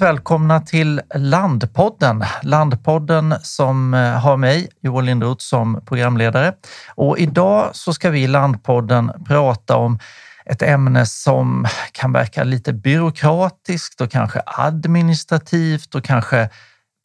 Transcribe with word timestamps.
varmt 0.00 0.16
välkomna 0.16 0.60
till 0.60 1.00
Landpodden. 1.14 2.24
Landpodden 2.42 3.34
som 3.42 3.94
eh, 3.94 4.00
har 4.00 4.36
mig, 4.36 4.68
Joel 4.82 5.04
Lindroth, 5.04 5.42
som 5.42 5.80
programledare. 5.86 6.52
Och 6.94 7.18
idag 7.18 7.70
så 7.72 7.92
ska 7.94 8.10
vi 8.10 8.22
i 8.22 8.26
Landpodden 8.26 9.10
prata 9.28 9.76
om 9.76 9.98
ett 10.46 10.62
ämne 10.62 11.06
som 11.06 11.66
kan 11.92 12.12
verka 12.12 12.44
lite 12.44 12.72
byråkratiskt 12.72 14.00
och 14.00 14.10
kanske 14.10 14.42
administrativt 14.46 15.94
och 15.94 16.04
kanske 16.04 16.50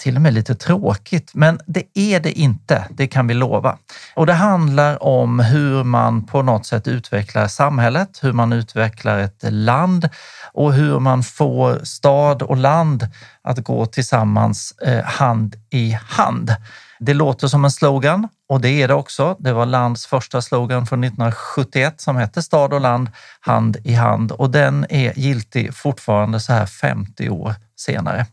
till 0.02 0.16
och 0.16 0.22
med 0.22 0.34
lite 0.34 0.56
tråkigt, 0.56 1.32
men 1.34 1.60
det 1.66 1.84
är 1.94 2.20
det 2.20 2.32
inte. 2.32 2.88
Det 2.90 3.08
kan 3.08 3.28
vi 3.28 3.34
lova. 3.34 3.78
Och 4.16 4.26
det 4.26 4.34
handlar 4.34 5.04
om 5.04 5.40
hur 5.40 5.84
man 5.84 6.26
på 6.26 6.42
något 6.42 6.66
sätt 6.66 6.88
utvecklar 6.88 7.48
samhället, 7.48 8.20
hur 8.22 8.34
man 8.34 8.54
utvecklar 8.54 9.20
ett 9.20 9.44
land 9.44 10.10
och 10.54 10.74
hur 10.74 11.00
man 11.00 11.24
får 11.24 11.80
stad 11.84 12.42
och 12.42 12.58
land 12.58 13.08
att 13.44 13.60
gå 13.60 13.86
tillsammans 13.86 14.72
eh, 14.72 15.04
hand 15.04 15.56
i 15.70 15.98
hand. 16.08 16.56
Det 17.00 17.14
låter 17.14 17.48
som 17.48 17.66
en 17.66 17.72
slogan 17.72 18.28
och 18.50 18.62
det 18.62 18.70
är 18.70 18.88
det 18.88 18.94
också. 18.94 19.36
Det 19.40 19.54
var 19.54 19.66
lands 19.66 20.06
första 20.06 20.42
slogan 20.42 20.86
från 20.86 21.04
1971 21.04 22.02
som 22.02 22.16
hette 22.16 22.42
Stad 22.44 22.74
och 22.74 22.82
land 22.82 23.10
hand 23.40 23.78
i 23.84 23.94
hand 23.94 24.32
och 24.32 24.50
den 24.50 24.86
är 24.90 25.20
giltig 25.20 25.76
fortfarande 25.76 26.40
så 26.40 26.54
här 26.54 26.66
50 26.66 27.30
år 27.30 27.56
senare. 27.76 28.26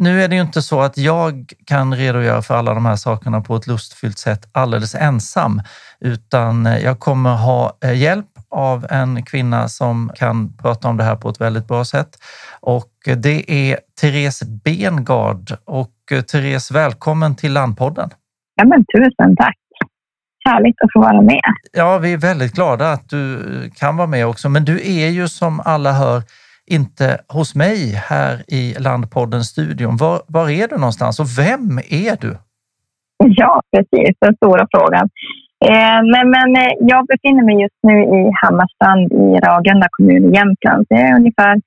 Nu 0.00 0.22
är 0.22 0.28
det 0.28 0.34
ju 0.34 0.42
inte 0.42 0.62
så 0.62 0.80
att 0.80 0.98
jag 0.98 1.52
kan 1.66 1.94
redogöra 1.94 2.42
för 2.42 2.54
alla 2.54 2.74
de 2.74 2.86
här 2.86 2.96
sakerna 2.96 3.40
på 3.40 3.56
ett 3.56 3.66
lustfyllt 3.66 4.18
sätt 4.18 4.48
alldeles 4.52 4.94
ensam, 4.94 5.62
utan 6.00 6.64
jag 6.64 7.00
kommer 7.00 7.34
ha 7.36 7.78
eh, 7.84 7.98
hjälp 7.98 8.26
av 8.50 8.86
en 8.90 9.22
kvinna 9.22 9.68
som 9.68 10.10
kan 10.14 10.56
prata 10.56 10.88
om 10.88 10.96
det 10.96 11.04
här 11.04 11.16
på 11.16 11.28
ett 11.28 11.40
väldigt 11.40 11.68
bra 11.68 11.84
sätt. 11.84 12.08
Och 12.60 12.92
det 13.16 13.70
är 13.70 13.78
Therese 14.00 14.42
Bengard. 14.64 15.52
Och 15.64 15.94
eh, 16.12 16.20
Therese, 16.20 16.70
välkommen 16.70 17.36
till 17.36 17.52
Landpodden. 17.52 18.10
Ja, 18.54 18.64
men 18.64 18.84
tusen 18.84 19.36
tack. 19.36 19.56
Härligt 20.44 20.76
att 20.82 20.92
få 20.92 21.00
vara 21.00 21.22
med. 21.22 21.54
Ja, 21.72 21.98
vi 21.98 22.12
är 22.12 22.18
väldigt 22.18 22.52
glada 22.52 22.92
att 22.92 23.08
du 23.08 23.40
kan 23.76 23.96
vara 23.96 24.06
med 24.06 24.26
också. 24.26 24.48
Men 24.48 24.64
du 24.64 25.00
är 25.00 25.08
ju 25.08 25.28
som 25.28 25.60
alla 25.60 25.92
hör 25.92 26.22
inte 26.70 27.20
hos 27.28 27.54
mig 27.54 27.78
här 28.10 28.34
i 28.48 28.74
Landpodden-studion. 28.78 29.96
Var, 29.96 30.20
var 30.28 30.50
är 30.50 30.68
du 30.68 30.76
någonstans 30.76 31.20
och 31.20 31.26
vem 31.38 31.78
är 31.78 32.16
du? 32.20 32.36
Ja, 33.24 33.62
precis. 33.72 34.16
Den 34.20 34.34
stora 34.36 34.66
frågan. 34.74 35.08
Eh, 35.70 36.00
men, 36.12 36.24
men 36.36 36.48
eh, 36.62 36.72
jag 36.80 37.06
befinner 37.06 37.44
mig 37.44 37.56
just 37.62 37.80
nu 37.82 37.96
i 38.18 38.20
Hammarstrand 38.42 39.12
i 39.12 39.26
Ragunda 39.46 39.86
kommun 39.90 40.22
i 40.24 40.36
Jämtland. 40.36 40.86
Det 40.88 40.94
är 40.94 41.16
ungefär 41.20 41.60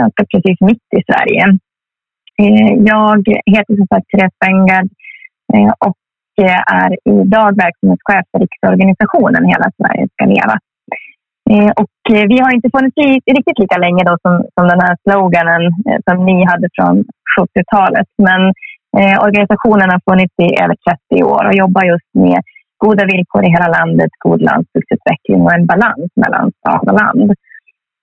ganska 0.00 0.22
precis 0.30 0.60
mitt 0.60 0.86
i 0.98 1.02
Sverige. 1.08 1.58
Eh, 2.42 2.72
jag 2.92 3.22
heter 3.54 3.76
som 3.76 3.86
sagt 3.86 4.08
Therese 4.08 4.38
Bengard 4.40 4.88
eh, 5.54 5.72
och 5.86 6.00
eh, 6.44 6.60
är 6.82 6.90
idag 7.04 7.50
verksamhetschef 7.64 8.24
för 8.30 8.38
riksorganisationen 8.44 9.44
Hela 9.52 9.68
Sverige 9.78 10.08
ska 10.14 10.24
leva. 10.24 10.54
Eh, 11.50 11.70
och 11.82 11.96
eh, 12.16 12.26
vi 12.32 12.38
har 12.44 12.54
inte 12.54 12.70
funnits 12.76 12.96
riktigt 13.36 13.58
lika 13.58 13.78
länge 13.84 14.02
då 14.04 14.14
som, 14.22 14.34
som 14.54 14.64
den 14.72 14.80
här 14.86 14.96
sloganen 15.04 15.62
eh, 15.88 16.00
som 16.06 16.16
ni 16.26 16.36
hade 16.50 16.68
från 16.76 17.04
70-talet. 17.38 18.08
Men 18.28 18.40
eh, 18.98 19.16
organisationen 19.26 19.90
har 19.90 20.00
funnits 20.10 20.34
i 20.46 20.48
över 20.62 20.76
30 21.10 21.24
år 21.24 21.42
och 21.48 21.54
jobbar 21.62 21.84
just 21.92 22.10
med 22.14 22.40
goda 22.84 23.04
villkor 23.12 23.44
i 23.44 23.50
hela 23.56 23.68
landet, 23.78 24.10
god 24.24 24.42
landsbygdsutveckling 24.42 25.40
och 25.42 25.52
en 25.52 25.66
balans 25.66 26.10
mellan 26.22 26.52
stad 26.58 26.88
och 26.90 26.98
land. 27.02 27.30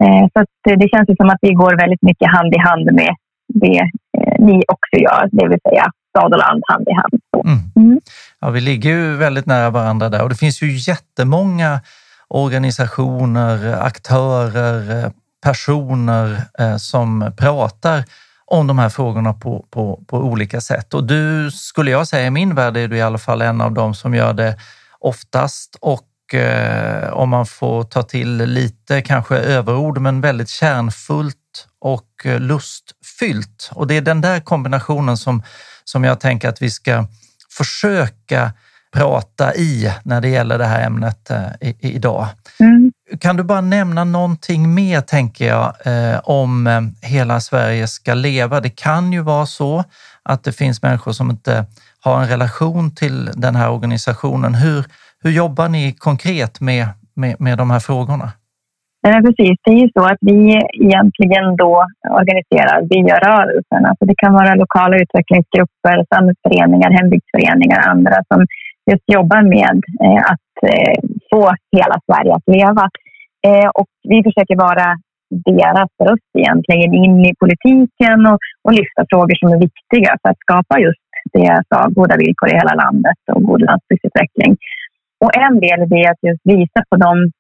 Eh, 0.03 0.25
så 0.33 0.39
det 0.81 0.89
känns 0.93 1.17
som 1.17 1.29
att 1.29 1.41
vi 1.41 1.53
går 1.53 1.81
väldigt 1.83 2.01
mycket 2.01 2.29
hand 2.35 2.53
i 2.53 2.59
hand 2.59 2.85
med 2.99 3.13
det 3.53 3.79
eh, 4.17 4.35
ni 4.39 4.63
också 4.67 4.95
gör, 5.05 5.29
det 5.31 5.47
vill 5.47 5.59
säga 5.69 5.85
stad 6.09 6.33
och 6.33 6.39
land 6.45 6.63
hand 6.71 6.87
i 6.87 6.93
hand. 7.01 7.15
Mm. 7.45 7.59
Mm. 7.75 7.99
Ja, 8.41 8.49
vi 8.49 8.61
ligger 8.61 8.89
ju 8.89 9.15
väldigt 9.15 9.45
nära 9.45 9.69
varandra 9.69 10.09
där 10.09 10.23
och 10.23 10.29
det 10.29 10.35
finns 10.35 10.63
ju 10.63 10.67
jättemånga 10.91 11.79
organisationer, 12.33 13.73
aktörer, 13.73 15.11
personer 15.43 16.41
eh, 16.59 16.77
som 16.77 17.33
pratar 17.37 18.03
om 18.45 18.67
de 18.67 18.79
här 18.79 18.89
frågorna 18.89 19.33
på, 19.33 19.65
på, 19.71 20.03
på 20.07 20.17
olika 20.17 20.61
sätt. 20.61 20.93
Och 20.93 21.03
du, 21.03 21.51
skulle 21.51 21.91
jag 21.91 22.07
säga, 22.07 22.27
i 22.27 22.31
min 22.31 22.55
värld 22.55 22.77
är 22.77 22.87
du 22.87 22.97
i 22.97 23.01
alla 23.01 23.17
fall 23.17 23.41
en 23.41 23.61
av 23.61 23.71
dem 23.71 23.93
som 23.93 24.15
gör 24.15 24.33
det 24.33 24.57
oftast 24.99 25.77
och 25.81 26.33
eh, 26.33 27.13
om 27.13 27.29
man 27.29 27.45
får 27.45 27.83
ta 27.83 28.03
till 28.03 28.37
lite 28.37 29.01
kanske 29.01 29.35
överord, 29.37 29.97
men 29.97 30.21
väldigt 30.21 30.49
kärnfullt 30.49 31.67
och 31.79 32.25
eh, 32.25 32.39
lustfyllt. 32.39 33.69
Och 33.71 33.87
det 33.87 33.97
är 33.97 34.01
den 34.01 34.21
där 34.21 34.39
kombinationen 34.39 35.17
som, 35.17 35.43
som 35.83 36.03
jag 36.03 36.19
tänker 36.19 36.49
att 36.49 36.61
vi 36.61 36.69
ska 36.69 37.07
försöka 37.57 38.51
prata 38.93 39.53
i 39.55 39.91
när 40.03 40.21
det 40.21 40.29
gäller 40.29 40.57
det 40.57 40.65
här 40.65 40.85
ämnet 40.85 41.29
eh, 41.31 41.69
i, 41.69 41.95
idag. 41.95 42.25
Mm. 42.59 42.91
Kan 43.19 43.35
du 43.35 43.43
bara 43.43 43.61
nämna 43.61 44.03
någonting 44.03 44.73
mer, 44.73 45.01
tänker 45.01 45.47
jag, 45.47 45.73
eh, 45.85 46.19
om 46.23 46.67
eh, 46.67 47.09
Hela 47.09 47.39
Sverige 47.39 47.87
ska 47.87 48.13
leva? 48.13 48.59
Det 48.59 48.69
kan 48.69 49.13
ju 49.13 49.21
vara 49.21 49.45
så 49.45 49.83
att 50.23 50.43
det 50.43 50.51
finns 50.51 50.83
människor 50.83 51.11
som 51.11 51.29
inte 51.29 51.65
har 52.03 52.21
en 52.21 52.27
relation 52.27 52.95
till 52.95 53.29
den 53.33 53.55
här 53.55 53.71
organisationen. 53.71 54.55
Hur, 54.55 54.85
hur 55.23 55.31
jobbar 55.31 55.69
ni 55.69 55.91
konkret 55.91 56.61
med, 56.61 56.87
med, 57.15 57.41
med 57.41 57.57
de 57.57 57.71
här 57.71 57.79
frågorna? 57.79 58.31
Ja, 59.07 59.21
precis, 59.25 59.57
det 59.63 59.71
är 59.71 59.79
ju 59.85 59.89
så 59.97 60.03
att 60.11 60.21
vi 60.21 60.37
egentligen 60.85 61.55
då 61.55 61.85
organiserar 62.19 62.77
byarörelsen. 62.91 63.85
Alltså 63.89 64.05
det 64.05 64.15
kan 64.17 64.33
vara 64.33 64.55
lokala 64.55 64.95
utvecklingsgrupper, 65.03 66.05
samhällsföreningar, 66.13 66.89
hembygdsföreningar 66.99 67.77
och 67.79 67.89
andra 67.95 68.15
som 68.31 68.39
just 68.91 69.03
jobbar 69.17 69.41
med 69.55 69.77
eh, 70.05 70.21
att 70.31 70.55
eh, 70.71 70.97
få 71.31 71.41
hela 71.77 71.97
Sverige 72.07 72.33
att 72.35 72.47
leva. 72.57 72.85
Eh, 73.47 73.69
och 73.79 73.91
vi 74.11 74.23
försöker 74.23 74.55
vara 74.67 74.87
deras 75.51 75.91
röst 76.07 76.31
egentligen 76.37 76.93
in 77.03 77.25
i 77.29 77.31
politiken 77.43 78.19
och, 78.31 78.39
och 78.65 78.73
lyfta 78.79 79.01
frågor 79.11 79.35
som 79.35 79.49
är 79.53 79.59
viktiga 79.67 80.11
för 80.21 80.29
att 80.29 80.43
skapa 80.45 80.79
just 80.79 81.07
det 81.33 81.45
jag 81.53 81.63
sa, 81.69 81.79
goda 81.89 82.15
villkor 82.17 82.49
i 82.49 82.59
hela 82.61 82.75
landet 82.83 83.19
och 83.33 83.43
god 83.43 83.61
landsbygdsutveckling. 83.61 84.57
Och 85.23 85.35
en 85.45 85.55
del 85.59 85.79
i 85.83 85.85
det 85.85 86.01
är 86.03 86.11
att 86.11 86.27
just 86.29 86.43
visa 86.43 86.79
på 86.89 86.95
de 87.05 87.31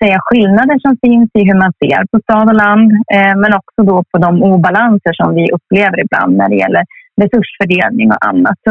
säga, 0.00 0.18
skillnader 0.28 0.78
som 0.84 0.94
finns 1.06 1.30
i 1.38 1.42
hur 1.48 1.58
man 1.64 1.72
ser 1.80 2.00
på 2.12 2.18
stad 2.24 2.48
och 2.52 2.60
land, 2.64 2.88
eh, 3.16 3.34
men 3.42 3.50
också 3.60 3.80
då 3.90 3.96
på 4.10 4.18
de 4.26 4.32
obalanser 4.42 5.12
som 5.20 5.28
vi 5.38 5.44
upplever 5.56 5.98
ibland 6.04 6.32
när 6.36 6.48
det 6.48 6.58
gäller 6.62 6.84
resursfördelning 7.22 8.08
och 8.14 8.26
annat. 8.30 8.56
Så 8.64 8.70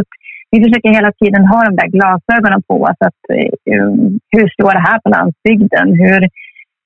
vi 0.54 0.64
försöker 0.64 0.90
hela 1.00 1.12
tiden 1.22 1.44
ha 1.52 1.60
de 1.68 1.76
där 1.82 1.90
glasögonen 1.96 2.62
på 2.70 2.76
oss. 2.88 3.00
Att, 3.08 3.22
eh, 3.34 3.76
um, 3.76 4.20
hur 4.36 4.48
slår 4.56 4.74
det 4.78 4.88
här 4.90 5.00
på 5.04 5.10
landsbygden? 5.18 5.88
Hur 6.04 6.22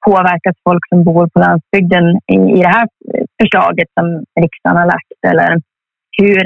påverkas 0.07 0.57
folk 0.67 0.83
som 0.89 0.99
bor 1.03 1.25
på 1.33 1.39
landsbygden 1.45 2.05
i, 2.35 2.37
i 2.57 2.59
det 2.65 2.73
här 2.77 2.87
eh, 3.13 3.25
förslaget 3.39 3.89
som 3.97 4.05
riksdagen 4.43 4.77
har 4.81 4.87
lagt? 4.95 5.19
Eller 5.31 5.51
hur 6.21 6.41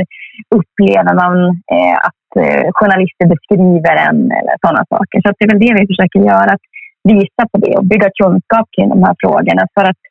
upplever 0.58 1.14
man 1.24 1.36
eh, 1.74 1.98
att 2.08 2.28
eh, 2.44 2.66
journalister 2.78 3.26
beskriver 3.34 3.96
en 4.08 4.20
eller 4.40 4.56
sådana 4.64 4.84
saker? 4.94 5.18
Så 5.22 5.28
det 5.38 5.46
är 5.46 5.52
väl 5.54 5.66
det 5.66 5.74
vi 5.80 5.92
försöker 5.92 6.20
göra, 6.32 6.52
att 6.56 6.66
visa 7.14 7.44
på 7.52 7.58
det 7.64 7.74
och 7.78 7.86
bygga 7.92 8.10
kunskap 8.22 8.68
kring 8.76 8.90
de 8.90 9.04
här 9.06 9.16
frågorna 9.24 9.64
för 9.76 9.86
att 9.90 10.02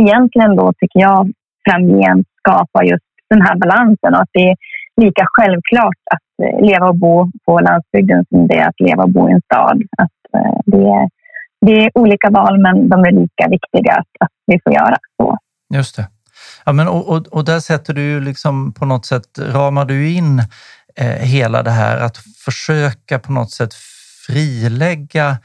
egentligen 0.00 0.56
då 0.60 0.66
tycker 0.78 1.00
jag 1.08 1.20
framgent 1.66 2.26
skapa 2.40 2.78
just 2.84 3.10
den 3.32 3.42
här 3.46 3.56
balansen 3.62 4.14
och 4.14 4.22
att 4.22 4.34
det 4.38 4.46
är 4.50 4.56
lika 4.96 5.26
självklart 5.32 6.00
att 6.14 6.46
eh, 6.46 6.66
leva 6.66 6.88
och 6.88 6.98
bo 6.98 7.30
på 7.46 7.60
landsbygden 7.60 8.24
som 8.28 8.46
det 8.48 8.58
är 8.58 8.68
att 8.68 8.80
leva 8.80 9.02
och 9.02 9.12
bo 9.12 9.28
i 9.28 9.32
en 9.32 9.40
stad. 9.40 9.82
Att 9.98 10.18
eh, 10.36 10.58
det, 10.66 10.76
är, 10.76 11.08
det 11.66 11.72
är 11.84 11.90
olika 11.94 12.30
val, 12.30 12.60
men 12.60 12.88
de 12.88 13.00
är 13.00 13.12
lika 13.12 13.48
viktiga 13.48 13.92
att, 13.92 14.12
att 14.20 14.32
vi 14.46 14.60
får 14.64 14.72
göra 14.72 14.96
så. 15.16 15.38
Just 15.74 15.96
det. 15.96 16.08
Ja, 16.64 16.72
men 16.72 16.88
och, 16.88 17.08
och, 17.08 17.26
och 17.26 17.44
där 17.44 17.60
sätter 17.60 17.94
du 17.94 18.02
ju 18.02 18.20
liksom 18.20 18.72
på 18.72 18.84
något 18.86 19.06
sätt, 19.06 19.38
ramar 19.38 19.84
du 19.84 20.10
in 20.10 20.38
eh, 20.96 21.06
hela 21.06 21.62
det 21.62 21.70
här 21.70 22.00
att 22.00 22.16
försöka 22.44 23.18
på 23.18 23.32
något 23.32 23.50
sätt 23.50 23.74
frilägga 24.26 25.36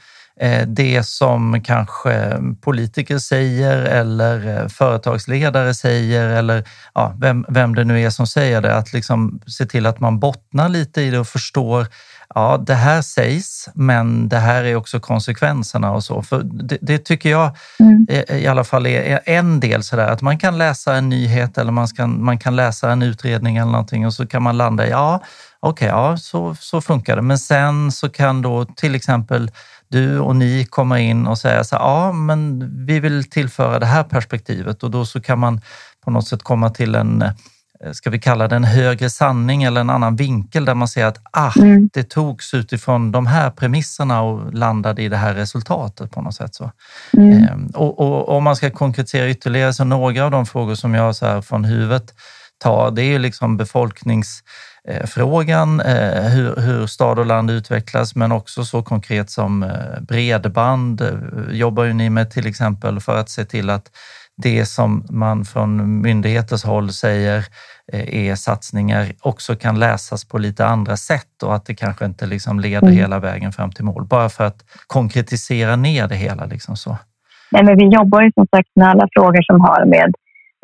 det 0.66 1.06
som 1.06 1.62
kanske 1.62 2.38
politiker 2.60 3.18
säger 3.18 3.76
eller 3.76 4.58
eh, 4.58 4.68
företagsledare 4.68 5.74
säger 5.74 6.28
eller 6.28 6.64
ja, 6.94 7.14
vem, 7.18 7.44
vem 7.48 7.74
det 7.74 7.84
nu 7.84 8.00
är 8.00 8.10
som 8.10 8.26
säger 8.26 8.60
det, 8.60 8.76
att 8.76 8.92
liksom 8.92 9.40
se 9.46 9.66
till 9.66 9.86
att 9.86 10.00
man 10.00 10.18
bottnar 10.18 10.68
lite 10.68 11.02
i 11.02 11.10
det 11.10 11.18
och 11.18 11.28
förstår 11.28 11.86
ja, 12.34 12.64
det 12.66 12.74
här 12.74 13.02
sägs, 13.02 13.68
men 13.74 14.28
det 14.28 14.38
här 14.38 14.64
är 14.64 14.76
också 14.76 15.00
konsekvenserna 15.00 15.92
och 15.92 16.04
så. 16.04 16.22
För 16.22 16.42
det, 16.42 16.78
det 16.80 16.98
tycker 16.98 17.30
jag 17.30 17.56
mm. 17.80 18.06
i 18.28 18.46
alla 18.46 18.64
fall 18.64 18.86
är 18.86 19.20
en 19.24 19.60
del 19.60 19.82
sådär 19.82 20.08
att 20.08 20.22
man 20.22 20.38
kan 20.38 20.58
läsa 20.58 20.94
en 20.94 21.08
nyhet 21.08 21.58
eller 21.58 21.72
man 21.72 21.88
kan, 21.88 22.24
man 22.24 22.38
kan 22.38 22.56
läsa 22.56 22.92
en 22.92 23.02
utredning 23.02 23.56
eller 23.56 23.72
någonting 23.72 24.06
och 24.06 24.14
så 24.14 24.26
kan 24.26 24.42
man 24.42 24.56
landa 24.56 24.86
i 24.86 24.90
ja, 24.90 25.20
okej, 25.60 25.88
okay, 25.88 25.88
ja, 25.88 26.16
så, 26.16 26.54
så 26.60 26.80
funkar 26.80 27.16
det. 27.16 27.22
Men 27.22 27.38
sen 27.38 27.92
så 27.92 28.08
kan 28.08 28.42
då 28.42 28.64
till 28.64 28.94
exempel 28.94 29.50
du 29.90 30.18
och 30.18 30.36
ni 30.36 30.64
kommer 30.64 30.96
in 30.96 31.26
och 31.26 31.38
säger 31.38 31.62
så 31.62 31.76
här, 31.76 31.82
ja 31.82 32.12
men 32.12 32.70
vi 32.86 33.00
vill 33.00 33.30
tillföra 33.30 33.78
det 33.78 33.86
här 33.86 34.02
perspektivet 34.02 34.82
och 34.82 34.90
då 34.90 35.04
så 35.04 35.20
kan 35.20 35.38
man 35.38 35.60
på 36.04 36.10
något 36.10 36.26
sätt 36.26 36.42
komma 36.42 36.70
till 36.70 36.94
en 36.94 37.24
Eh, 37.84 37.92
ska 37.92 38.10
vi 38.10 38.18
kalla 38.18 38.48
det 38.48 38.56
en 38.56 38.64
högre 38.64 39.10
sanning 39.10 39.62
eller 39.62 39.80
en 39.80 39.90
annan 39.90 40.16
vinkel 40.16 40.64
där 40.64 40.74
man 40.74 40.88
ser 40.88 41.04
att 41.04 41.18
ah, 41.30 41.52
mm. 41.56 41.90
det 41.92 42.02
togs 42.02 42.54
utifrån 42.54 43.12
de 43.12 43.26
här 43.26 43.50
premisserna 43.50 44.22
och 44.22 44.54
landade 44.54 45.02
i 45.02 45.08
det 45.08 45.16
här 45.16 45.34
resultatet 45.34 46.10
på 46.10 46.22
något 46.22 46.34
sätt. 46.34 46.54
Så. 46.54 46.70
Mm. 47.16 47.44
Ehm, 47.44 47.66
och, 47.66 48.00
och, 48.00 48.28
om 48.28 48.44
man 48.44 48.56
ska 48.56 48.70
konkretisera 48.70 49.30
ytterligare 49.30 49.72
så 49.72 49.84
några 49.84 50.24
av 50.24 50.30
de 50.30 50.46
frågor 50.46 50.74
som 50.74 50.94
jag 50.94 51.16
så 51.16 51.26
här 51.26 51.42
från 51.42 51.64
huvudet 51.64 52.14
tar, 52.58 52.90
det 52.90 53.02
är 53.02 53.10
ju 53.10 53.18
liksom 53.18 53.56
befolkningsfrågan, 53.56 54.44
eh, 54.88 56.30
hur, 56.30 56.60
hur 56.60 56.86
stad 56.86 57.18
och 57.18 57.26
land 57.26 57.50
utvecklas, 57.50 58.14
men 58.14 58.32
också 58.32 58.64
så 58.64 58.82
konkret 58.82 59.30
som 59.30 59.62
eh, 59.62 60.00
bredband 60.00 61.02
jobbar 61.50 61.84
ju 61.84 61.92
ni 61.92 62.10
med 62.10 62.30
till 62.30 62.46
exempel 62.46 63.00
för 63.00 63.16
att 63.16 63.30
se 63.30 63.44
till 63.44 63.70
att 63.70 63.90
det 64.42 64.66
som 64.66 65.06
man 65.10 65.44
från 65.44 66.00
myndigheters 66.00 66.64
håll 66.64 66.92
säger 66.92 67.44
eh, 67.92 68.28
är 68.28 68.34
satsningar 68.34 69.12
också 69.20 69.56
kan 69.56 69.78
läsas 69.78 70.24
på 70.24 70.38
lite 70.38 70.66
andra 70.66 70.96
sätt 70.96 71.42
och 71.42 71.54
att 71.54 71.66
det 71.66 71.74
kanske 71.74 72.04
inte 72.04 72.26
liksom 72.26 72.60
leder 72.60 72.86
mm. 72.86 72.98
hela 72.98 73.18
vägen 73.18 73.52
fram 73.52 73.72
till 73.72 73.84
mål. 73.84 74.04
Bara 74.04 74.28
för 74.28 74.44
att 74.44 74.64
konkretisera 74.86 75.76
ner 75.76 76.08
det 76.08 76.16
hela. 76.16 76.46
Liksom 76.46 76.76
så. 76.76 76.96
Nej, 77.50 77.64
men 77.64 77.76
vi 77.76 77.84
jobbar 77.84 78.22
ju 78.22 78.32
som 78.32 78.46
sagt 78.56 78.68
med 78.74 78.88
alla 78.88 79.08
frågor 79.12 79.42
som 79.42 79.60
har 79.60 79.84
med, 79.84 80.14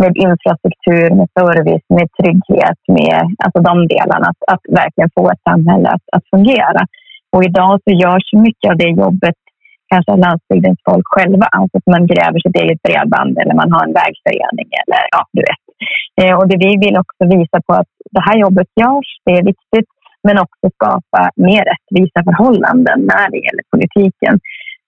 med 0.03 0.13
infrastruktur, 0.27 1.07
med 1.19 1.29
service, 1.39 1.87
med 1.97 2.09
trygghet, 2.19 2.81
med 2.99 3.21
alltså 3.45 3.61
de 3.69 3.75
delarna. 3.95 4.27
Att, 4.33 4.43
att 4.55 4.65
verkligen 4.81 5.11
få 5.19 5.31
ett 5.31 5.45
samhälle 5.51 5.89
att, 5.89 6.07
att 6.17 6.27
fungera. 6.35 6.83
Och 7.33 7.45
idag 7.49 7.73
så 7.85 7.91
görs 8.05 8.29
mycket 8.47 8.71
av 8.71 8.77
det 8.77 8.91
jobbet 9.05 9.39
kanske 9.91 10.13
av 10.13 10.19
landsbygdens 10.27 10.81
folk 10.89 11.07
själva. 11.15 11.47
Alltså 11.59 11.77
att 11.79 11.93
man 11.95 12.07
gräver 12.13 12.39
sitt 12.41 12.57
eget 12.63 12.83
bredband 12.83 13.39
eller 13.41 13.55
man 13.63 13.73
har 13.75 13.83
en 13.87 13.99
vägförening 14.03 14.69
eller 14.81 15.03
ja, 15.15 15.23
du 15.37 15.43
vet. 15.49 15.65
Eh, 16.21 16.35
och 16.39 16.49
det 16.49 16.59
vi 16.67 16.73
vill 16.85 16.97
också 17.03 17.23
visa 17.37 17.59
på 17.67 17.73
att 17.81 17.93
det 18.17 18.25
här 18.29 18.37
jobbet 18.45 18.69
görs, 18.83 19.11
det 19.25 19.33
är 19.39 19.51
viktigt, 19.53 19.91
men 20.27 20.39
också 20.45 20.65
skapa 20.77 21.21
mer 21.49 21.63
rättvisa 21.71 22.19
förhållanden 22.29 22.99
när 23.13 23.27
det 23.33 23.41
gäller 23.47 23.65
politiken. 23.75 24.35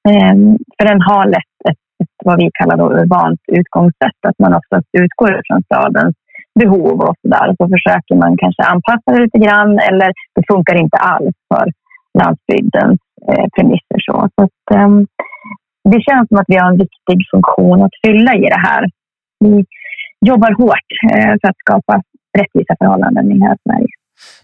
Eh, 0.08 0.36
för 0.76 0.84
den 0.90 1.00
har 1.10 1.24
lätt 1.36 1.56
ett, 1.68 1.84
ett, 2.02 2.14
vad 2.24 2.36
vi 2.42 2.50
kallar 2.58 2.76
då 2.76 2.86
urbant 3.00 3.40
utgångssätt, 3.60 4.20
att 4.28 4.38
man 4.38 4.54
oftast 4.60 4.88
utgår 5.02 5.40
från 5.46 5.62
stadens 5.62 6.16
behov 6.60 6.96
och 7.08 7.16
så 7.20 7.28
där. 7.34 7.46
Och 7.48 7.56
så 7.60 7.66
försöker 7.74 8.14
man 8.22 8.36
kanske 8.42 8.62
anpassa 8.62 9.08
det 9.12 9.20
lite 9.24 9.38
grann 9.38 9.72
eller 9.88 10.08
det 10.36 10.44
funkar 10.52 10.76
inte 10.84 10.98
alls 11.12 11.36
för 11.50 11.66
landsbygdens 12.20 13.00
eh, 13.30 13.46
premisser. 13.54 13.98
Så, 14.06 14.14
så 14.34 14.40
att, 14.44 14.64
eh, 14.74 14.90
det 15.92 16.00
känns 16.08 16.28
som 16.28 16.38
att 16.38 16.50
vi 16.52 16.56
har 16.56 16.68
en 16.72 16.82
viktig 16.86 17.18
funktion 17.34 17.82
att 17.82 17.96
fylla 18.06 18.32
i 18.34 18.46
det 18.54 18.62
här. 18.68 18.82
Vi 19.44 19.64
jobbar 20.30 20.52
hårt 20.62 20.90
eh, 21.12 21.34
för 21.40 21.48
att 21.48 21.62
skapa 21.64 22.02
rättvisa 22.38 22.74
förhållanden 22.78 23.32
i 23.32 23.34
hela 23.34 23.56
Sverige. 23.64 23.94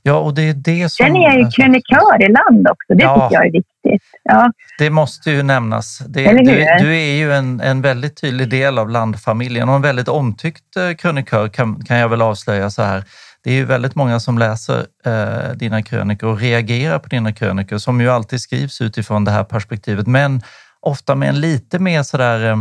Ja, 0.03 0.15
och 0.15 0.35
det 0.35 0.43
är 0.43 0.55
det 0.55 0.89
som... 0.89 1.07
Sen 1.07 1.17
är 1.17 1.23
jag 1.23 1.39
ju 1.39 1.51
krönikör 1.51 2.23
i 2.23 2.33
land 2.33 2.69
också. 2.69 2.95
Det 2.95 3.03
ja, 3.03 3.15
tycker 3.15 3.35
jag 3.35 3.47
är 3.47 3.53
viktigt. 3.53 4.03
Ja. 4.23 4.53
Det 4.79 4.91
måste 4.91 5.31
ju 5.31 5.43
nämnas. 5.43 5.99
Det, 5.99 6.33
du, 6.33 6.67
du, 6.79 6.97
är 6.97 7.17
ju 7.17 7.33
en, 7.33 7.61
en 7.61 7.83
väldigt 7.83 8.21
tydlig 8.21 8.49
del 8.49 8.79
av 8.79 8.91
landfamiljen 8.91 9.69
och 9.69 9.75
en 9.75 9.83
väldigt 9.83 10.09
omtyckt 10.09 10.77
eh, 10.77 10.97
krönikör 10.97 11.49
kan, 11.49 11.85
kan 11.85 11.97
jag 11.97 12.09
väl 12.09 12.23
avslöja 12.23 12.71
så 12.71 12.83
här 12.83 13.05
det 13.45 13.51
är 13.51 13.55
ju 13.55 13.65
väldigt 13.65 13.95
många 13.95 14.21
som 14.21 14.39
läser 14.39 14.87
eh, 15.05 15.53
dina 15.55 15.83
krönikor 15.83 16.31
och 16.31 16.39
reagerar 16.39 16.99
på 16.99 17.09
dina 17.09 17.33
krönikor 17.33 17.79
som 17.79 18.01
ju 18.01 18.11
alltid 18.11 18.41
skrivs 18.41 18.81
utifrån 18.81 19.25
det 19.25 19.31
här 19.31 19.45
perspektivet, 19.45 20.07
men 20.07 20.43
ofta 20.81 21.15
med 21.15 21.29
en 21.29 21.41
lite 21.41 21.79
mer 21.79 22.03
sådär, 22.03 22.51
eh, 22.51 22.57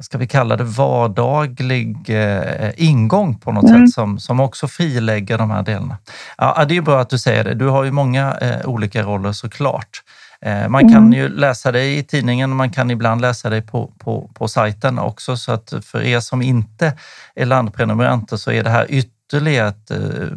ska 0.00 0.18
vi 0.18 0.26
kalla 0.26 0.56
det 0.56 0.64
vardaglig 0.64 1.96
eh, 2.10 2.70
ingång 2.76 3.38
på 3.38 3.52
något 3.52 3.64
mm. 3.64 3.86
sätt 3.86 3.94
som, 3.94 4.18
som 4.18 4.40
också 4.40 4.68
frilägger 4.68 5.38
de 5.38 5.50
här 5.50 5.62
delarna. 5.62 5.98
Ja, 6.38 6.64
det 6.68 6.76
är 6.76 6.80
bra 6.80 7.00
att 7.00 7.10
du 7.10 7.18
säger 7.18 7.44
det. 7.44 7.54
Du 7.54 7.66
har 7.66 7.84
ju 7.84 7.90
många 7.90 8.36
eh, 8.40 8.66
olika 8.68 9.02
roller 9.02 9.32
såklart. 9.32 10.02
Eh, 10.40 10.68
man 10.68 10.88
kan 10.88 11.06
mm. 11.06 11.12
ju 11.12 11.28
läsa 11.28 11.72
dig 11.72 11.98
i 11.98 12.02
tidningen 12.02 12.50
och 12.50 12.56
man 12.56 12.70
kan 12.70 12.90
ibland 12.90 13.20
läsa 13.20 13.50
dig 13.50 13.62
på, 13.62 13.92
på, 13.98 14.30
på 14.34 14.48
sajten 14.48 14.98
också. 14.98 15.36
Så 15.36 15.52
att 15.52 15.74
för 15.82 16.02
er 16.02 16.20
som 16.20 16.42
inte 16.42 16.92
är 17.34 17.46
landprenumeranter 17.46 18.36
så 18.36 18.50
är 18.50 18.64
det 18.64 18.70
här 18.70 18.86
ytterligare 18.88 19.16
ytterligare 19.26 19.68
ett 19.68 19.90
eh, 19.90 20.28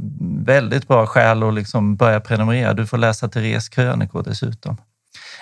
väldigt 0.45 0.87
bra 0.87 1.05
skäl 1.05 1.43
att 1.43 1.53
liksom 1.53 1.95
börja 1.95 2.19
prenumerera. 2.19 2.73
Du 2.73 2.85
får 2.85 2.97
läsa 2.97 3.29
Therese 3.29 3.69
krönikor 3.69 4.23
dessutom. 4.23 4.77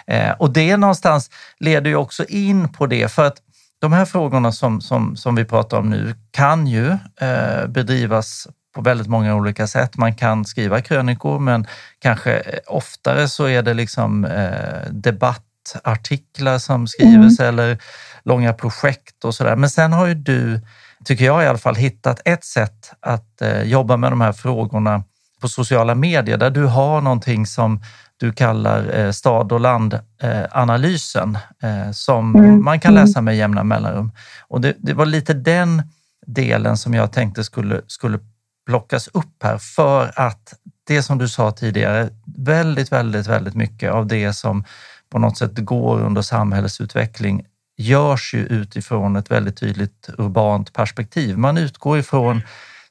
Eh, 0.08 0.32
och 0.32 0.54
det 0.54 0.78
någonstans 0.78 1.30
leder 1.60 1.90
ju 1.90 1.96
också 1.96 2.26
in 2.26 2.70
på 2.70 2.86
det, 2.86 3.12
för 3.12 3.26
att 3.26 3.38
de 3.80 3.94
här 3.94 4.06
frågorna 4.06 4.52
som, 4.52 4.82
som, 4.82 5.16
som 5.16 5.36
vi 5.36 5.46
pratar 5.46 5.78
om 5.78 5.90
nu 5.90 6.16
kan 6.32 6.68
ju 6.68 6.88
eh, 7.22 7.68
bedrivas 7.68 8.48
på 8.76 8.82
väldigt 8.82 9.08
många 9.08 9.36
olika 9.36 9.68
sätt. 9.68 9.98
Man 9.98 10.16
kan 10.16 10.46
skriva 10.46 10.82
krönikor, 10.82 11.40
men 11.40 11.68
kanske 12.00 12.60
oftare 12.68 13.28
så 13.28 13.46
är 13.46 13.62
det 13.62 13.74
liksom 13.74 14.26
eh, 14.26 14.92
debattartiklar 14.92 16.58
som 16.60 16.88
skrivs 16.88 17.40
mm. 17.40 17.50
eller 17.50 17.78
långa 18.24 18.54
projekt 18.54 19.26
och 19.26 19.36
sådär. 19.36 19.56
Men 19.56 19.70
sen 19.70 19.94
har 19.94 20.08
ju 20.08 20.14
du 20.14 20.62
tycker 21.06 21.26
jag 21.26 21.44
i 21.44 21.48
alla 21.48 21.58
fall, 21.58 21.76
hittat 21.76 22.22
ett 22.26 22.44
sätt 22.44 22.94
att 23.00 23.42
eh, 23.42 23.64
jobba 23.64 23.98
med 23.98 24.12
de 24.12 24.22
här 24.22 24.34
frågorna 24.34 25.04
på 25.42 25.50
sociala 25.50 25.96
medier 25.96 26.38
där 26.38 26.50
du 26.50 26.66
har 26.66 27.02
någonting 27.02 27.46
som 27.46 27.82
du 28.18 28.32
kallar 28.32 29.00
eh, 29.00 29.12
stad 29.12 29.52
och 29.52 29.60
landanalysen 29.60 31.38
eh, 31.62 31.92
som 31.92 32.36
mm. 32.36 32.64
man 32.64 32.80
kan 32.80 32.92
mm. 32.92 33.04
läsa 33.04 33.22
med 33.22 33.38
jämna 33.38 33.64
mellanrum. 33.64 34.12
Och 34.48 34.62
det, 34.62 34.76
det, 34.78 34.94
var 34.94 35.06
lite 35.06 35.34
den 35.34 35.84
delen 36.26 36.78
som 36.78 36.94
jag 36.94 37.12
tänkte 37.12 37.44
skulle, 37.44 37.82
skulle 37.88 38.20
plockas 38.66 39.08
upp 39.08 39.44
här 39.44 39.58
för 39.58 40.12
att 40.16 40.54
det 40.88 41.04
som 41.04 41.18
du 41.18 41.28
sa 41.28 41.52
tidigare, 41.52 42.10
väldigt, 42.38 42.92
väldigt, 42.92 43.28
väldigt 43.28 43.56
mycket 43.56 43.92
av 43.92 44.08
det 44.08 44.34
som 44.34 44.64
på 45.10 45.20
något 45.20 45.38
sätt 45.38 45.56
går 45.56 46.00
under 46.00 46.22
samhällsutveckling 46.22 47.46
görs 47.78 48.34
ju 48.34 48.40
utifrån 48.40 49.16
ett 49.16 49.32
väldigt 49.32 49.58
tydligt 49.58 50.10
urbant 50.18 50.74
perspektiv. 50.74 51.38
Man 51.38 51.58
utgår 51.58 52.00
ifrån 52.00 52.42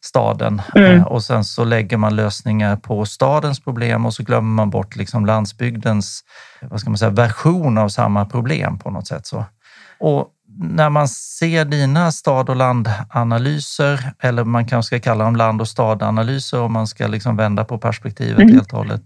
staden 0.06 0.62
mm. 0.74 0.96
Eh, 0.96 1.02
och 1.02 1.22
sen 1.22 1.44
så 1.44 1.64
lägger 1.64 1.96
man 1.96 2.16
lösningar 2.16 2.76
på 2.76 3.06
stadens 3.06 3.60
problem 3.60 4.06
och 4.06 4.14
så 4.14 4.22
glömmer 4.22 4.50
man 4.50 4.70
bort 4.70 4.96
liksom 4.96 5.26
landsbygdens 5.26 6.24
vad 6.60 6.80
ska 6.80 6.90
man 6.90 6.98
säga, 6.98 7.10
version 7.10 7.78
av 7.78 7.88
samma 7.88 8.24
problem 8.24 8.78
på 8.78 8.90
något 8.90 9.06
sätt. 9.06 9.26
Så. 9.26 9.44
Och 9.98 10.28
när 10.58 10.90
man 10.90 11.08
ser 11.08 11.64
dina 11.64 12.12
stad 12.12 12.48
och 12.48 12.56
landanalyser, 12.56 14.12
eller 14.22 14.44
man 14.44 14.66
kanske 14.66 14.86
ska 14.86 15.10
kalla 15.10 15.24
dem 15.24 15.36
land 15.36 15.60
och 15.60 15.68
stadanalyser 15.68 16.60
om 16.60 16.72
man 16.72 16.86
ska 16.86 17.06
liksom 17.06 17.36
vända 17.36 17.64
på 17.64 17.78
perspektivet 17.78 18.42
mm. 18.42 18.54
helt 18.54 18.72
och 18.72 18.78
hållet, 18.78 19.02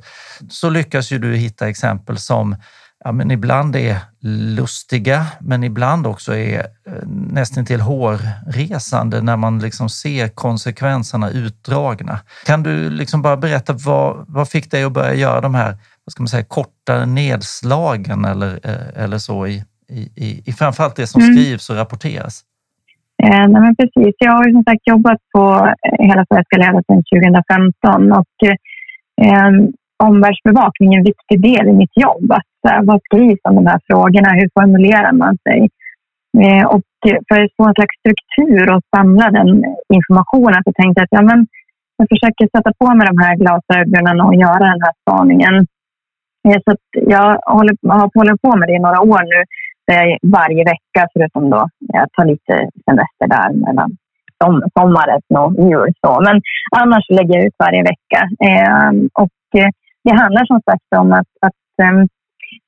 så 0.51 0.71
lyckas 0.71 1.11
ju 1.11 1.19
du 1.19 1.35
hitta 1.37 1.69
exempel 1.69 2.19
som 2.19 2.57
ja, 3.05 3.13
men 3.13 3.31
ibland 3.31 3.77
är 3.77 3.97
lustiga, 4.57 5.27
men 5.41 5.65
ibland 5.65 6.07
också 6.07 6.35
är 6.35 6.59
eh, 6.59 6.93
nästan 7.33 7.65
till 7.65 7.81
hårresande 7.81 9.23
när 9.23 9.37
man 9.37 9.59
liksom 9.59 9.89
ser 9.89 10.29
konsekvenserna 10.29 11.31
utdragna. 11.31 12.19
Kan 12.47 12.63
du 12.63 12.91
liksom 12.91 13.23
bara 13.23 13.37
berätta 13.37 13.73
vad, 13.73 14.25
vad 14.29 14.49
fick 14.49 14.71
dig 14.71 14.85
att 14.85 14.93
börja 14.93 15.15
göra 15.15 15.41
de 15.41 15.55
här 15.55 15.77
vad 16.05 16.13
ska 16.13 16.23
man 16.23 16.29
säga, 16.29 16.45
korta 16.45 17.05
nedslagen 17.05 18.25
eller, 18.25 18.53
eh, 18.69 19.05
eller 19.05 19.19
så 19.19 19.47
i, 19.47 19.63
i, 20.17 20.43
i 20.47 20.53
framförallt 20.53 20.97
det 20.97 21.07
som 21.07 21.23
mm. 21.23 21.35
skrivs 21.35 21.71
och 21.71 21.77
rapporteras? 21.77 22.45
Eh, 23.23 23.47
nej 23.53 23.61
men 23.63 23.77
precis. 23.77 24.15
Jag 24.19 24.33
har 24.33 24.45
som 24.53 24.65
sagt 24.65 24.83
jobbat 24.85 25.21
på 25.33 25.43
eh, 25.87 26.09
Hela 26.09 26.25
Sverige 26.27 26.45
ska 26.45 26.57
leva 26.57 26.83
sedan 26.83 27.03
2015 27.83 28.13
och 28.13 28.37
eh, 28.49 29.51
omvärldsbevakning 30.09 30.95
är 30.95 30.99
en 30.99 31.05
viktig 31.05 31.43
del 31.43 31.69
i 31.69 31.73
mitt 31.73 31.97
jobb. 31.97 32.33
Att, 32.33 32.50
vad 32.63 33.01
skrivs 33.07 33.41
om 33.49 33.55
de 33.55 33.67
här 33.67 33.81
frågorna? 33.89 34.31
Hur 34.39 34.49
formulerar 34.59 35.13
man 35.13 35.39
sig? 35.47 35.69
Eh, 36.45 36.67
och 36.75 36.83
för 37.29 37.41
att 37.41 37.57
få 37.57 37.65
en 37.69 37.75
slags 37.79 37.97
struktur 38.01 38.65
och 38.75 38.83
samla 38.97 39.31
den 39.31 39.49
informationen 39.99 40.61
så 40.65 40.73
tänkte 40.73 40.99
jag 41.01 41.05
att 41.05 41.19
ja, 41.19 41.23
men, 41.23 41.47
jag 41.97 42.09
försöker 42.13 42.49
sätta 42.57 42.73
på 42.81 42.95
mig 42.95 43.07
de 43.07 43.19
här 43.25 43.35
glasögonen 43.43 44.21
och 44.21 44.35
göra 44.35 44.65
den 44.73 44.83
här 44.85 44.95
spaningen. 45.03 45.55
Eh, 46.49 46.59
så 46.65 46.71
jag 46.93 47.29
håller, 47.57 47.75
har 47.89 48.11
hållit 48.15 48.43
på 48.43 48.57
med 48.57 48.69
det 48.69 48.77
i 48.77 48.87
några 48.87 49.01
år 49.01 49.23
nu, 49.33 49.41
varje 50.23 50.65
vecka 50.65 51.09
förutom 51.13 51.51
då 51.51 51.69
jag 51.79 52.07
tar 52.13 52.25
lite 52.25 52.55
semester 52.87 53.27
där 53.35 53.53
mellan 53.53 53.91
som, 54.45 54.63
sommaren 54.79 55.23
och 55.39 55.53
jul. 55.71 55.93
Så. 56.01 56.21
Men 56.27 56.43
annars 56.81 57.05
lägger 57.09 57.35
jag 57.37 57.47
ut 57.47 57.55
varje 57.59 57.83
vecka. 57.83 58.21
Eh, 58.49 58.91
och 59.23 59.61
eh, 59.61 59.71
det 60.05 60.15
handlar 60.23 60.45
som 60.47 60.61
sagt 60.71 60.91
om 60.97 61.13
att, 61.13 61.31
att 61.41 61.63
ehm, 61.83 62.09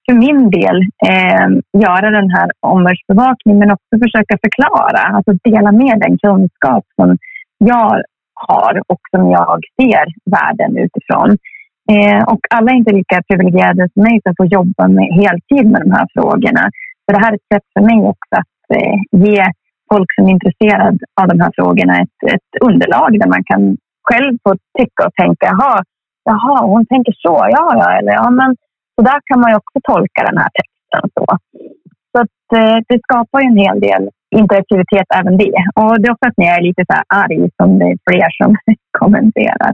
för 0.06 0.14
min 0.14 0.50
del 0.50 0.76
eh, 1.11 1.49
göra 1.85 2.11
den 2.11 2.30
här 2.30 2.50
omvärldsbevakningen 2.61 3.59
men 3.59 3.71
också 3.71 3.92
försöka 4.04 4.38
förklara, 4.44 5.02
alltså 5.16 5.32
dela 5.44 5.73
med 5.73 6.00
den 6.04 6.18
kunskap 6.18 6.85
som 6.97 7.18
jag 7.59 8.02
har 8.35 8.82
och 8.87 9.00
som 9.11 9.30
jag 9.30 9.61
ser 9.76 10.04
världen 10.37 10.76
utifrån. 10.85 11.30
Eh, 11.92 12.23
och 12.32 12.40
alla 12.50 12.71
är 12.71 12.76
inte 12.76 12.94
lika 13.00 13.23
privilegierade 13.28 13.88
som 13.92 14.02
mig 14.02 14.21
som 14.23 14.35
får 14.37 14.47
jobba 14.47 14.88
med 14.88 15.09
heltid 15.21 15.66
med 15.71 15.80
de 15.85 15.90
här 15.90 16.06
frågorna. 16.14 16.64
Så 17.02 17.09
det 17.12 17.21
här 17.25 17.32
är 17.32 17.37
ett 17.37 17.52
sätt 17.54 17.66
för 17.75 17.82
mig 17.90 17.99
också 18.12 18.35
att 18.42 18.76
eh, 18.76 18.99
ge 19.26 19.44
folk 19.92 20.09
som 20.14 20.26
är 20.26 20.30
intresserade 20.30 20.99
av 21.21 21.28
de 21.28 21.40
här 21.40 21.52
frågorna 21.54 21.94
ett, 22.02 22.18
ett 22.35 22.52
underlag 22.68 23.11
där 23.21 23.28
man 23.28 23.44
kan 23.44 23.76
själv 24.09 24.38
få 24.42 24.50
tycka 24.78 25.06
och 25.06 25.14
tänka, 25.14 25.47
jaha, 25.52 25.82
jaha 26.25 26.66
hon 26.66 26.87
tänker 26.87 27.12
så, 27.25 27.35
ja, 27.56 27.66
ja, 27.80 27.99
eller 27.99 28.12
ja, 28.12 28.30
men 28.30 28.56
så 28.94 29.00
där 29.08 29.20
kan 29.28 29.40
man 29.40 29.50
ju 29.50 29.56
också 29.56 29.78
tolka 29.92 30.20
den 30.28 30.38
här 30.42 30.50
texten. 30.58 31.04
Så, 31.14 31.25
så 32.12 32.18
att, 32.22 32.58
eh, 32.58 32.78
det 32.88 32.99
skapar 33.06 33.40
ju 33.40 33.46
en 33.46 33.64
hel 33.66 33.80
del 33.80 34.02
interaktivitet 34.40 35.08
även 35.18 35.37
det. 35.44 35.58
Och 35.80 35.92
det 36.00 36.06
är 36.08 36.16
oftast 36.16 36.37
när 36.37 36.46
jag 36.46 36.58
är 36.58 36.68
lite 36.68 36.84
så 36.88 36.92
här 36.99 37.06
arg 37.22 37.50
som 37.56 37.78
det 37.78 37.87
är 37.92 37.99
fler 38.08 38.30
som 38.40 38.50
kommenterar. 39.00 39.72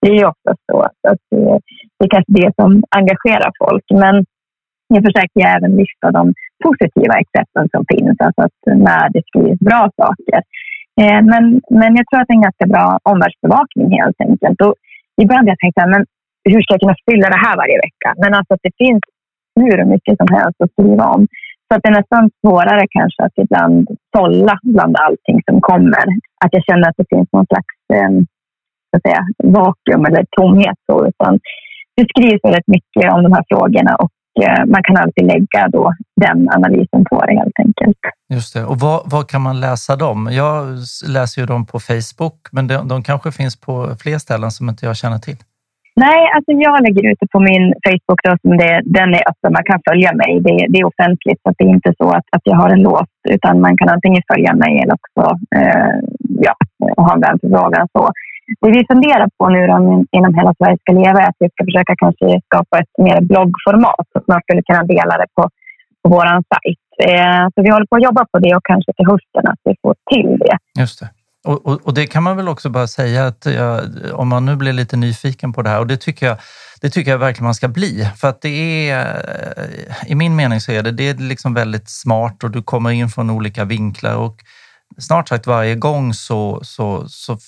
Det 0.00 0.08
är 0.12 0.18
ju 0.20 0.24
ofta 0.32 0.50
så. 0.66 0.76
att 1.12 1.22
det, 1.30 1.60
det 1.96 2.04
är 2.06 2.12
kanske 2.14 2.32
det 2.40 2.50
som 2.60 2.70
engagerar 2.98 3.50
folk. 3.64 3.84
Men 4.04 4.14
jag 4.94 5.02
försöker 5.08 5.40
även 5.56 5.72
lyfta 5.80 6.06
de 6.18 6.24
positiva 6.64 7.14
exemplen 7.24 7.66
som 7.74 7.82
finns, 7.92 8.16
alltså 8.20 8.40
att 8.46 8.60
eh, 8.70 8.78
när 8.88 9.04
det 9.14 9.22
skrivs 9.28 9.60
bra 9.70 9.82
saker. 10.02 10.40
Eh, 11.00 11.22
men, 11.32 11.44
men 11.80 11.90
jag 11.98 12.04
tror 12.06 12.20
att 12.20 12.28
det 12.28 12.34
är 12.34 12.40
en 12.42 12.48
ganska 12.50 12.66
bra 12.74 12.98
omvärldsbevakning 13.12 13.88
helt 14.00 14.20
enkelt. 14.28 14.60
Och 14.66 14.74
ibland 15.22 15.42
har 15.44 15.52
jag 15.54 15.58
tänkt 15.58 15.78
att 15.78 16.08
hur 16.44 16.60
ska 16.62 16.74
jag 16.74 16.80
kunna 16.80 17.02
fylla 17.10 17.26
det 17.34 17.40
här 17.46 17.56
varje 17.62 17.78
vecka? 17.86 18.08
Men 18.22 18.34
alltså 18.34 18.54
att 18.54 18.66
det 18.68 18.76
finns 18.84 19.02
hur 19.60 19.84
mycket 19.84 20.16
som 20.20 20.30
helst 20.36 20.60
att 20.60 20.72
skriva 20.72 21.04
om. 21.14 21.22
Så 21.66 21.70
att 21.74 21.82
det 21.82 21.88
är 21.88 22.00
nästan 22.00 22.30
svårare 22.40 22.84
kanske 22.98 23.22
att 23.22 23.36
ibland 23.44 23.88
sålla 24.16 24.54
bland 24.62 24.96
allting 24.96 25.38
som 25.48 25.60
kommer. 25.60 26.06
Att 26.44 26.52
jag 26.56 26.64
känner 26.64 26.88
att 26.88 26.98
det 27.00 27.08
finns 27.14 27.28
någon 27.32 27.46
slags 27.46 27.74
eh, 27.94 28.12
så 28.90 28.94
att 28.96 29.02
säga, 29.06 29.22
vakuum 29.56 30.04
eller 30.08 30.24
tomhet. 30.38 30.78
Så, 30.86 31.06
utan 31.06 31.38
det 31.96 32.06
skrivs 32.12 32.40
väldigt 32.44 32.68
mycket 32.76 33.12
om 33.14 33.22
de 33.22 33.32
här 33.32 33.44
frågorna 33.48 33.96
och 34.02 34.12
eh, 34.44 34.66
man 34.66 34.82
kan 34.82 34.96
alltid 34.96 35.24
lägga 35.24 35.68
då 35.68 35.94
den 36.20 36.48
analysen 36.56 37.04
på 37.10 37.24
det 37.26 37.34
helt 37.40 37.58
enkelt. 37.64 37.98
Just 38.34 38.54
det. 38.54 38.64
Och 38.64 38.78
var, 38.78 39.02
var 39.04 39.22
kan 39.22 39.42
man 39.42 39.60
läsa 39.60 39.96
dem? 39.96 40.28
Jag 40.32 40.78
läser 41.08 41.40
ju 41.40 41.46
dem 41.46 41.66
på 41.66 41.80
Facebook, 41.80 42.38
men 42.52 42.66
de, 42.66 42.88
de 42.88 43.02
kanske 43.02 43.32
finns 43.32 43.60
på 43.60 43.96
fler 44.02 44.18
ställen 44.18 44.50
som 44.50 44.68
inte 44.68 44.86
jag 44.86 44.96
känner 44.96 45.18
till. 45.18 45.36
Nej, 46.06 46.20
alltså 46.34 46.52
jag 46.66 46.76
lägger 46.86 47.04
ut 47.10 47.20
det 47.20 47.30
på 47.34 47.40
min 47.50 47.64
Facebook. 47.86 48.20
Då, 48.24 48.30
som 48.42 48.52
det, 48.62 48.82
den 48.98 49.10
är 49.18 49.22
öppen, 49.30 49.52
man 49.58 49.68
kan 49.70 49.80
följa 49.88 50.10
mig. 50.22 50.30
Det, 50.46 50.56
det 50.72 50.78
är 50.80 50.90
offentligt, 50.92 51.40
så 51.42 51.48
det 51.56 51.64
är 51.64 51.72
inte 51.78 51.92
så 52.00 52.08
att, 52.16 52.26
att 52.36 52.44
jag 52.50 52.56
har 52.56 52.70
en 52.70 52.82
låst. 52.88 53.20
Utan 53.36 53.60
man 53.60 53.76
kan 53.76 53.88
antingen 53.88 54.22
följa 54.32 54.52
mig 54.62 54.72
eller 54.82 54.94
också 55.00 55.22
eh, 55.58 55.94
ja, 56.46 56.54
ha 57.04 57.14
en 57.14 57.20
vänförfrågan. 57.20 57.88
Så. 57.94 58.02
Det 58.60 58.70
vi 58.78 58.82
funderar 58.92 59.28
på 59.38 59.48
nu 59.48 59.60
då, 59.70 59.76
inom 60.18 60.32
Hela 60.38 60.52
Sverige 60.58 60.78
ska 60.82 60.92
leva 60.92 61.18
är 61.22 61.28
att 61.28 61.42
vi 61.42 61.48
ska 61.52 61.64
försöka 61.70 61.94
kanske 62.02 62.26
skapa 62.48 62.74
ett 62.82 62.94
mer 63.06 63.20
bloggformat. 63.30 64.06
Så 64.12 64.18
att 64.18 64.28
man 64.32 64.40
skulle 64.44 64.62
kunna 64.62 64.84
dela 64.94 65.14
det 65.20 65.28
på, 65.36 65.42
på 66.02 66.06
vår 66.14 66.28
sajt. 66.50 66.84
Eh, 67.10 67.44
så 67.52 67.58
vi 67.64 67.70
håller 67.70 67.86
på 67.90 67.96
att 67.96 68.06
jobba 68.08 68.22
på 68.32 68.38
det 68.44 68.52
och 68.56 68.64
kanske 68.70 68.92
till 68.96 69.06
hösten 69.12 69.44
att 69.52 69.62
vi 69.64 69.74
får 69.82 69.94
till 70.12 70.30
det. 70.44 70.56
Just 70.80 71.00
det. 71.00 71.08
Och, 71.44 71.66
och, 71.66 71.80
och, 71.86 71.94
det 71.94 72.06
kan 72.06 72.22
man 72.22 72.36
väl 72.36 72.48
också 72.48 72.70
bara 72.70 72.86
säga 72.86 73.26
att 73.26 73.46
jag, 73.46 73.88
om 74.12 74.28
man 74.28 74.46
nu 74.46 74.56
blir 74.56 74.72
lite 74.72 74.96
nyfiken 74.96 75.52
på 75.52 75.62
det 75.62 75.70
här 75.70 75.78
och 75.78 75.86
det 75.86 75.96
tycker 75.96 76.26
jag, 76.26 76.38
det 76.80 76.90
tycker 76.90 77.10
jag 77.10 77.18
verkligen 77.18 77.44
man 77.44 77.54
ska 77.54 77.68
bli. 77.68 78.08
För 78.16 78.28
att 78.28 78.42
det 78.42 78.90
är, 78.90 79.06
eh, 79.56 80.10
i 80.10 80.14
min 80.14 80.36
mening 80.36 80.60
så 80.60 80.72
är 80.72 80.82
det, 80.82 80.90
det 80.90 81.08
är 81.08 81.14
liksom 81.14 81.54
väldigt 81.54 81.90
smart 81.90 82.44
och 82.44 82.50
du 82.50 82.62
kommer 82.62 82.90
in 82.90 83.08
från 83.08 83.30
olika 83.30 83.64
vinklar 83.64 84.14
och 84.14 84.44
snart 84.98 85.28
sagt 85.28 85.46
varje 85.46 85.74
gång 85.74 86.14
så, 86.14 86.60
så, 86.62 87.08
så 87.08 87.38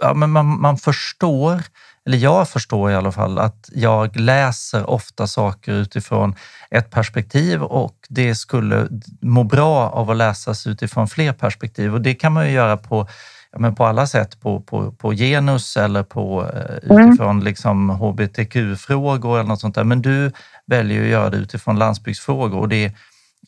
ja, 0.00 0.14
men 0.14 0.30
man, 0.30 0.60
man 0.60 0.76
förstår, 0.76 1.62
eller 2.06 2.18
jag 2.18 2.48
förstår 2.48 2.90
i 2.90 2.94
alla 2.94 3.12
fall, 3.12 3.38
att 3.38 3.68
jag 3.72 4.16
läser 4.16 4.90
ofta 4.90 5.26
saker 5.26 5.72
utifrån 5.72 6.34
ett 6.70 6.90
perspektiv 6.90 7.62
och 7.62 7.96
det 8.08 8.34
skulle 8.34 8.88
må 9.20 9.44
bra 9.44 9.90
av 9.90 10.10
att 10.10 10.16
läsas 10.16 10.66
utifrån 10.66 11.08
fler 11.08 11.32
perspektiv 11.32 11.94
och 11.94 12.00
det 12.00 12.14
kan 12.14 12.32
man 12.32 12.46
ju 12.46 12.52
göra 12.52 12.76
på 12.76 13.08
ja, 13.52 13.58
men 13.58 13.74
på 13.74 13.86
alla 13.86 14.06
sätt 14.06 14.40
på, 14.40 14.60
på, 14.60 14.92
på 14.92 15.12
genus 15.12 15.76
eller 15.76 16.02
på, 16.02 16.50
eh, 16.54 16.90
mm. 16.90 17.08
utifrån 17.08 17.30
mm. 17.30 17.44
liksom 17.44 17.90
hbtq-frågor 17.90 19.38
eller 19.38 19.48
något 19.48 19.60
sånt 19.60 19.74
där. 19.74 19.84
Men 19.84 20.02
du 20.02 20.32
väljer 20.66 21.02
att 21.02 21.08
göra 21.08 21.30
det 21.30 21.36
utifrån 21.36 21.78
landsbygdsfrågor 21.78 22.58
och 22.58 22.68
det, 22.68 22.92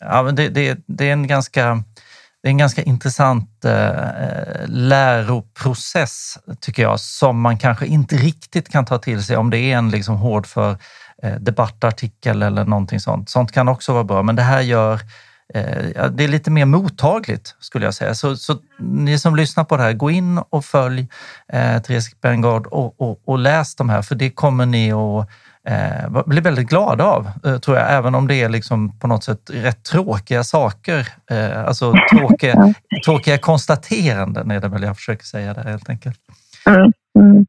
ja, 0.00 0.22
det, 0.22 0.48
det, 0.48 0.78
det 0.86 1.08
är 1.08 1.12
en 1.12 1.26
ganska 1.26 1.82
det 2.42 2.48
är 2.48 2.50
en 2.50 2.58
ganska 2.58 2.82
intressant 2.82 3.64
eh, 3.64 4.66
läroprocess, 4.66 6.38
tycker 6.60 6.82
jag, 6.82 7.00
som 7.00 7.40
man 7.40 7.58
kanske 7.58 7.86
inte 7.86 8.16
riktigt 8.16 8.68
kan 8.68 8.84
ta 8.84 8.98
till 8.98 9.24
sig 9.24 9.36
om 9.36 9.50
det 9.50 9.58
är 9.58 9.76
en 9.76 9.90
liksom 9.90 10.16
hård 10.16 10.46
för 10.46 10.76
eh, 11.22 11.34
debattartikel 11.34 12.42
eller 12.42 12.64
någonting 12.64 13.00
sånt. 13.00 13.30
Sånt 13.30 13.52
kan 13.52 13.68
också 13.68 13.92
vara 13.92 14.04
bra, 14.04 14.22
men 14.22 14.36
det 14.36 14.42
här 14.42 14.60
gör 14.60 15.00
det 16.10 16.24
är 16.24 16.28
lite 16.28 16.50
mer 16.50 16.64
mottagligt 16.64 17.56
skulle 17.60 17.84
jag 17.84 17.94
säga. 17.94 18.14
Så, 18.14 18.36
så 18.36 18.58
ni 18.78 19.18
som 19.18 19.36
lyssnar 19.36 19.64
på 19.64 19.76
det 19.76 19.82
här, 19.82 19.92
gå 19.92 20.10
in 20.10 20.38
och 20.38 20.64
följ 20.64 21.08
eh, 21.52 21.82
Therese 21.82 22.20
Berngard 22.20 22.66
och, 22.66 23.00
och, 23.00 23.20
och, 23.24 23.38
läs 23.38 23.74
de 23.74 23.88
här, 23.88 24.02
för 24.02 24.14
det 24.14 24.30
kommer 24.30 24.66
ni 24.66 24.92
att 24.92 25.28
eh, 25.66 26.22
bli 26.26 26.40
väldigt 26.40 26.68
glada 26.68 27.04
av, 27.04 27.30
eh, 27.44 27.58
tror 27.58 27.76
jag, 27.76 27.92
även 27.92 28.14
om 28.14 28.26
det 28.28 28.34
är 28.34 28.48
liksom 28.48 28.98
på 28.98 29.06
något 29.06 29.24
sätt 29.24 29.50
rätt 29.52 29.84
tråkiga 29.84 30.44
saker. 30.44 31.08
Eh, 31.30 31.64
alltså 31.64 31.94
tråkiga, 32.12 32.74
tråkiga 33.04 33.38
konstateranden 33.38 34.50
är 34.50 34.60
det 34.60 34.68
väl 34.68 34.82
jag 34.82 34.96
försöker 34.96 35.24
säga 35.24 35.54
där 35.54 35.64
helt 35.64 35.88
enkelt. 35.88 36.18
Mm. 36.66 36.92
Mm. 37.18 37.46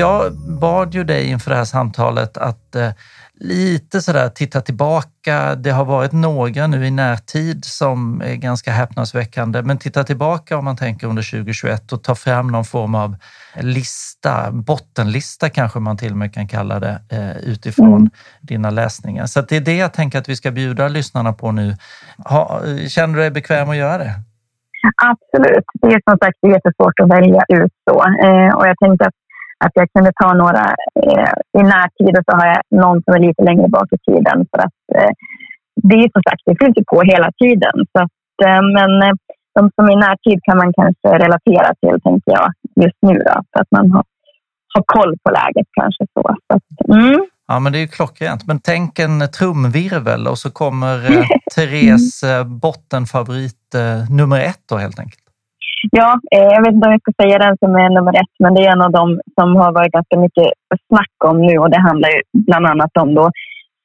Jag 0.00 0.32
bad 0.60 0.94
ju 0.94 1.04
dig 1.04 1.30
inför 1.30 1.50
det 1.50 1.56
här 1.56 1.64
samtalet 1.64 2.36
att 2.36 2.76
eh, 2.76 2.90
lite 3.40 4.00
sådär 4.00 4.28
titta 4.28 4.60
tillbaka. 4.60 5.54
Det 5.54 5.70
har 5.70 5.84
varit 5.84 6.12
några 6.12 6.66
nu 6.66 6.86
i 6.86 6.90
närtid 6.90 7.64
som 7.64 8.22
är 8.22 8.34
ganska 8.34 8.70
häpnadsväckande, 8.70 9.62
men 9.62 9.78
titta 9.78 10.04
tillbaka 10.04 10.58
om 10.58 10.64
man 10.64 10.76
tänker 10.76 11.06
under 11.06 11.30
2021 11.30 11.92
och 11.92 12.02
ta 12.02 12.14
fram 12.14 12.46
någon 12.46 12.64
form 12.64 12.94
av 12.94 13.16
lista, 13.60 14.50
bottenlista 14.50 15.48
kanske 15.48 15.78
man 15.78 15.96
till 15.96 16.10
och 16.10 16.18
med 16.18 16.34
kan 16.34 16.48
kalla 16.48 16.80
det, 16.80 17.00
eh, 17.10 17.50
utifrån 17.52 17.96
mm. 17.96 18.10
dina 18.40 18.70
läsningar. 18.70 19.26
Så 19.26 19.40
det 19.40 19.56
är 19.56 19.60
det 19.60 19.76
jag 19.76 19.92
tänker 19.92 20.18
att 20.18 20.28
vi 20.28 20.36
ska 20.36 20.50
bjuda 20.50 20.88
lyssnarna 20.88 21.32
på 21.32 21.52
nu. 21.52 21.76
Ha, 22.28 22.60
känner 22.88 23.14
du 23.14 23.20
dig 23.20 23.30
bekväm 23.30 23.70
att 23.70 23.76
göra 23.76 23.98
det? 23.98 24.14
Absolut. 24.96 25.64
Det 25.82 25.86
är 25.86 26.00
som 26.10 26.18
sagt 26.18 26.38
jättesvårt 26.46 27.00
att 27.00 27.10
välja 27.10 27.42
ut 27.48 27.72
så. 27.90 27.96
Eh, 28.26 28.56
och 28.56 28.66
jag 28.66 28.78
tänkte 28.78 29.06
att 29.06 29.14
att 29.64 29.74
jag 29.74 29.86
kunde 29.94 30.12
ta 30.22 30.28
några 30.42 30.64
eh, 31.06 31.34
i 31.60 31.62
närtid 31.74 32.12
och 32.18 32.26
så 32.26 32.32
har 32.40 32.46
jag 32.54 32.60
någon 32.82 33.02
som 33.02 33.14
är 33.14 33.22
lite 33.28 33.42
längre 33.48 33.68
bak 33.68 33.88
i 33.96 33.98
tiden. 34.08 34.38
För 34.50 34.58
att 34.66 34.80
eh, 34.96 35.12
det 35.88 35.96
är 36.02 36.08
som 36.16 36.22
sagt, 36.28 36.42
det 36.46 36.56
fylls 36.60 36.76
ju 36.80 36.84
på 36.92 36.98
hela 37.12 37.30
tiden. 37.42 37.76
Så 37.92 37.98
att, 38.04 38.36
eh, 38.46 38.62
men 38.76 38.92
eh, 39.06 39.14
de 39.56 39.62
som 39.74 39.84
är 39.88 39.92
i 39.92 40.02
närtid 40.06 40.38
kan 40.46 40.56
man 40.62 40.72
kanske 40.80 41.08
relatera 41.24 41.70
till, 41.80 41.96
tänker 42.06 42.30
jag, 42.38 42.48
just 42.84 43.00
nu. 43.08 43.14
Då, 43.28 43.36
så 43.52 43.56
att 43.62 43.70
man 43.76 43.90
har, 43.94 44.04
har 44.74 44.84
koll 44.86 45.12
på 45.24 45.30
läget 45.38 45.68
kanske. 45.80 46.04
Så. 46.14 46.22
så 46.46 46.52
att, 46.56 46.68
mm. 46.96 47.20
Ja, 47.50 47.58
men 47.58 47.72
det 47.72 47.78
är 47.78 47.80
ju 47.80 47.88
klockrent. 47.88 48.46
Men 48.46 48.60
tänk 48.60 48.98
en 48.98 49.30
trumvirvel 49.38 50.26
och 50.26 50.38
så 50.38 50.50
kommer 50.50 51.12
eh, 51.12 51.26
Therese 51.54 52.22
eh, 52.22 52.44
bottenfavorit 52.44 53.74
eh, 53.74 54.10
nummer 54.10 54.40
ett 54.40 54.62
då 54.68 54.76
helt 54.76 54.98
enkelt. 54.98 55.24
Ja, 55.90 56.20
eh, 56.34 56.50
jag 56.54 56.62
vet 56.64 56.74
inte 56.74 56.86
om 56.86 56.92
jag 56.92 57.00
ska 57.02 57.22
säga 57.22 57.38
den 57.38 57.56
som 57.58 57.76
är 57.76 57.90
nummer 57.90 58.14
ett, 58.20 58.34
men 58.38 58.54
det 58.54 58.62
är 58.66 58.72
en 58.72 58.82
av 58.82 58.92
dem 58.92 59.20
som 59.40 59.56
har 59.56 59.72
varit 59.72 59.92
ganska 59.92 60.18
mycket 60.18 60.48
snack 60.88 61.16
om 61.24 61.36
nu 61.46 61.58
och 61.58 61.70
det 61.70 61.80
handlar 61.80 62.08
ju 62.08 62.20
bland 62.32 62.66
annat 62.66 62.96
om 63.02 63.14
då 63.14 63.30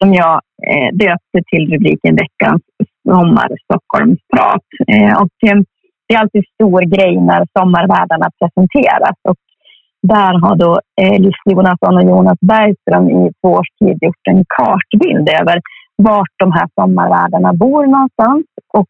som 0.04 0.14
jag 0.14 0.36
eh, 0.72 0.90
döpte 0.94 1.40
till 1.52 1.64
rubriken 1.74 2.16
Veckans 2.16 2.64
sommar 3.10 3.50
Stockholmsprat. 3.64 4.68
Eh, 4.94 5.14
och 5.22 5.38
eh, 5.50 5.58
det 6.08 6.16
är 6.16 6.20
alltid 6.20 6.44
stor 6.54 6.82
grej 6.96 7.14
när 7.22 7.42
sommarvärdarna 7.60 8.28
presenteras 8.40 9.18
och 9.30 9.40
där 10.14 10.34
har 10.44 10.56
då 10.56 10.80
eh, 11.02 11.20
Liv 11.20 11.34
Jonasson 11.46 11.98
och 11.98 12.10
Jonas 12.12 12.40
Bergström 12.42 13.10
i 13.10 13.32
två 13.42 13.50
års 13.50 13.72
tid 13.80 13.98
gjort 14.02 14.26
en 14.30 14.44
kartbild 14.58 15.30
över 15.42 15.58
vart 15.96 16.36
de 16.44 16.52
här 16.52 16.68
sommarvärdarna 16.80 17.54
bor 17.54 17.86
någonstans 17.86 18.46
och 18.74 18.90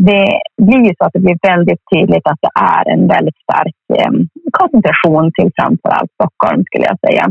det 0.00 0.40
blir 0.62 0.84
ju 0.88 0.94
så 0.98 1.04
att 1.04 1.12
det 1.12 1.20
blir 1.20 1.38
väldigt 1.48 1.82
tydligt 1.94 2.26
att 2.26 2.38
det 2.42 2.54
är 2.60 2.92
en 2.94 3.08
väldigt 3.08 3.36
stark 3.36 3.76
eh, 3.98 4.12
koncentration 4.58 5.32
till 5.36 5.50
framför 5.58 5.88
allt 5.88 6.10
Stockholm 6.12 6.64
skulle 6.64 6.84
jag 6.84 6.98
säga. 7.06 7.24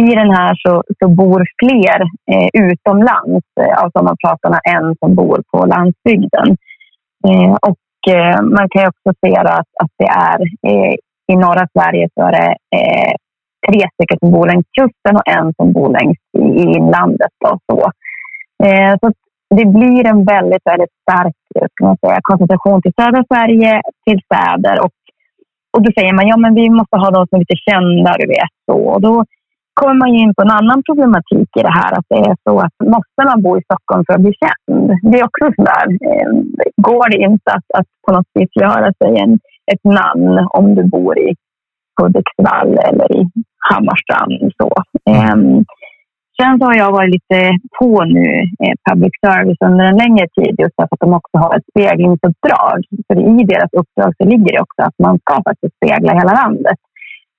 I 0.00 0.14
den 0.14 0.30
här 0.30 0.54
så, 0.54 0.82
så 0.98 1.08
bor 1.08 1.46
fler 1.62 1.98
eh, 2.32 2.48
utomlands 2.52 3.46
eh, 3.60 3.82
av 3.82 3.90
sommarpratarna 3.90 4.58
än 4.74 4.96
som 5.00 5.14
bor 5.14 5.42
på 5.52 5.66
landsbygden. 5.66 6.48
Eh, 7.28 7.52
och 7.68 8.14
eh, 8.14 8.42
man 8.42 8.68
kan 8.68 8.86
också 8.86 9.18
se 9.24 9.36
att, 9.36 9.70
att 9.82 9.92
det 9.98 10.10
är 10.28 10.40
eh, 10.68 10.94
i 11.32 11.36
norra 11.36 11.68
Sverige 11.72 12.08
så 12.14 12.26
är 12.26 12.32
det 12.32 12.50
eh, 12.76 13.12
tre 13.68 13.88
stycken 13.94 14.18
som 14.18 14.30
bor 14.32 14.46
längs 14.46 14.66
kusten 14.80 15.16
och 15.16 15.28
en 15.38 15.54
som 15.56 15.72
bor 15.72 15.90
längst 15.98 16.28
i, 16.38 16.44
i 16.62 16.62
inlandet. 16.76 17.36
Och 17.50 17.58
så. 17.66 17.90
Eh, 18.64 18.94
så 19.00 19.12
det 19.54 19.64
blir 19.64 20.06
en 20.06 20.24
väldigt, 20.24 20.64
väldigt 20.64 20.94
stark 21.02 21.34
ska 21.72 21.84
man 21.84 21.96
säga, 21.96 22.18
koncentration 22.22 22.82
till 22.82 22.92
södra 23.00 23.24
Sverige, 23.30 23.82
till 24.06 24.20
städer 24.26 24.76
och, 24.84 24.96
och 25.72 25.82
då 25.82 25.90
säger 25.98 26.12
man 26.12 26.28
ja 26.28 26.36
men 26.36 26.54
vi 26.54 26.70
måste 26.70 26.96
ha 26.96 27.10
de 27.10 27.26
som 27.26 27.36
är 27.36 27.44
lite 27.44 27.62
kända, 27.68 28.10
du 28.18 28.26
vet. 28.26 28.52
Så. 28.66 28.78
Och 28.94 29.00
då 29.00 29.24
kommer 29.80 29.94
man 29.94 30.08
in 30.08 30.34
på 30.34 30.42
en 30.42 30.56
annan 30.60 30.82
problematik 30.88 31.48
i 31.58 31.62
det 31.62 31.76
här, 31.80 31.92
att 31.98 32.08
det 32.08 32.20
är 32.30 32.36
så 32.44 32.58
att 32.64 32.76
måste 32.96 33.20
man 33.28 33.42
bo 33.42 33.58
i 33.58 33.66
Stockholm 33.68 34.04
för 34.06 34.14
att 34.14 34.24
bli 34.26 34.34
känd? 34.42 34.90
Det 35.10 35.18
är 35.18 35.24
också 35.24 35.44
sådär, 35.56 35.86
eh, 36.10 36.30
går 36.88 37.06
det 37.10 37.18
inte 37.30 37.50
att, 37.56 37.68
att 37.78 37.88
på 38.04 38.12
något 38.12 38.30
vis 38.34 38.50
göra 38.54 38.92
sig 39.00 39.12
en, 39.22 39.32
ett 39.72 39.84
namn 39.84 40.48
om 40.58 40.74
du 40.74 40.82
bor 40.84 41.18
i 41.18 41.34
Hudiksvall 42.00 42.78
eller 42.88 43.08
i 43.20 43.22
Hammarstrand. 43.68 44.52
Så. 44.58 44.70
Um, 45.10 45.64
Sen 46.40 46.58
så 46.58 46.64
har 46.68 46.76
jag 46.84 46.92
varit 46.98 47.14
lite 47.16 47.38
på 47.78 48.04
nu 48.16 48.28
eh, 48.64 48.76
public 48.88 49.14
service 49.26 49.60
under 49.68 49.84
en 49.84 50.00
längre 50.04 50.26
tid 50.36 50.54
just 50.62 50.74
för 50.76 50.84
att 50.84 51.04
de 51.04 51.12
också 51.20 51.36
har 51.44 51.52
ett 51.56 51.70
speglingsuppdrag. 51.70 52.78
För 53.06 53.16
i 53.32 53.36
deras 53.52 53.72
uppdrag 53.80 54.10
så 54.18 54.22
ligger 54.32 54.50
det 54.52 54.64
också 54.66 54.80
att 54.88 54.98
man 55.06 55.18
ska 55.22 55.34
faktiskt 55.48 55.76
spegla 55.78 56.12
hela 56.20 56.32
landet. 56.42 56.78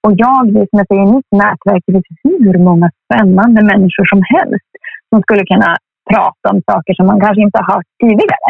Och 0.03 0.13
jag, 0.23 0.41
som 0.69 0.77
jag 0.81 0.87
säger, 0.87 1.03
i 1.07 1.15
mitt 1.15 1.31
nätverk 1.43 1.83
det 1.85 2.03
finns 2.07 2.21
hur 2.29 2.57
många 2.69 2.87
spännande 3.03 3.59
människor 3.71 4.05
som 4.13 4.21
helst 4.33 4.71
som 5.09 5.19
skulle 5.25 5.45
kunna 5.51 5.71
prata 6.11 6.45
om 6.53 6.59
saker 6.71 6.93
som 6.93 7.05
man 7.11 7.21
kanske 7.23 7.41
inte 7.41 7.59
har 7.61 7.67
hört 7.73 7.89
tidigare. 8.03 8.49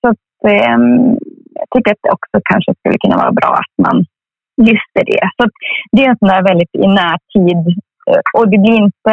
Så 0.00 0.06
att, 0.12 0.26
eh, 0.52 0.78
jag 1.60 1.68
tycker 1.72 1.90
att 1.92 2.04
det 2.04 2.16
också 2.18 2.36
kanske 2.50 2.70
skulle 2.78 2.98
kunna 3.04 3.16
vara 3.22 3.34
bra 3.40 3.52
att 3.62 3.74
man 3.86 3.96
lyfter 4.68 5.02
det. 5.12 5.24
Så 5.36 5.42
det 5.92 6.00
är 6.04 6.10
en 6.10 6.20
sån 6.20 6.32
där 6.32 6.48
väldigt 6.50 6.74
i 6.84 6.86
närtid 7.00 7.62
eh, 8.08 8.22
och 8.36 8.46
det 8.50 8.58
blir 8.64 8.78
inte 8.88 9.12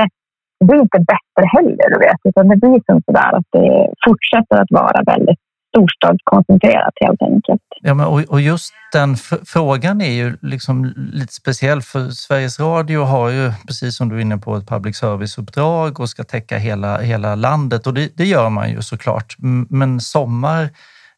det 0.63 0.67
blir 0.67 0.82
inte 0.82 1.00
bättre 1.13 1.43
heller, 1.55 1.89
du 1.93 2.00
vet. 2.08 2.22
Utan 2.24 2.48
det 2.48 2.58
blir 2.58 2.82
som 2.86 3.01
sådär 3.05 3.32
att 3.38 3.50
det 3.51 3.72
fortsätter 4.05 4.55
att 4.62 4.72
vara 4.72 5.03
väldigt 5.13 5.39
storstadskoncentrerat 5.70 6.93
helt 7.05 7.22
enkelt. 7.22 7.62
Ja, 7.82 7.93
men 7.93 8.05
och, 8.05 8.22
och 8.22 8.41
just 8.41 8.74
den 8.93 9.15
frågan 9.46 10.01
är 10.01 10.12
ju 10.12 10.38
liksom 10.41 10.93
lite 11.13 11.34
speciell 11.34 11.82
för 11.82 12.10
Sveriges 12.10 12.60
Radio 12.60 13.03
har 13.03 13.29
ju, 13.29 13.51
precis 13.67 13.98
som 13.98 14.10
du 14.10 14.17
är 14.17 14.22
inne 14.22 14.38
på, 14.38 14.55
ett 14.55 14.67
public 14.67 14.98
service-uppdrag 14.98 16.00
och 16.00 16.10
ska 16.10 16.24
täcka 16.24 16.58
hela, 16.58 17.01
hela 17.01 17.36
landet 17.36 17.88
och 17.88 17.93
det, 17.93 18.17
det 18.17 18.25
gör 18.25 18.50
man 18.50 18.70
ju 18.70 18.82
såklart. 18.82 19.36
Men 19.70 20.00
Sommar 20.00 20.70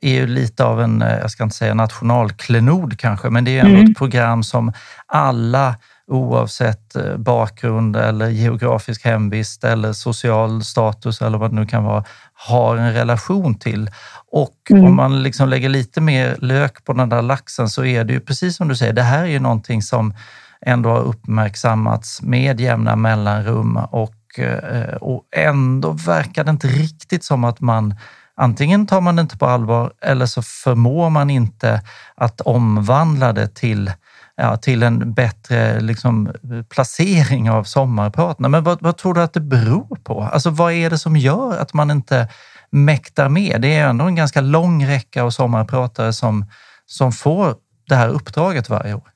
är 0.01 0.13
ju 0.13 0.27
lite 0.27 0.65
av 0.65 0.81
en, 0.81 1.03
jag 1.21 1.31
ska 1.31 1.43
inte 1.43 1.55
säga 1.55 1.73
nationalklenod 1.73 2.99
kanske, 2.99 3.29
men 3.29 3.45
det 3.45 3.57
är 3.57 3.65
ändå 3.65 3.77
mm. 3.77 3.91
ett 3.91 3.97
program 3.97 4.43
som 4.43 4.73
alla 5.07 5.75
oavsett 6.07 6.95
eh, 6.95 7.17
bakgrund 7.17 7.95
eller 7.95 8.29
geografisk 8.29 9.05
hemvist 9.05 9.63
eller 9.63 9.93
social 9.93 10.63
status 10.63 11.21
eller 11.21 11.37
vad 11.37 11.51
det 11.51 11.55
nu 11.55 11.65
kan 11.65 11.83
vara, 11.83 12.03
har 12.33 12.77
en 12.77 12.93
relation 12.93 13.55
till. 13.55 13.89
Och 14.31 14.57
mm. 14.69 14.85
om 14.85 14.95
man 14.95 15.23
liksom 15.23 15.49
lägger 15.49 15.69
lite 15.69 16.01
mer 16.01 16.35
lök 16.39 16.83
på 16.85 16.93
den 16.93 17.09
där 17.09 17.21
laxen 17.21 17.69
så 17.69 17.85
är 17.85 18.03
det 18.03 18.13
ju 18.13 18.19
precis 18.19 18.55
som 18.57 18.67
du 18.67 18.75
säger, 18.75 18.93
det 18.93 19.01
här 19.01 19.23
är 19.23 19.29
ju 19.29 19.39
någonting 19.39 19.81
som 19.81 20.13
ändå 20.61 20.89
har 20.89 21.01
uppmärksammats 21.01 22.21
med 22.21 22.59
jämna 22.59 22.95
mellanrum 22.95 23.77
och, 23.77 24.39
eh, 24.39 24.95
och 24.95 25.23
ändå 25.35 25.91
verkar 25.91 26.43
det 26.43 26.51
inte 26.51 26.67
riktigt 26.67 27.23
som 27.23 27.43
att 27.43 27.61
man 27.61 27.95
Antingen 28.37 28.87
tar 28.87 29.01
man 29.01 29.15
det 29.15 29.21
inte 29.21 29.37
på 29.37 29.45
allvar 29.45 29.91
eller 30.01 30.25
så 30.25 30.41
förmår 30.41 31.09
man 31.09 31.29
inte 31.29 31.81
att 32.15 32.41
omvandla 32.41 33.33
det 33.33 33.55
till 33.55 33.91
ja, 34.37 34.55
till 34.55 34.83
en 34.83 35.13
bättre 35.13 35.79
liksom, 35.79 36.31
placering 36.73 37.49
av 37.49 37.63
sommarpratarna. 37.63 38.49
Men 38.49 38.63
vad, 38.63 38.81
vad, 38.81 38.97
tror 38.97 39.13
du 39.13 39.21
att 39.21 39.33
det 39.33 39.41
beror 39.41 39.97
på? 40.03 40.21
Alltså 40.21 40.49
vad 40.49 40.73
är 40.73 40.89
det 40.89 40.97
som 40.97 41.15
gör 41.15 41.57
att 41.61 41.73
man 41.73 41.91
inte 41.91 42.27
mäktar 42.71 43.29
med? 43.29 43.61
Det 43.61 43.75
är 43.75 43.89
ändå 43.89 44.05
en 44.05 44.15
ganska 44.15 44.41
lång 44.41 44.85
räcka 44.85 45.23
av 45.23 45.29
sommarpratare 45.29 46.13
som, 46.13 46.45
som 46.85 47.11
får 47.11 47.53
det 47.89 47.95
här 47.95 48.09
uppdraget 48.09 48.69
varje 48.69 48.93
år. 48.93 49.09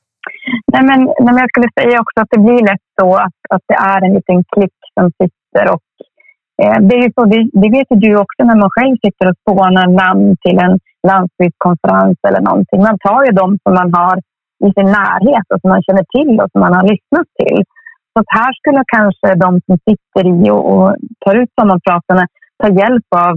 Nej, 0.72 0.82
men, 0.82 1.00
men 1.24 1.36
jag 1.36 1.48
skulle 1.50 1.70
säga 1.80 2.00
också 2.00 2.20
att 2.20 2.30
det 2.30 2.40
blir 2.46 2.62
lätt 2.70 2.86
så 3.00 3.16
att, 3.16 3.38
att 3.54 3.64
det 3.68 3.74
är 3.74 4.04
en 4.06 4.14
liten 4.14 4.44
klick 4.52 4.78
som 4.94 5.10
sitter 5.18 5.64
och 5.74 5.82
eh, 6.62 6.78
det, 6.88 6.96
är 6.96 7.12
så, 7.16 7.24
det, 7.32 7.40
det 7.62 7.70
vet 7.76 7.86
ju 7.90 7.96
du 7.96 8.16
också 8.16 8.40
när 8.44 8.58
man 8.62 8.70
själv 8.76 8.96
sitter 9.04 9.24
och 9.30 9.36
spånar 9.42 9.86
namn 10.04 10.36
till 10.44 10.58
en 10.66 10.74
landsbygdskonferens 11.08 12.18
eller 12.28 12.40
någonting. 12.40 12.78
Man 12.88 12.98
tar 13.06 13.20
ju 13.26 13.32
de 13.32 13.58
som 13.62 13.72
man 13.80 13.90
har 13.94 14.16
i 14.66 14.68
sin 14.76 14.90
närhet 14.98 15.46
och 15.52 15.60
som 15.60 15.70
man 15.74 15.82
känner 15.82 16.06
till 16.16 16.40
och 16.40 16.50
som 16.52 16.60
man 16.60 16.74
har 16.74 16.86
lyssnat 16.92 17.28
till. 17.40 17.60
Så 18.14 18.20
här 18.36 18.52
skulle 18.58 18.82
kanske 18.96 19.28
de 19.44 19.50
som 19.66 19.76
sitter 19.88 20.24
i 20.34 20.50
och, 20.50 20.62
och 20.72 20.88
tar 21.24 21.34
ut 21.34 21.52
sommarpratarna 21.60 22.24
ta 22.62 22.68
hjälp 22.80 23.08
av 23.26 23.34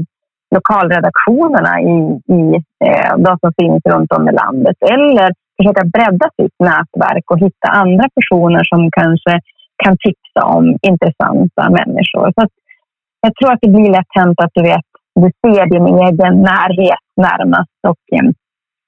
lokalredaktionerna 0.55 1.73
i, 1.93 1.97
i 2.37 2.41
eh, 2.87 3.13
de 3.25 3.31
som 3.41 3.51
finns 3.61 3.81
runt 3.93 4.11
om 4.17 4.29
i 4.29 4.33
landet 4.43 4.77
eller 4.93 5.27
försöka 5.57 5.83
bredda 5.95 6.27
sitt 6.37 6.55
nätverk 6.69 7.25
och 7.31 7.39
hitta 7.39 7.67
andra 7.83 8.05
personer 8.17 8.63
som 8.71 8.91
kanske 8.91 9.33
kan 9.83 9.97
tipsa 10.05 10.41
om 10.57 10.65
intressanta 10.91 11.63
människor. 11.79 12.27
Så 12.35 12.41
jag 13.21 13.35
tror 13.35 13.51
att 13.51 13.61
det 13.61 13.75
blir 13.75 13.91
lätt 13.91 14.13
hänt 14.19 14.39
att 14.43 14.51
du 14.53 14.61
vet, 14.61 14.87
du 15.15 15.29
ser 15.41 15.65
din 15.73 15.87
egen 16.05 16.35
närhet 16.51 17.05
närmast 17.27 17.79
och 17.87 18.03
eh, 18.17 18.29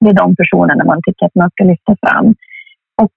det 0.05 0.11
är 0.11 0.23
de 0.23 0.35
personerna 0.35 0.83
man 0.83 1.01
tycker 1.05 1.25
att 1.25 1.35
man 1.35 1.49
ska 1.49 1.63
lyfta 1.63 1.95
fram. 2.03 2.27
Och 3.01 3.15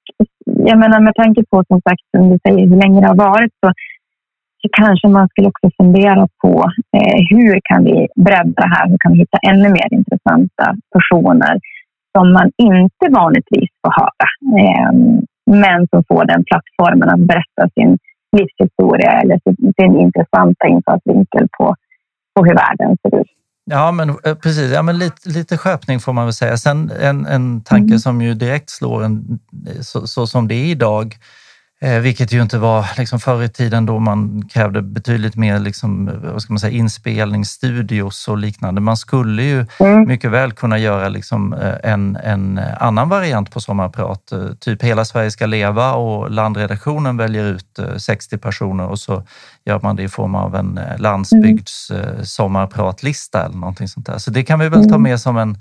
jag 0.70 0.79
menar 0.79 1.01
med 1.01 1.14
tanke 1.14 1.40
på 1.51 1.64
som 1.68 1.81
sagt, 1.81 2.05
som 2.16 2.31
du 2.31 2.38
säger, 2.44 2.66
hur 2.70 2.81
länge 2.83 3.01
det 3.01 3.12
har 3.12 3.22
varit 3.31 3.53
så, 3.61 3.68
så 4.62 4.68
kanske 4.81 5.09
man 5.09 5.29
skulle 5.29 5.48
också 5.48 5.70
fundera 5.81 6.29
på 6.42 6.55
eh, 6.96 7.18
hur 7.31 7.61
kan 7.68 7.85
vi 7.85 8.09
bredda 8.27 8.62
det 8.62 8.72
här? 8.74 8.88
Hur 8.90 8.98
kan 9.01 9.12
vi 9.12 9.18
hitta 9.18 9.38
ännu 9.51 9.68
mer 9.68 9.88
intressanta 9.98 10.66
personer 10.94 11.55
som 12.16 12.33
man 12.33 12.48
inte 12.57 13.05
vanligtvis 13.20 13.70
får 13.81 13.92
höra, 14.01 14.29
eh, 14.62 14.92
men 15.62 15.88
som 15.90 16.01
får 16.09 16.24
den 16.24 16.44
plattformen 16.48 17.09
att 17.09 17.29
berätta 17.31 17.62
sin 17.74 17.98
livshistoria 18.37 19.11
eller 19.20 19.40
sin, 19.44 19.72
sin 19.81 20.01
intressanta 20.01 20.66
infallsvinkel 20.66 21.48
på, 21.59 21.74
på 22.35 22.44
hur 22.44 22.55
världen 22.55 22.96
ser 23.03 23.20
ut. 23.20 23.38
Ja, 23.71 23.93
men 23.93 24.11
eh, 24.25 24.35
precis. 24.35 24.73
Ja, 24.73 24.83
men 24.83 24.99
lite, 24.99 25.29
lite 25.29 25.59
skärpning 25.59 26.01
får 26.01 26.13
man 26.13 26.25
väl 26.25 26.35
säga. 26.35 26.57
Sen 26.57 26.93
en, 27.01 27.27
en 27.27 27.61
tanke 27.61 27.93
mm. 27.93 27.99
som 27.99 28.23
ju 28.23 28.35
direkt 28.35 28.71
slår 28.71 29.05
en 29.05 29.39
så, 29.81 30.07
så 30.07 30.27
som 30.27 30.49
det 30.49 30.55
är 30.55 30.67
idag 30.67 31.19
Eh, 31.81 31.99
vilket 31.99 32.33
ju 32.33 32.43
inte 32.43 32.59
var 32.59 32.87
liksom 32.97 33.21
förr 33.21 33.43
i 33.43 33.49
tiden 33.49 33.87
då 33.87 33.99
man 33.99 34.49
krävde 34.49 34.83
betydligt 34.83 35.37
mer 35.37 35.59
liksom, 35.59 36.11
vad 36.23 36.43
ska 36.43 36.53
man 36.53 36.61
säga, 36.61 36.79
inspelningsstudios 36.79 38.29
och 38.29 38.38
liknande. 38.38 38.81
Man 38.81 38.97
skulle 38.97 39.43
ju 39.43 39.67
mm. 39.81 40.09
mycket 40.09 40.31
väl 40.31 40.53
kunna 40.53 40.79
göra 40.79 41.09
liksom 41.09 41.53
eh, 41.53 41.75
en, 41.83 42.17
en 42.17 42.61
annan 42.81 43.09
variant 43.09 43.51
på 43.51 43.61
Sommarprat. 43.61 44.33
Eh, 44.33 44.49
typ 44.61 44.83
Hela 44.83 45.05
Sverige 45.05 45.31
ska 45.31 45.47
leva 45.47 45.93
och 45.93 46.31
landredaktionen 46.31 47.17
väljer 47.17 47.45
ut 47.45 47.79
60 47.99 48.38
personer 48.38 48.87
och 48.87 48.99
så 48.99 49.23
gör 49.64 49.81
man 49.83 49.97
det 49.97 50.03
i 50.03 50.09
form 50.09 50.35
av 50.35 50.57
en 50.57 50.81
landsbygds 50.99 51.91
mm. 51.91 52.25
sommarpratlista 52.25 53.45
eller 53.45 53.57
någonting 53.57 53.88
sånt 53.88 54.07
där. 54.07 54.19
Så 54.19 54.31
det 54.31 54.43
kan 54.43 54.59
vi 54.59 54.69
väl 54.69 54.83
ta 54.83 54.95
mm. 54.95 55.03
med 55.03 55.21
som 55.21 55.37
en 55.37 55.59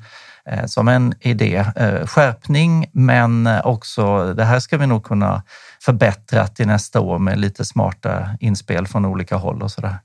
som 0.66 0.88
en 0.88 1.14
idé. 1.20 1.66
Skärpning, 2.06 2.90
men 2.92 3.50
också 3.64 4.34
det 4.34 4.44
här 4.44 4.60
ska 4.60 4.78
vi 4.78 4.88
nog 4.88 5.04
kunna 5.04 5.44
förbättra 5.86 6.48
till 6.48 6.68
nästa 6.68 7.02
år 7.02 7.20
med 7.20 7.40
lite 7.40 7.66
smarta 7.66 8.12
inspel 8.40 8.88
från 8.88 9.06
olika 9.06 9.36
håll 9.36 9.62
och 9.62 9.72
sådär. 9.72 9.96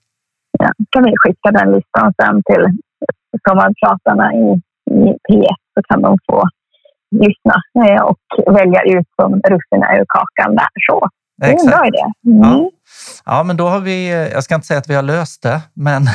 Ja, 0.59 0.71
kan 0.91 1.05
vi 1.05 1.13
skicka 1.17 1.51
den 1.51 1.73
listan 1.73 2.13
sen 2.23 2.43
till 2.43 2.79
sommarpratarna 3.49 4.35
i, 4.35 4.61
i 4.91 5.17
P1 5.29 5.57
så 5.75 5.83
kan 5.89 6.03
de 6.03 6.19
få 6.31 6.49
lyssna 7.11 7.55
eh, 7.87 8.03
och 8.03 8.55
välja 8.55 8.83
ut 8.83 9.09
som 9.21 9.33
russinen 9.33 10.01
ur 10.01 10.05
kakan 10.09 10.57
där. 10.57 10.69
Så 10.91 11.09
det 11.37 11.47
är 11.47 11.61
en 11.61 11.67
bra 11.67 11.87
idé. 11.87 12.05
Mm. 12.27 12.41
Ja. 12.41 12.71
Ja, 13.25 13.43
men 13.43 13.57
då 13.57 13.69
har 13.69 13.81
vi, 13.81 14.09
jag 14.09 14.45
ska 14.45 14.55
inte 14.55 14.67
säga 14.67 14.79
att 14.79 14.91
vi 14.91 14.95
har 14.95 15.03
löst 15.03 15.43
det, 15.43 15.61
men 15.75 16.09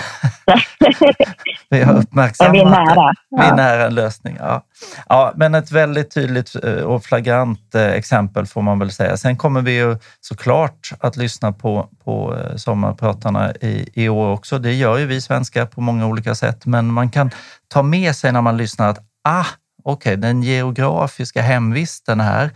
vi 1.70 1.84
har 1.84 1.94
uppmärksammat 1.94 2.54
vi 2.54 2.60
är 2.60 2.66
nära. 2.66 2.96
det. 2.96 3.14
Vi 3.30 3.48
är 3.48 3.56
nära 3.56 3.86
en 3.86 3.96
lösning. 3.96 4.38
Ja. 4.40 4.64
ja, 5.10 5.34
men 5.36 5.56
ett 5.56 5.72
väldigt 5.72 6.12
tydligt 6.14 6.56
eh, 6.64 6.74
och 6.74 7.04
flagrant 7.04 7.76
eh, 7.76 7.88
exempel 7.88 8.46
får 8.46 8.62
man 8.62 8.80
väl 8.80 8.92
säga. 8.92 9.18
Sen 9.18 9.38
kommer 9.38 9.62
vi 9.62 9.72
ju 9.72 9.98
såklart 10.22 10.92
att 11.00 11.18
lyssna 11.18 11.52
på, 11.52 11.90
på 12.04 12.36
eh, 12.36 12.56
sommarpratarna 12.56 13.54
i, 13.54 13.90
i 13.94 14.10
år 14.10 14.32
också. 14.32 14.60
Det 14.60 14.74
gör 14.74 14.98
ju 14.98 15.06
vi 15.06 15.22
svenskar 15.22 15.66
på 15.66 15.82
många 15.82 16.08
olika 16.08 16.36
sätt, 16.36 16.66
men 16.66 16.94
man 16.94 17.10
kan 17.10 17.32
ta 17.68 17.84
med 17.84 18.16
sig 18.16 18.32
när 18.32 18.42
man 18.42 18.58
lyssnar 18.58 18.90
att 18.90 19.00
ah, 19.24 19.46
okej, 19.84 20.14
okay, 20.14 20.16
den 20.16 20.44
geografiska 20.44 21.42
hemvisten 21.42 22.20
här 22.20 22.44
Eh, 22.46 22.52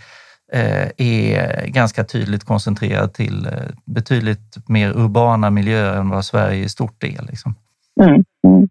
är 0.97 1.67
ganska 1.67 2.03
tydligt 2.03 2.43
koncentrerad 2.43 3.13
till 3.13 3.45
eh, 3.45 3.51
betydligt 3.85 4.69
mer 4.69 4.97
urbana 4.97 5.49
miljöer 5.49 5.97
än 5.97 6.09
vad 6.09 6.25
Sverige 6.25 6.63
i 6.63 6.69
stort 6.69 7.03
är. 7.03 7.25
Liksom. 7.29 7.55
Mm. 8.01 8.23
Mm. 8.47 8.67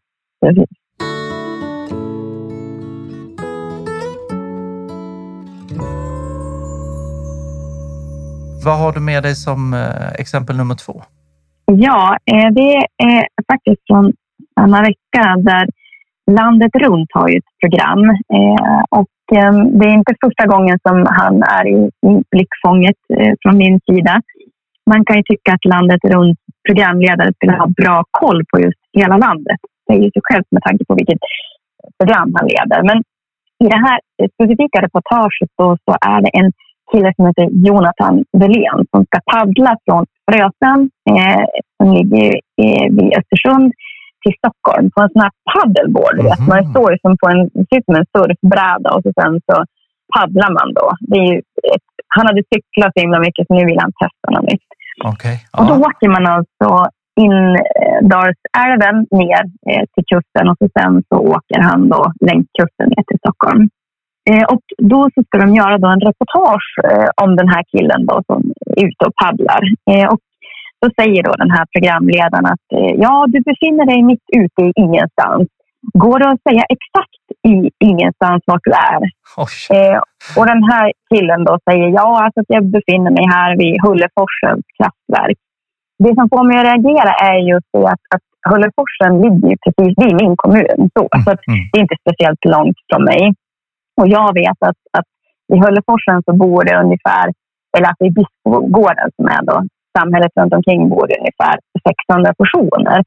Vad 8.64 8.78
har 8.78 8.92
du 8.92 9.00
med 9.00 9.22
dig 9.22 9.34
som 9.34 9.74
eh, 9.74 10.12
exempel 10.18 10.56
nummer 10.56 10.74
två? 10.74 11.02
Ja, 11.64 12.16
det 12.26 12.76
är 13.04 13.26
faktiskt 13.52 13.86
från 13.86 14.12
samma 14.60 14.80
vecka 14.80 15.36
där 15.38 15.68
Landet 16.30 16.74
runt 16.74 17.08
har 17.12 17.28
ju 17.28 17.36
ett 17.36 17.52
program 17.60 18.10
eh, 18.10 18.82
och 18.90 19.00
eh, 19.00 19.19
Ehm, 19.36 19.78
det 19.78 19.86
är 19.86 19.94
inte 20.00 20.14
första 20.24 20.46
gången 20.46 20.78
som 20.88 21.06
han 21.20 21.42
är 21.42 21.64
i, 21.76 21.90
blickfånget 22.30 23.00
eh, 23.18 23.34
från 23.42 23.56
min 23.58 23.80
sida. 23.88 24.22
Man 24.90 25.04
kan 25.04 25.16
ju 25.16 25.22
tycka 25.22 25.52
att 25.52 25.64
Landet 25.64 26.00
runt 26.04 26.38
programledare 26.68 27.32
skulle 27.34 27.52
ha 27.52 27.66
bra 27.66 28.04
koll 28.10 28.44
på 28.50 28.60
just 28.60 28.80
hela 28.92 29.16
landet. 29.16 29.60
Det 29.86 29.92
är 29.94 29.98
ju 29.98 30.10
sig 30.10 30.22
självt 30.24 30.50
med 30.50 30.62
tanke 30.62 30.84
på 30.84 30.94
vilket 30.94 31.22
program 31.98 32.34
han 32.36 32.48
leder. 32.48 32.82
Men 32.82 32.98
i 33.64 33.66
det 33.74 33.80
här 33.86 33.98
specifika 34.34 34.82
reportaget 34.86 35.50
då, 35.58 35.76
så 35.84 35.92
är 36.12 36.20
det 36.22 36.30
en 36.40 36.52
kille 36.92 37.12
som 37.16 37.26
heter 37.26 37.48
Jonathan 37.66 38.24
Velén 38.32 38.80
som 38.90 39.04
ska 39.04 39.18
paddla 39.32 39.76
från 39.84 40.06
Frösön, 40.26 40.90
eh, 41.10 41.44
som 41.76 41.94
ligger 41.94 42.28
eh, 42.62 42.86
vid 42.96 43.10
Östersund, 43.18 43.72
till 44.22 44.38
Stockholm 44.40 44.85
på 44.94 44.98
en 45.02 45.12
sån 45.12 45.24
här 45.24 45.35
paddleboard. 45.50 46.18
Mm 46.18 46.33
-hmm. 46.33 46.48
Man 46.52 46.62
står 46.72 46.90
som 47.02 47.12
på 47.20 47.26
en, 47.33 47.42
som 47.87 47.94
en 48.00 48.09
surfbräda 48.14 48.88
och 48.94 49.02
så 49.04 49.11
sen 49.20 49.35
så 49.48 49.56
paddlar 50.14 50.50
man 50.59 50.68
då. 50.78 50.87
Ett, 51.74 51.88
han 52.16 52.26
hade 52.28 52.42
cyklat 52.52 52.92
så 52.94 53.00
himla 53.04 53.20
mycket 53.26 53.46
så 53.46 53.54
nu 53.54 53.64
vill 53.70 53.83
han 53.85 53.92
testa 54.02 54.26
något 54.35 54.48
nytt. 54.52 54.68
Okay. 55.12 55.37
Och 55.59 55.66
då 55.70 55.74
åker 55.88 56.09
man 56.16 56.26
alltså 56.37 56.68
in 57.24 57.38
eh, 57.80 57.98
Dalsälven 58.12 58.96
ner 59.20 59.42
eh, 59.70 59.85
till 59.92 60.06
kusten 60.12 60.48
och 60.50 60.59
så 60.61 60.66
sen 60.78 61.02
så 61.09 61.16
åker 61.35 61.61
han 61.68 61.88
då 61.88 62.02
längs 62.28 62.46
kusten 62.59 62.88
ner 62.92 63.04
till 63.09 63.22
Stockholm. 63.24 63.62
Eh, 64.30 64.44
och 64.52 64.64
då 64.92 65.00
så 65.14 65.22
ska 65.26 65.38
de 65.38 65.54
göra 65.61 65.78
då 65.78 65.88
en 65.88 66.06
reportage 66.09 66.68
eh, 66.90 67.09
om 67.24 67.37
den 67.37 67.48
här 67.48 67.64
killen 67.72 68.06
då 68.11 68.22
som 68.26 68.40
är 68.76 68.85
ute 68.87 69.02
och 69.06 69.14
paddlar. 69.22 69.62
Eh, 69.90 70.06
och 70.12 70.20
då 70.82 70.86
säger 70.98 71.22
då 71.22 71.32
den 71.32 71.50
här 71.56 71.66
programledaren 71.72 72.46
att 72.54 72.66
eh, 72.76 72.92
ja, 73.04 73.14
du 73.32 73.38
befinner 73.50 73.86
dig 73.86 74.02
mitt 74.02 74.26
ute 74.42 74.60
i 74.68 74.72
ingenstans. 74.84 75.48
Går 76.04 76.18
det 76.18 76.28
att 76.30 76.42
säga 76.48 76.64
exakt 76.76 77.24
i 77.52 77.70
ingenstans 77.90 78.42
vart 78.46 78.64
du 78.68 78.72
är? 78.92 79.00
Eh, 79.76 79.98
och 80.38 80.46
den 80.52 80.62
här 80.72 80.86
killen 81.10 81.40
då 81.44 81.54
säger 81.68 81.88
ja, 82.00 82.08
alltså 82.24 82.40
att 82.40 82.52
jag 82.56 82.64
befinner 82.76 83.10
mig 83.18 83.26
här 83.36 83.50
vid 83.60 83.74
Hulleforsens 83.84 84.64
kraftverk. 84.76 85.38
Det 86.04 86.14
som 86.18 86.28
får 86.32 86.44
mig 86.44 86.56
att 86.58 86.68
reagera 86.70 87.12
är 87.30 87.38
just 87.52 87.68
det 87.72 87.86
att, 87.94 88.04
att 88.14 88.26
Hulleforsen 88.50 89.12
ligger 89.24 89.56
precis 89.64 89.94
vid 90.02 90.14
min 90.22 90.34
kommun. 90.42 90.80
Så, 90.94 91.02
mm. 91.14 91.24
så 91.24 91.30
mm. 91.30 91.60
det 91.70 91.78
är 91.78 91.82
inte 91.86 92.02
speciellt 92.04 92.44
långt 92.54 92.78
från 92.88 93.04
mig. 93.04 93.22
Och 94.00 94.08
jag 94.08 94.28
vet 94.40 94.58
att, 94.70 94.80
att 94.98 95.10
i 95.52 95.56
Hulleforsen 95.62 96.22
så 96.26 96.32
bor 96.42 96.64
det 96.64 96.76
ungefär, 96.84 97.26
eller 97.76 97.88
att 97.90 98.02
i 98.08 98.10
Bispgården 98.18 99.08
som 99.16 99.26
är 99.36 99.42
då 99.50 99.56
samhället 99.98 100.33
runt 100.38 100.55
omkring 100.59 100.88
bor 100.92 101.07
det 101.09 101.20
ungefär 101.22 101.57
600 101.88 102.35
personer. 102.42 102.98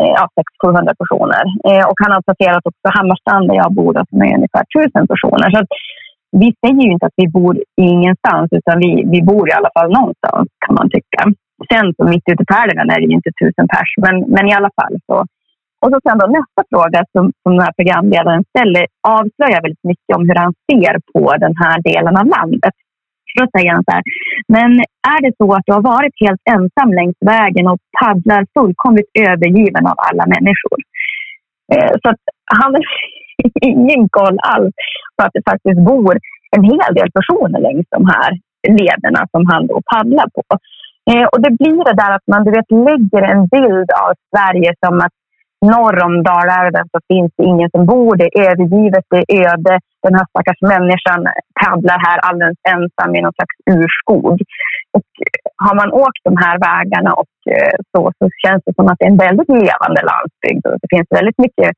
Eh, 0.00 0.12
ja, 0.18 0.24
600-700 0.36 0.94
personer. 1.02 1.44
Eh, 1.68 1.84
och 1.90 1.98
han 2.02 2.12
har 2.14 2.22
placerat 2.26 2.66
också 2.70 2.86
Hammarstrand 2.96 3.48
där 3.48 3.56
jag 3.62 3.72
bor 3.78 3.92
som 4.10 4.18
är 4.26 4.34
ungefär 4.38 4.64
1000 4.74 5.08
personer. 5.12 5.48
Så 5.54 5.60
vi 6.42 6.48
säger 6.62 6.82
ju 6.86 6.92
inte 6.92 7.06
att 7.06 7.20
vi 7.22 7.28
bor 7.38 7.54
ingenstans 7.92 8.48
utan 8.58 8.76
vi, 8.84 8.90
vi 9.14 9.20
bor 9.30 9.44
i 9.48 9.52
alla 9.58 9.70
fall 9.76 9.88
någonstans 9.98 10.46
kan 10.64 10.74
man 10.78 10.90
tycka. 10.96 11.20
Sen 11.70 11.86
så 11.96 12.02
mitt 12.12 12.26
ute 12.32 12.44
på 12.48 12.54
älven 12.64 12.90
är 12.90 12.98
det 13.00 13.08
ju 13.10 13.16
inte 13.18 13.32
tusen 13.40 13.66
pers, 13.72 13.90
men, 14.04 14.14
men 14.34 14.44
i 14.50 14.54
alla 14.58 14.72
fall 14.78 14.94
så. 15.06 15.16
Och 15.82 15.90
så 15.92 15.98
sen 16.04 16.18
då 16.18 16.26
nästa 16.26 16.62
fråga 16.70 17.00
som, 17.12 17.24
som 17.42 17.52
den 17.56 17.66
här 17.66 17.76
programledaren 17.78 18.44
ställer 18.52 18.84
avslöjar 19.18 19.62
väldigt 19.62 19.86
mycket 19.90 20.16
om 20.16 20.22
hur 20.28 20.38
han 20.44 20.52
ser 20.66 20.94
på 21.12 21.24
den 21.44 21.54
här 21.62 21.76
delen 21.88 22.14
av 22.20 22.26
landet. 22.36 22.74
Då 23.38 23.44
säger 23.54 23.70
han 23.74 23.84
så 23.84 23.92
här, 23.96 24.04
men 24.56 24.70
är 25.14 25.20
det 25.24 25.32
så 25.40 25.46
att 25.54 25.66
du 25.66 25.72
har 25.72 25.86
varit 25.94 26.14
helt 26.24 26.42
ensam 26.56 26.90
längs 27.00 27.18
vägen 27.34 27.66
och 27.72 27.80
paddlar 28.00 28.42
fullkomligt 28.54 29.10
övergiven 29.28 29.84
av 29.92 29.96
alla 30.08 30.24
människor? 30.34 30.78
Eh, 31.72 31.92
så 32.02 32.06
att 32.10 32.22
han 32.60 32.70
har 32.74 32.84
ingen 33.72 34.08
koll 34.08 34.38
alls 34.54 34.74
på 35.16 35.20
att 35.24 35.34
det 35.34 35.50
faktiskt 35.50 35.80
bor 35.90 36.14
en 36.56 36.64
hel 36.64 36.92
del 36.98 37.10
personer 37.18 37.60
längs 37.60 37.86
de 37.96 38.02
här 38.14 38.30
lederna 38.68 39.20
som 39.32 39.42
han 39.50 39.66
då 39.66 39.80
paddlar 39.92 40.28
på. 40.36 40.44
Eh, 41.10 41.26
och 41.32 41.40
det 41.44 41.50
blir 41.50 41.84
det 41.84 42.00
där 42.02 42.12
att 42.16 42.26
man 42.32 42.44
du 42.44 42.50
vet, 42.50 42.70
lägger 42.70 43.22
en 43.32 43.46
bild 43.46 43.88
av 44.04 44.10
Sverige 44.30 44.74
som 44.86 44.94
att 45.00 45.16
norr 45.60 45.96
om 46.06 46.22
Dalälven 46.22 46.86
så 46.92 46.98
finns 47.10 47.32
det 47.36 47.44
ingen 47.44 47.70
som 47.70 47.86
bor. 47.86 48.16
Det 48.16 48.28
är 48.38 48.50
övergivet, 48.50 49.04
det 49.10 49.22
är 49.28 49.48
öde. 49.48 49.74
Den 50.02 50.14
här 50.14 50.26
stackars 50.30 50.60
människan 50.74 51.20
paddlar 51.60 51.98
här 52.06 52.18
alldeles 52.28 52.60
ensam 52.74 53.10
i 53.16 53.20
någon 53.22 53.36
slags 53.38 53.56
urskog. 53.76 54.36
Och 54.96 55.08
har 55.64 55.74
man 55.80 55.90
åkt 56.04 56.22
de 56.28 56.34
här 56.44 56.56
vägarna 56.68 57.12
och 57.22 57.34
eh, 57.56 57.76
så, 57.92 58.00
så 58.18 58.24
känns 58.44 58.62
det 58.66 58.74
som 58.74 58.86
att 58.88 58.98
det 58.98 59.06
är 59.06 59.14
en 59.14 59.24
väldigt 59.26 59.50
levande 59.62 60.00
landsbygd. 60.12 60.64
Och 60.66 60.78
det 60.82 60.88
finns 60.94 61.08
väldigt 61.18 61.38
mycket, 61.44 61.70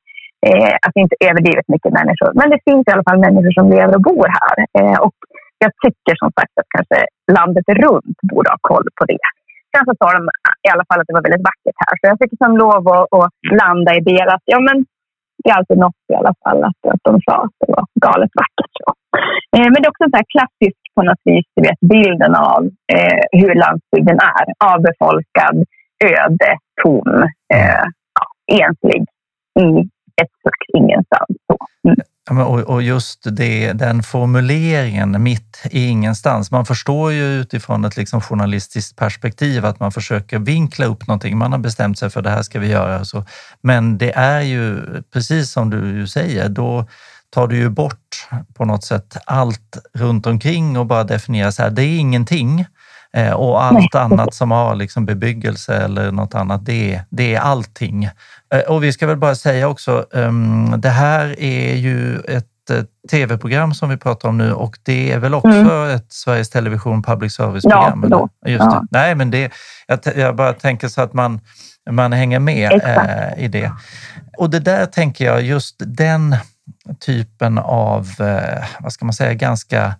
eh, 0.47 0.73
alltså 0.83 0.97
inte 1.03 1.15
överdrivet 1.29 1.67
mycket 1.73 1.93
människor, 1.99 2.31
men 2.39 2.47
det 2.53 2.65
finns 2.67 2.83
i 2.87 2.91
alla 2.91 3.07
fall 3.07 3.25
människor 3.25 3.53
som 3.59 3.69
lever 3.75 3.95
och 3.95 4.07
bor 4.09 4.27
här. 4.39 4.57
Eh, 4.79 4.97
och 5.05 5.17
jag 5.63 5.71
tycker 5.85 6.13
som 6.21 6.31
sagt 6.37 6.53
att 6.59 6.69
kanske 6.75 6.97
landet 7.37 7.67
runt 7.83 8.17
borde 8.31 8.49
ha 8.53 8.57
koll 8.71 8.87
på 8.97 9.03
det 9.11 9.25
Kanske 9.75 9.93
tar 10.01 10.13
de 10.17 10.23
i 10.65 10.69
alla 10.73 10.85
fall 10.87 10.99
att 10.99 11.09
det 11.09 11.17
var 11.17 11.27
väldigt 11.27 11.47
vackert 11.51 11.77
här. 11.83 11.93
Så 11.97 12.03
jag 12.11 12.19
fick 12.21 12.33
som 12.43 12.53
lov 12.63 12.83
att, 12.95 13.07
att 13.19 13.33
landa 13.61 13.91
i 13.99 14.01
det. 14.09 14.23
Att, 14.35 14.45
ja, 14.55 14.59
men 14.67 14.77
det 15.43 15.49
är 15.49 15.57
alltid 15.57 15.77
något 15.77 16.03
i 16.13 16.15
alla 16.19 16.33
fall 16.43 16.59
att, 16.69 16.81
att 16.93 17.03
de 17.09 17.13
sa 17.25 17.35
att 17.45 17.55
det 17.59 17.71
var 17.77 17.85
galet 18.07 18.31
vackert. 18.41 18.73
Så. 18.81 18.87
Eh, 19.55 19.67
men 19.71 19.77
det 19.79 19.87
är 19.87 19.93
också 19.93 20.05
så 20.09 20.17
här 20.19 20.31
klassisk 20.35 20.81
på 20.95 21.01
något 21.09 21.23
vis, 21.23 21.45
du 21.55 21.61
vet, 21.67 21.79
bilden 21.95 22.33
av 22.35 22.61
eh, 22.95 23.23
hur 23.41 23.53
landsbygden 23.63 24.19
är. 24.37 24.45
Avbefolkad, 24.73 25.55
öde, 26.13 26.51
tom, 26.83 27.09
eh, 27.55 27.85
ja, 28.17 28.25
enslig 28.65 29.01
i 29.65 29.69
ett 30.21 30.33
slags 30.41 30.67
ingenstans. 30.77 31.33
Så. 31.47 31.57
Mm. 31.87 31.97
Mm. 32.31 32.47
Och 32.47 32.81
just 32.81 33.19
det, 33.23 33.73
den 33.73 34.03
formuleringen, 34.03 35.23
mitt 35.23 35.61
i 35.71 35.87
ingenstans. 35.87 36.51
Man 36.51 36.65
förstår 36.65 37.11
ju 37.11 37.41
utifrån 37.41 37.85
ett 37.85 37.97
liksom 37.97 38.21
journalistiskt 38.21 38.95
perspektiv 38.95 39.65
att 39.65 39.79
man 39.79 39.91
försöker 39.91 40.39
vinkla 40.39 40.85
upp 40.85 41.07
någonting. 41.07 41.37
Man 41.37 41.51
har 41.51 41.59
bestämt 41.59 41.99
sig 41.99 42.09
för 42.09 42.21
det 42.21 42.29
här 42.29 42.41
ska 42.41 42.59
vi 42.59 42.67
göra. 42.67 43.05
Så. 43.05 43.25
Men 43.61 43.97
det 43.97 44.11
är 44.11 44.41
ju 44.41 44.77
precis 45.13 45.51
som 45.51 45.69
du 45.69 46.07
säger, 46.07 46.49
då 46.49 46.85
tar 47.29 47.47
du 47.47 47.57
ju 47.57 47.69
bort 47.69 48.27
på 48.53 48.65
något 48.65 48.83
sätt 48.83 49.17
allt 49.25 49.77
runt 49.93 50.27
omkring 50.27 50.77
och 50.77 50.85
bara 50.85 51.03
definierar 51.03 51.51
så 51.51 51.63
här, 51.63 51.69
det 51.69 51.83
är 51.83 51.99
ingenting. 51.99 52.65
Eh, 53.17 53.33
och 53.33 53.63
allt 53.63 53.95
annat 53.95 54.33
som 54.33 54.51
har 54.51 54.75
liksom 54.75 55.05
bebyggelse 55.05 55.75
eller 55.75 56.11
något 56.11 56.35
annat, 56.35 56.65
det, 56.65 57.01
det 57.09 57.35
är 57.35 57.39
allting. 57.39 58.03
Eh, 58.53 58.59
och 58.67 58.83
vi 58.83 58.93
ska 58.93 59.07
väl 59.07 59.17
bara 59.17 59.35
säga 59.35 59.67
också, 59.67 60.05
ehm, 60.13 60.81
det 60.81 60.89
här 60.89 61.39
är 61.39 61.75
ju 61.75 62.19
ett 62.19 62.47
tv-program 63.11 63.73
som 63.73 63.89
vi 63.89 63.97
pratar 63.97 64.29
om 64.29 64.37
nu 64.37 64.53
och 64.53 64.77
det 64.83 65.11
är 65.11 65.19
väl 65.19 65.33
också 65.33 65.49
mm. 65.49 65.89
ett 65.95 66.05
Sveriges 66.13 66.49
Television 66.49 67.03
public 67.03 67.33
service-program? 67.33 68.05
Ja, 68.09 68.29
Just 68.45 68.63
ja. 68.63 68.83
Nej, 68.91 69.15
men 69.15 69.31
det, 69.31 69.51
jag, 69.87 69.99
jag, 70.15 70.35
bara 70.35 70.53
tänker 70.53 70.87
så 70.87 71.01
att 71.01 71.13
man, 71.13 71.39
man 71.89 72.13
hänger 72.13 72.39
med 72.39 72.71
eh, 72.83 73.43
i 73.43 73.47
det. 73.47 73.71
Och 74.37 74.49
det 74.49 74.59
där 74.59 74.85
tänker 74.85 75.25
jag, 75.25 75.41
just 75.41 75.75
den 75.85 76.35
typen 76.99 77.57
av, 77.57 78.09
eh, 78.19 78.63
vad 78.79 78.93
ska 78.93 79.05
man 79.05 79.13
säga, 79.13 79.33
ganska 79.33 79.95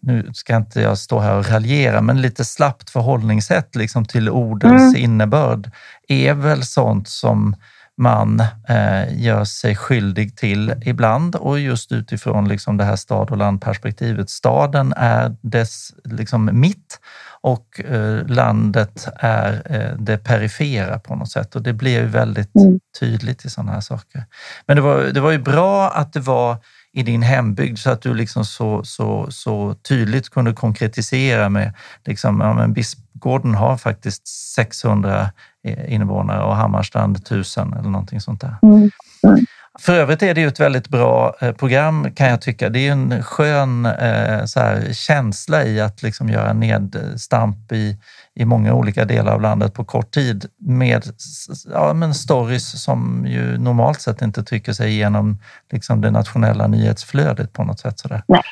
nu 0.00 0.30
ska 0.34 0.56
inte 0.56 0.80
jag 0.80 0.98
stå 0.98 1.18
här 1.18 1.36
och 1.36 1.50
raljera, 1.50 2.00
men 2.00 2.20
lite 2.20 2.44
slappt 2.44 2.90
förhållningssätt 2.90 3.76
liksom 3.76 4.04
till 4.04 4.28
ordens 4.28 4.94
mm. 4.94 5.04
innebörd 5.04 5.70
är 6.08 6.34
väl 6.34 6.64
sånt 6.64 7.08
som 7.08 7.56
man 8.00 8.40
eh, 8.68 9.22
gör 9.22 9.44
sig 9.44 9.76
skyldig 9.76 10.36
till 10.36 10.74
ibland 10.82 11.36
och 11.36 11.60
just 11.60 11.92
utifrån 11.92 12.48
liksom 12.48 12.76
det 12.76 12.84
här 12.84 12.96
stad 12.96 13.30
och 13.30 13.36
landperspektivet. 13.36 14.30
Staden 14.30 14.94
är 14.96 15.36
dess 15.40 15.90
liksom 16.04 16.50
mitt 16.52 17.00
och 17.40 17.80
eh, 17.80 18.26
landet 18.26 19.08
är 19.16 19.62
eh, 19.64 19.96
det 19.98 20.18
perifera 20.18 20.98
på 20.98 21.14
något 21.14 21.30
sätt 21.30 21.56
och 21.56 21.62
det 21.62 21.72
blir 21.72 22.00
ju 22.00 22.06
väldigt 22.06 22.56
mm. 22.56 22.80
tydligt 23.00 23.44
i 23.44 23.50
sådana 23.50 23.72
här 23.72 23.80
saker. 23.80 24.24
Men 24.66 24.76
det 24.76 24.82
var, 24.82 25.02
det 25.02 25.20
var 25.20 25.30
ju 25.30 25.38
bra 25.38 25.90
att 25.90 26.12
det 26.12 26.20
var 26.20 26.56
i 26.92 27.02
din 27.02 27.22
hembygd 27.22 27.78
så 27.78 27.90
att 27.90 28.02
du 28.02 28.14
liksom 28.14 28.44
så, 28.44 28.84
så, 28.84 29.26
så 29.30 29.74
tydligt 29.74 30.30
kunde 30.30 30.52
konkretisera 30.52 31.48
med 31.48 31.72
liksom, 32.04 32.40
ja, 32.40 32.54
men 32.54 32.72
Bispgården 32.72 33.54
har 33.54 33.76
faktiskt 33.76 34.28
600 34.54 35.30
invånare 35.88 36.42
och 36.42 36.56
Hammarstrand 36.56 37.16
1000 37.16 37.72
eller 37.72 37.90
någonting 37.90 38.20
sånt 38.20 38.40
där. 38.40 38.56
Mm. 38.62 38.90
Mm. 39.22 39.46
För 39.78 39.92
övrigt 39.92 40.22
är 40.22 40.34
det 40.34 40.40
ju 40.40 40.46
ett 40.46 40.60
väldigt 40.60 40.88
bra 40.88 41.36
eh, 41.40 41.52
program 41.52 42.14
kan 42.14 42.26
jag 42.26 42.40
tycka. 42.40 42.68
Det 42.68 42.88
är 42.88 42.92
en 42.92 43.22
skön 43.22 43.86
eh, 43.86 44.44
så 44.44 44.60
här, 44.60 44.92
känsla 44.92 45.64
i 45.64 45.80
att 45.80 46.02
liksom 46.02 46.28
göra 46.28 46.52
nedstamp 46.52 47.72
i, 47.72 47.96
i 48.34 48.44
många 48.44 48.74
olika 48.74 49.04
delar 49.04 49.34
av 49.34 49.40
landet 49.40 49.74
på 49.74 49.84
kort 49.84 50.10
tid 50.10 50.44
med, 50.58 51.02
ja, 51.72 51.94
men 51.94 52.14
stories 52.14 52.82
som 52.84 53.26
ju 53.26 53.58
normalt 53.58 54.00
sett 54.00 54.22
inte 54.22 54.42
trycker 54.42 54.72
sig 54.72 54.90
igenom 54.90 55.38
liksom 55.72 56.00
det 56.00 56.10
nationella 56.10 56.66
nyhetsflödet 56.66 57.52
på 57.52 57.64
något 57.64 57.78
sätt. 57.78 57.98
Sådär. 57.98 58.22
Nej, 58.26 58.42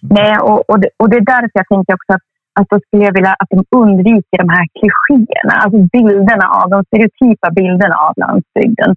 Nej 0.00 0.38
och, 0.38 0.70
och, 0.70 0.80
det, 0.80 0.88
och 0.96 1.10
det 1.10 1.16
är 1.16 1.24
därför 1.24 1.50
jag 1.54 1.68
tänker 1.68 1.94
också 1.94 2.12
att 2.12 2.22
att 2.60 2.68
då 2.70 2.78
skulle 2.80 3.04
jag 3.04 3.14
vilja 3.18 3.34
att 3.38 3.50
de 3.56 3.60
undviker 3.82 4.38
de 4.44 4.48
här 4.56 4.66
klichéerna, 4.78 5.54
alltså 5.62 5.78
bilderna 5.96 6.46
av, 6.60 6.66
de 6.74 6.78
stereotypa 6.88 7.48
bilderna 7.60 7.96
av 8.06 8.12
landsbygden. 8.24 8.90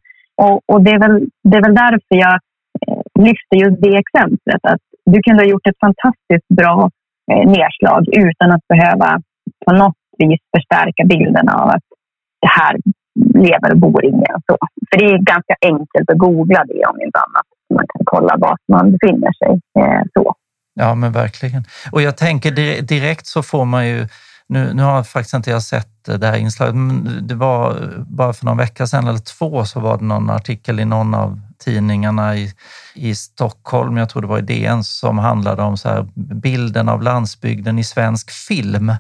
Och, 0.44 0.58
och 0.72 0.80
det, 0.84 0.92
är 0.92 1.00
väl, 1.06 1.18
det 1.50 1.58
är 1.58 1.64
väl 1.68 1.82
därför 1.86 2.16
jag 2.26 2.36
eh, 2.88 3.04
lyfter 3.28 3.56
just 3.64 3.82
det 3.86 3.96
exemplet. 4.04 4.62
Att 4.74 4.84
du 5.14 5.18
kunde 5.26 5.44
ha 5.44 5.50
gjort 5.54 5.68
ett 5.68 5.84
fantastiskt 5.88 6.50
bra 6.62 6.78
eh, 7.32 7.44
nedslag 7.56 8.02
utan 8.28 8.48
att 8.56 8.66
behöva 8.74 9.10
på 9.66 9.72
något 9.82 10.01
vis 10.30 10.40
förstärka 10.56 11.04
bilden 11.06 11.50
av 11.50 11.70
att 11.70 11.86
det 12.42 12.52
här 12.60 12.78
lever 13.34 13.72
och 13.72 13.78
bor 13.78 14.06
ingen. 14.06 14.38
Så. 14.46 14.58
För 14.90 14.98
det 15.00 15.06
är 15.06 15.18
ganska 15.18 15.56
enkelt 15.62 16.10
att 16.12 16.18
googla 16.18 16.64
det 16.68 16.86
om 16.86 17.02
inte 17.06 17.20
annat. 17.20 17.48
Man 17.74 17.86
kan 17.94 18.02
kolla 18.06 18.38
var 18.38 18.58
man 18.68 18.92
befinner 18.92 19.32
sig. 19.34 19.62
Eh, 19.80 20.02
så. 20.14 20.36
Ja, 20.74 20.96
men 20.96 21.12
verkligen. 21.12 21.64
Och 21.92 22.02
jag 22.02 22.18
tänker 22.18 22.52
direkt 22.82 23.26
så 23.26 23.44
får 23.44 23.66
man 23.66 23.88
ju 23.88 24.08
nu, 24.52 24.74
nu 24.74 24.84
har 24.84 25.04
faktiskt 25.04 25.34
inte 25.34 25.50
jag 25.50 25.64
sett 25.64 25.88
det 26.06 26.28
här 26.28 26.38
inslaget, 26.38 26.76
men 26.76 27.28
det 27.28 27.36
var 27.36 27.90
bara 28.08 28.34
för 28.34 28.46
någon 28.46 28.58
vecka 28.58 28.88
sedan 28.88 29.08
eller 29.08 29.20
två 29.20 29.66
så 29.66 29.80
var 29.80 29.98
det 29.98 30.04
någon 30.04 30.30
artikel 30.30 30.80
i 30.80 30.86
någon 30.86 31.14
av 31.14 31.42
tidningarna 31.66 32.36
i, 32.36 32.54
i 32.96 33.16
Stockholm, 33.16 33.98
jag 33.98 34.10
tror 34.10 34.22
det 34.22 34.28
var 34.28 34.40
i 34.40 34.42
DN, 34.42 34.84
som 34.84 35.18
handlade 35.18 35.62
om 35.62 35.78
så 35.78 35.90
här, 35.90 36.08
bilden 36.16 36.90
av 36.90 37.02
landsbygden 37.02 37.80
i 37.80 37.84
svensk 37.84 38.32
film. 38.32 38.94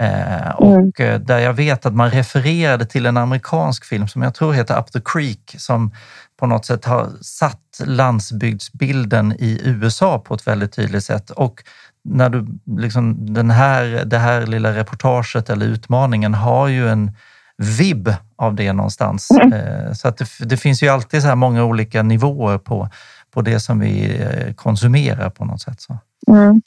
Eh, 0.00 0.50
och 0.50 1.00
mm. 1.00 1.24
där 1.24 1.38
jag 1.38 1.52
vet 1.52 1.86
att 1.86 1.94
man 1.94 2.10
refererade 2.10 2.86
till 2.86 3.06
en 3.06 3.16
amerikansk 3.16 3.84
film 3.84 4.08
som 4.08 4.22
jag 4.22 4.34
tror 4.34 4.52
heter 4.52 4.78
Up 4.78 4.92
the 4.92 5.00
Creek 5.04 5.54
som 5.58 5.94
på 6.38 6.46
något 6.46 6.66
sätt 6.66 6.84
har 6.84 7.08
satt 7.20 7.80
landsbygdsbilden 7.84 9.32
i 9.32 9.60
USA 9.64 10.18
på 10.18 10.34
ett 10.34 10.46
väldigt 10.46 10.72
tydligt 10.72 11.04
sätt. 11.04 11.30
Och 11.30 11.62
när 12.04 12.30
du, 12.30 12.46
liksom, 12.78 13.34
den 13.34 13.50
här, 13.50 14.04
det 14.04 14.18
här 14.18 14.46
lilla 14.46 14.76
reportaget 14.76 15.50
eller 15.50 15.66
utmaningen 15.66 16.34
har 16.34 16.68
ju 16.68 16.88
en 16.88 17.12
vibb 17.58 18.14
av 18.36 18.54
det 18.54 18.72
någonstans. 18.72 19.30
Mm. 19.30 19.52
Eh, 19.52 19.92
så 19.92 20.08
att 20.08 20.18
det, 20.18 20.26
det, 20.38 20.56
finns 20.56 20.82
ju 20.82 20.88
alltid 20.88 21.22
så 21.22 21.28
här 21.28 21.36
många 21.36 21.64
olika 21.64 22.02
nivåer 22.02 22.58
på, 22.58 22.88
på 23.30 23.42
det 23.42 23.60
som 23.60 23.78
vi 23.78 24.20
eh, 24.20 24.54
konsumerar 24.54 25.30
på 25.30 25.44
något 25.44 25.60
sätt. 25.60 25.80
Så. 25.80 25.98
Mm. 26.28 26.62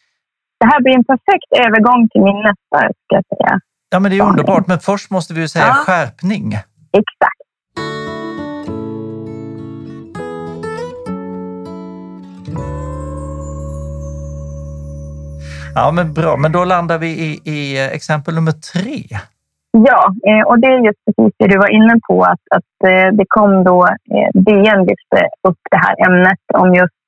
Det 0.64 0.68
här 0.68 0.82
blir 0.82 0.96
en 0.96 1.04
perfekt 1.04 1.50
övergång 1.66 2.10
till 2.10 2.22
min 2.22 2.36
nästa, 2.36 2.78
ska 2.78 3.16
jag 3.16 3.26
säga. 3.38 3.60
Ja, 3.90 4.00
men 4.00 4.12
det 4.12 4.18
är 4.18 4.24
underbart. 4.24 4.68
Men 4.68 4.80
först 4.80 5.12
måste 5.12 5.34
vi 5.34 5.42
ju 5.42 5.48
säga 5.48 5.66
ja. 5.68 5.74
skärpning. 5.74 6.54
Exakt. 6.92 7.44
Ja, 15.76 15.92
men 15.92 16.14
bra. 16.14 16.38
Men 16.38 16.52
då 16.52 16.66
landar 16.66 16.98
vi 16.98 17.08
i, 17.08 17.42
i 17.44 17.90
exempel 17.94 18.36
nummer 18.36 18.52
tre. 18.52 19.04
Ja, 19.72 20.14
eh, 20.30 20.48
och 20.48 20.60
det 20.60 20.68
är 20.68 20.86
just 20.86 21.06
precis 21.06 21.34
det 21.40 21.48
du 21.48 21.58
var 21.58 21.70
inne 21.70 22.00
på, 22.08 22.24
att, 22.24 22.44
att 22.58 22.90
eh, 22.90 23.08
det 23.14 23.26
kom 23.28 23.64
då, 23.64 23.88
eh, 23.88 24.30
DN 24.34 24.80
lyfte 24.90 25.20
upp 25.48 25.62
det 25.72 25.78
här 25.78 25.96
ämnet 26.08 26.44
om 26.54 26.74
just 26.74 27.03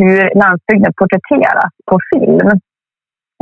hur 0.00 0.18
landsbygden 0.42 0.92
porträtteras 1.00 1.72
på 1.88 1.96
film. 2.10 2.48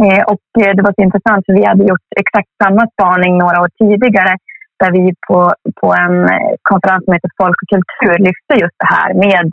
Eh, 0.03 0.23
och 0.33 0.49
eh, 0.63 0.73
det 0.77 0.83
var 0.87 0.93
så 0.95 1.03
intressant, 1.09 1.43
för 1.47 1.55
vi 1.59 1.65
hade 1.71 1.85
gjort 1.91 2.09
exakt 2.23 2.51
samma 2.63 2.83
spaning 2.95 3.33
några 3.39 3.61
år 3.65 3.71
tidigare, 3.83 4.33
där 4.81 4.91
vi 4.97 5.05
på, 5.27 5.39
på 5.81 5.89
en 6.05 6.17
eh, 6.35 6.53
konferens 6.71 7.05
som 7.05 7.15
heter 7.15 7.31
Folk 7.43 7.59
och 7.63 7.71
kultur 7.75 8.17
lyfte 8.29 8.55
just 8.65 8.79
det 8.83 8.91
här 8.97 9.11
med 9.25 9.45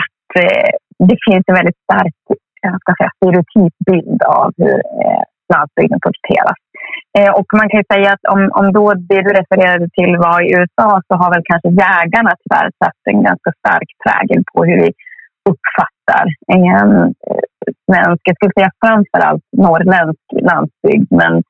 att 0.00 0.30
det 1.08 1.18
finns 1.26 1.44
en 1.46 1.58
väldigt 1.60 1.80
stark 1.86 2.14
jag 2.62 2.80
ska 2.82 2.92
säga, 2.98 3.16
stereotyp 3.18 3.74
bild 3.88 4.22
av 4.22 4.48
hur 4.62 4.78
eh, 5.04 5.22
landsbygden 5.52 6.00
porträtteras. 6.04 6.60
Eh, 7.18 7.30
och 7.38 7.48
man 7.58 7.68
kan 7.68 7.80
ju 7.82 7.86
säga 7.92 8.08
att 8.14 8.24
om, 8.34 8.40
om 8.60 8.66
då 8.78 8.86
det 9.10 9.22
du 9.26 9.30
refererade 9.40 9.86
till 9.98 10.12
var 10.26 10.38
i 10.42 10.52
USA 10.58 10.88
så 11.06 11.12
har 11.20 11.30
väl 11.34 11.48
kanske 11.50 11.70
jägarna 11.84 12.32
tyvärr 12.40 12.68
satt 12.82 13.00
en 13.10 13.22
ganska 13.28 13.50
stark 13.60 13.90
prägel 14.02 14.42
på 14.52 14.58
hur 14.68 14.78
vi 14.84 14.90
uppfattar 15.50 15.99
en 16.46 16.90
eh, 17.30 17.44
svensk, 17.86 18.22
jag 18.24 18.36
skulle 18.36 18.56
säga 18.58 18.70
framförallt 18.84 19.44
norrländsk 19.64 20.26
landsbygd 20.50 21.08
men, 21.20 21.42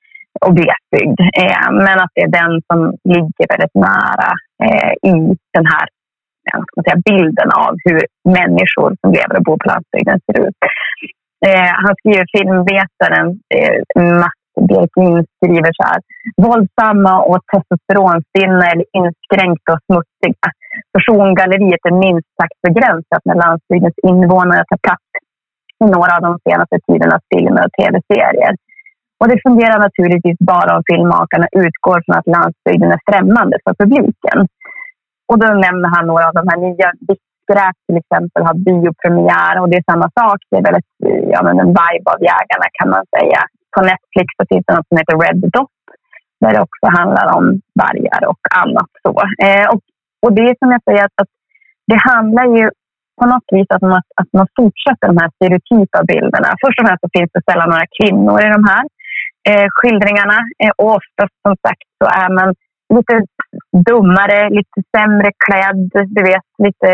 och 0.46 0.56
glesbygd. 0.56 1.20
Eh, 1.42 1.66
men 1.86 1.96
att 2.02 2.12
det 2.14 2.22
är 2.28 2.38
den 2.42 2.52
som 2.68 2.78
ligger 3.14 3.46
väldigt 3.52 3.76
nära 3.88 4.30
eh, 4.64 4.92
i 5.12 5.16
den 5.56 5.66
här 5.72 5.86
ska 6.70 6.82
säga, 6.82 7.02
bilden 7.10 7.50
av 7.64 7.72
hur 7.84 8.00
människor 8.38 8.90
som 9.00 9.08
lever 9.18 9.36
och 9.38 9.46
bor 9.48 9.58
på 9.62 9.68
landsbygden 9.72 10.18
ser 10.26 10.36
ut. 10.46 10.58
Eh, 11.46 11.72
han 11.84 11.94
skriver, 11.98 12.24
filmvetaren 12.36 13.26
eh, 13.56 13.76
Mats 14.22 14.40
Björklin 14.68 15.26
skriver 15.36 15.72
så 15.78 15.84
här. 15.90 16.00
Våldsamma 16.46 17.14
och 17.30 17.40
testosteronstinna 17.50 18.64
eller 18.72 18.86
inskränkta 19.00 19.72
och 19.74 19.82
smutsiga. 19.86 20.48
Persongalleriet 20.92 21.84
är 21.88 21.96
minst 22.06 22.30
sagt 22.40 22.58
begränsat 22.66 23.22
när 23.24 23.42
landsbygdens 23.44 23.98
invånare 24.10 24.64
tar 24.68 24.80
plats 24.86 25.08
i 25.84 25.86
några 25.94 26.12
av 26.16 26.22
de 26.28 26.32
senaste 26.46 26.76
tidernas 26.86 27.24
filmer 27.32 27.62
och 27.66 27.74
tv-serier. 27.78 28.54
Och 29.20 29.28
det 29.28 29.44
fungerar 29.46 29.78
naturligtvis 29.86 30.38
bara 30.52 30.76
om 30.76 30.82
filmmakarna 30.90 31.46
utgår 31.64 31.98
från 32.04 32.16
att 32.18 32.32
landsbygden 32.36 32.90
är 32.96 33.02
främmande 33.10 33.56
för 33.64 33.74
publiken. 33.82 34.38
Och 35.28 35.38
då 35.40 35.46
nämner 35.46 35.88
han 35.94 36.06
några 36.06 36.26
av 36.28 36.34
de 36.38 36.44
här 36.50 36.60
nya. 36.66 36.88
Vittskräp 37.08 37.76
till 37.86 38.00
exempel 38.02 38.42
har 38.48 38.56
biopremiär 38.68 39.54
och 39.60 39.68
det 39.68 39.76
är 39.80 39.90
samma 39.92 40.08
sak. 40.20 40.38
Det 40.50 40.56
är 40.60 40.66
väldigt 40.68 40.92
ja, 41.34 41.40
men 41.46 41.54
en 41.62 41.72
vibe 41.80 42.08
av 42.14 42.18
jägarna 42.30 42.66
kan 42.78 42.88
man 42.94 43.04
säga. 43.16 43.40
På 43.74 43.80
Netflix 43.90 44.28
så 44.38 44.44
finns 44.50 44.64
det 44.66 44.74
något 44.74 44.88
som 44.88 44.98
heter 44.98 45.16
Red 45.24 45.40
Dot 45.54 45.80
där 46.40 46.52
det 46.54 46.60
också 46.66 46.86
handlar 46.98 47.26
om 47.36 47.44
vargar 47.82 48.22
och 48.32 48.42
annat. 48.62 48.90
Så. 49.04 49.12
Eh, 49.46 49.66
och, 49.72 49.82
och 50.22 50.32
det 50.32 50.42
är 50.42 50.54
som 50.58 50.70
jag 50.76 50.82
säger, 50.88 51.04
att, 51.04 51.18
att 51.22 51.32
det 51.90 51.98
handlar 52.10 52.46
ju 52.56 52.70
på 53.20 53.24
något 53.32 53.48
vis 53.56 53.70
att 53.74 53.82
man, 53.82 54.02
att 54.20 54.32
man 54.38 54.46
fortsätter 54.58 55.06
de 55.12 55.16
här 55.22 55.30
stereotypa 55.36 55.98
bilderna. 56.12 56.48
Först 56.62 56.78
och 56.80 56.86
främst 56.86 57.04
så 57.04 57.10
finns 57.16 57.30
det 57.34 57.46
sällan 57.48 57.68
några 57.72 57.88
kvinnor 57.98 58.36
i 58.46 58.48
de 58.56 58.62
här 58.72 58.84
eh, 59.48 59.68
skildringarna. 59.76 60.38
Eh, 60.62 60.72
och 60.80 60.90
oftast 60.98 61.34
som 61.46 61.54
sagt 61.64 61.86
så 62.00 62.06
är 62.22 62.30
man 62.38 62.48
lite 62.96 63.14
dummare, 63.90 64.38
lite 64.58 64.78
sämre 64.94 65.30
klädd, 65.44 65.90
du 66.16 66.22
vet, 66.30 66.48
lite 66.66 66.90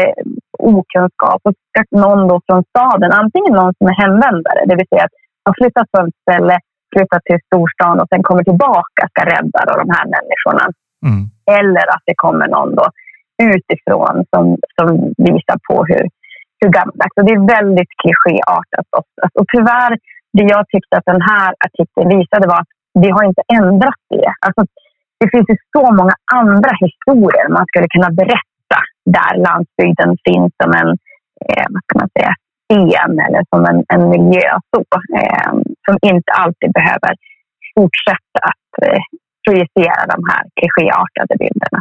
okunskap. 0.58 1.40
Och 1.46 1.54
ska 1.70 1.80
någon 2.04 2.28
då 2.28 2.36
från 2.46 2.62
staden, 2.72 3.12
antingen 3.22 3.54
någon 3.60 3.74
som 3.78 3.86
är 3.92 3.96
hemvändare, 4.02 4.60
det 4.68 4.76
vill 4.76 4.90
säga 4.92 5.04
att 5.08 5.16
man 5.46 5.54
flyttat 5.60 5.86
från 5.92 6.08
ett 6.08 6.20
ställe, 6.24 6.56
flyttat 6.94 7.22
till 7.24 7.40
storstan 7.46 8.00
och 8.00 8.08
sen 8.10 8.22
kommer 8.22 8.44
tillbaka 8.50 9.02
ska 9.10 9.22
rädda 9.34 9.60
då 9.68 9.72
de 9.82 9.88
här 9.96 10.06
människorna. 10.16 10.64
Mm. 11.06 11.22
Eller 11.58 11.84
att 11.94 12.04
det 12.08 12.16
kommer 12.24 12.46
någon 12.56 12.74
då 12.74 12.86
utifrån 13.42 14.24
som, 14.32 14.44
som 14.76 14.88
visar 15.28 15.58
på 15.68 15.76
hur, 15.90 16.04
hur 16.60 16.70
gammaldags. 16.76 17.14
det 17.26 17.34
är 17.38 17.48
väldigt 17.58 17.92
klichéartat 18.02 18.88
oftast. 19.00 19.34
Och 19.40 19.48
tyvärr, 19.54 19.92
det 20.36 20.46
jag 20.54 20.64
tyckte 20.68 20.96
att 20.96 21.10
den 21.14 21.22
här 21.32 21.50
artikeln 21.66 22.08
visade 22.18 22.46
var 22.52 22.60
att 22.60 22.72
vi 23.02 23.08
har 23.10 23.24
inte 23.24 23.42
ändrat 23.58 24.02
det. 24.14 24.30
Alltså, 24.46 24.62
det 25.20 25.28
finns 25.32 25.48
ju 25.52 25.56
så 25.76 25.84
många 25.98 26.16
andra 26.40 26.72
historier 26.84 27.48
man 27.48 27.66
skulle 27.66 27.88
kunna 27.94 28.10
berätta 28.20 28.78
där 29.18 29.32
landsbygden 29.48 30.10
finns 30.26 30.52
som 30.62 30.70
en, 30.80 30.90
eh, 31.46 31.66
vad 31.72 31.82
ska 31.84 31.92
man 32.00 32.10
säga, 32.16 32.32
scen 32.66 33.12
eller 33.26 33.42
som 33.52 33.60
en, 33.70 33.78
en 33.94 34.04
miljö 34.14 34.50
så, 34.70 34.78
eh, 35.20 35.52
som 35.86 35.96
inte 36.12 36.30
alltid 36.42 36.70
behöver 36.72 37.12
fortsätta 37.74 38.38
att 38.52 38.70
eh, 38.86 39.02
projicera 39.44 40.00
de 40.14 40.20
här 40.30 40.42
klichéartade 40.58 41.34
bilderna. 41.42 41.80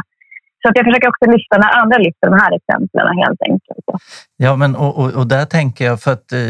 Så 0.66 0.70
att 0.70 0.76
jag 0.76 0.86
försöker 0.86 1.08
också 1.08 1.30
lyfta 1.30 1.58
när 1.58 1.82
andra 1.82 1.98
lyfter 1.98 2.30
de 2.30 2.38
här 2.40 2.56
exemplen 2.56 3.18
helt 3.18 3.42
enkelt. 3.42 4.02
Ja, 4.36 4.56
men 4.56 4.76
och, 4.76 4.98
och, 4.98 5.12
och 5.12 5.26
där 5.26 5.44
tänker 5.44 5.84
jag, 5.84 6.00
för 6.00 6.12
att 6.12 6.32
eh, 6.32 6.40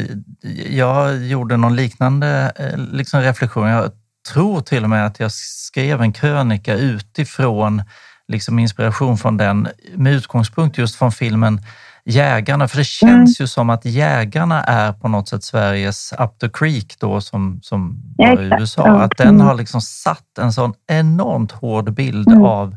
jag 0.77 1.25
gjorde 1.25 1.57
någon 1.57 1.77
liknande 1.77 2.53
eh, 2.57 2.79
liksom 2.93 3.21
reflektion. 3.21 3.69
Jag 3.69 3.91
tror 4.33 4.61
till 4.61 4.85
och 4.85 4.91
med 4.91 5.07
att 5.07 5.21
jag 5.21 5.33
skrev 5.33 6.03
en 6.03 6.13
krönika 6.13 6.75
utifrån 6.75 7.83
liksom 8.29 8.59
inspiration 8.59 9.17
från 9.17 9.37
den 9.37 9.69
med 9.95 10.13
utgångspunkt 10.13 10.79
just 10.79 10.99
från 10.99 11.13
filmen 11.13 11.61
Jägarna, 12.09 12.69
för 12.69 12.77
det 12.77 12.85
känns 12.85 13.13
mm. 13.41 13.45
ju 13.45 13.47
som 13.47 13.71
att 13.71 13.85
Jägarna 13.85 14.63
är 14.65 14.93
på 14.93 15.09
något 15.09 15.29
sätt 15.29 15.45
Sveriges 15.45 16.13
Up 16.19 16.39
the 16.39 16.49
Creek 16.49 16.95
då 16.99 17.21
som, 17.21 17.61
som 17.63 18.03
var 18.17 18.43
i 18.43 18.51
USA. 18.61 18.89
Att 18.89 19.17
den 19.17 19.41
har 19.41 19.55
liksom 19.55 19.81
satt 19.81 20.39
en 20.39 20.53
sån 20.53 20.75
enormt 20.87 21.53
hård 21.53 21.95
bild 21.95 22.29
mm. 22.29 22.43
av, 22.43 22.77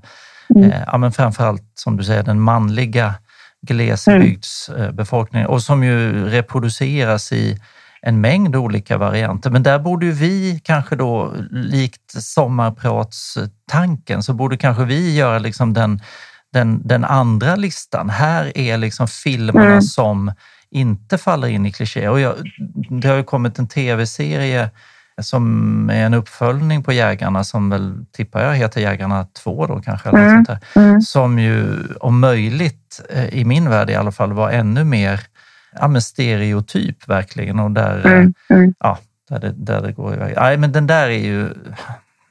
mm. 0.55 0.71
eh, 0.71 0.83
ja, 0.87 0.97
men 0.97 1.11
framförallt 1.11 1.71
som 1.75 1.97
du 1.97 2.03
säger, 2.03 2.23
den 2.23 2.39
manliga 2.39 3.15
glesbygdsbefolkningen 3.61 5.47
och 5.47 5.61
som 5.61 5.83
ju 5.83 6.29
reproduceras 6.29 7.31
i 7.31 7.59
en 8.01 8.21
mängd 8.21 8.55
olika 8.55 8.97
varianter. 8.97 9.49
Men 9.49 9.63
där 9.63 9.79
borde 9.79 10.05
vi 10.05 10.61
kanske 10.63 10.95
då, 10.95 11.33
likt 11.51 12.11
sommarpratstanken, 12.11 14.23
så 14.23 14.33
borde 14.33 14.57
kanske 14.57 14.85
vi 14.85 15.15
göra 15.15 15.39
liksom 15.39 15.73
den, 15.73 16.01
den, 16.53 16.87
den 16.87 17.05
andra 17.05 17.55
listan. 17.55 18.09
Här 18.09 18.57
är 18.57 18.77
liksom 18.77 19.07
filmerna 19.07 19.65
mm. 19.65 19.81
som 19.81 20.31
inte 20.71 21.17
faller 21.17 21.47
in 21.47 21.65
i 21.65 21.71
kliché. 21.71 22.07
Och 22.07 22.19
jag, 22.19 22.35
det 23.01 23.07
har 23.07 23.15
ju 23.15 23.23
kommit 23.23 23.59
en 23.59 23.67
tv-serie 23.67 24.69
som 25.21 25.89
är 25.89 26.05
en 26.05 26.13
uppföljning 26.13 26.83
på 26.83 26.93
Jägarna 26.93 27.43
som 27.43 27.69
väl, 27.69 28.05
tippar 28.11 28.41
jag, 28.43 28.55
heter 28.55 28.81
Jägarna 28.81 29.27
2 29.43 29.67
då 29.67 29.81
kanske. 29.81 30.09
Eller 30.09 30.19
Mm. 30.19 30.45
sånt 30.45 30.47
där, 30.47 30.81
Mm. 30.81 31.01
som 31.01 31.39
ju 31.39 31.67
om 31.99 32.19
möjligt, 32.19 33.01
eh, 33.09 33.25
i 33.25 33.45
min 33.45 33.69
värld 33.69 33.89
i 33.89 33.95
alla 33.95 34.11
fall, 34.11 34.33
var 34.33 34.49
ännu 34.51 34.83
mer 34.83 35.19
ja, 35.79 35.99
stereotyp 36.01 37.07
verkligen 37.07 37.59
och 37.59 37.71
där, 37.71 38.05
eh, 38.05 38.11
Mm. 38.11 38.33
Mm. 38.49 38.73
ja, 38.79 38.97
där, 39.29 39.39
det, 39.39 39.51
där 39.51 39.81
det 39.81 39.91
går 39.91 40.13
iväg. 40.13 40.33
Nej, 40.37 40.57
men 40.57 40.71
den 40.71 40.87
där 40.87 41.09
är 41.09 41.25
ju, 41.25 41.49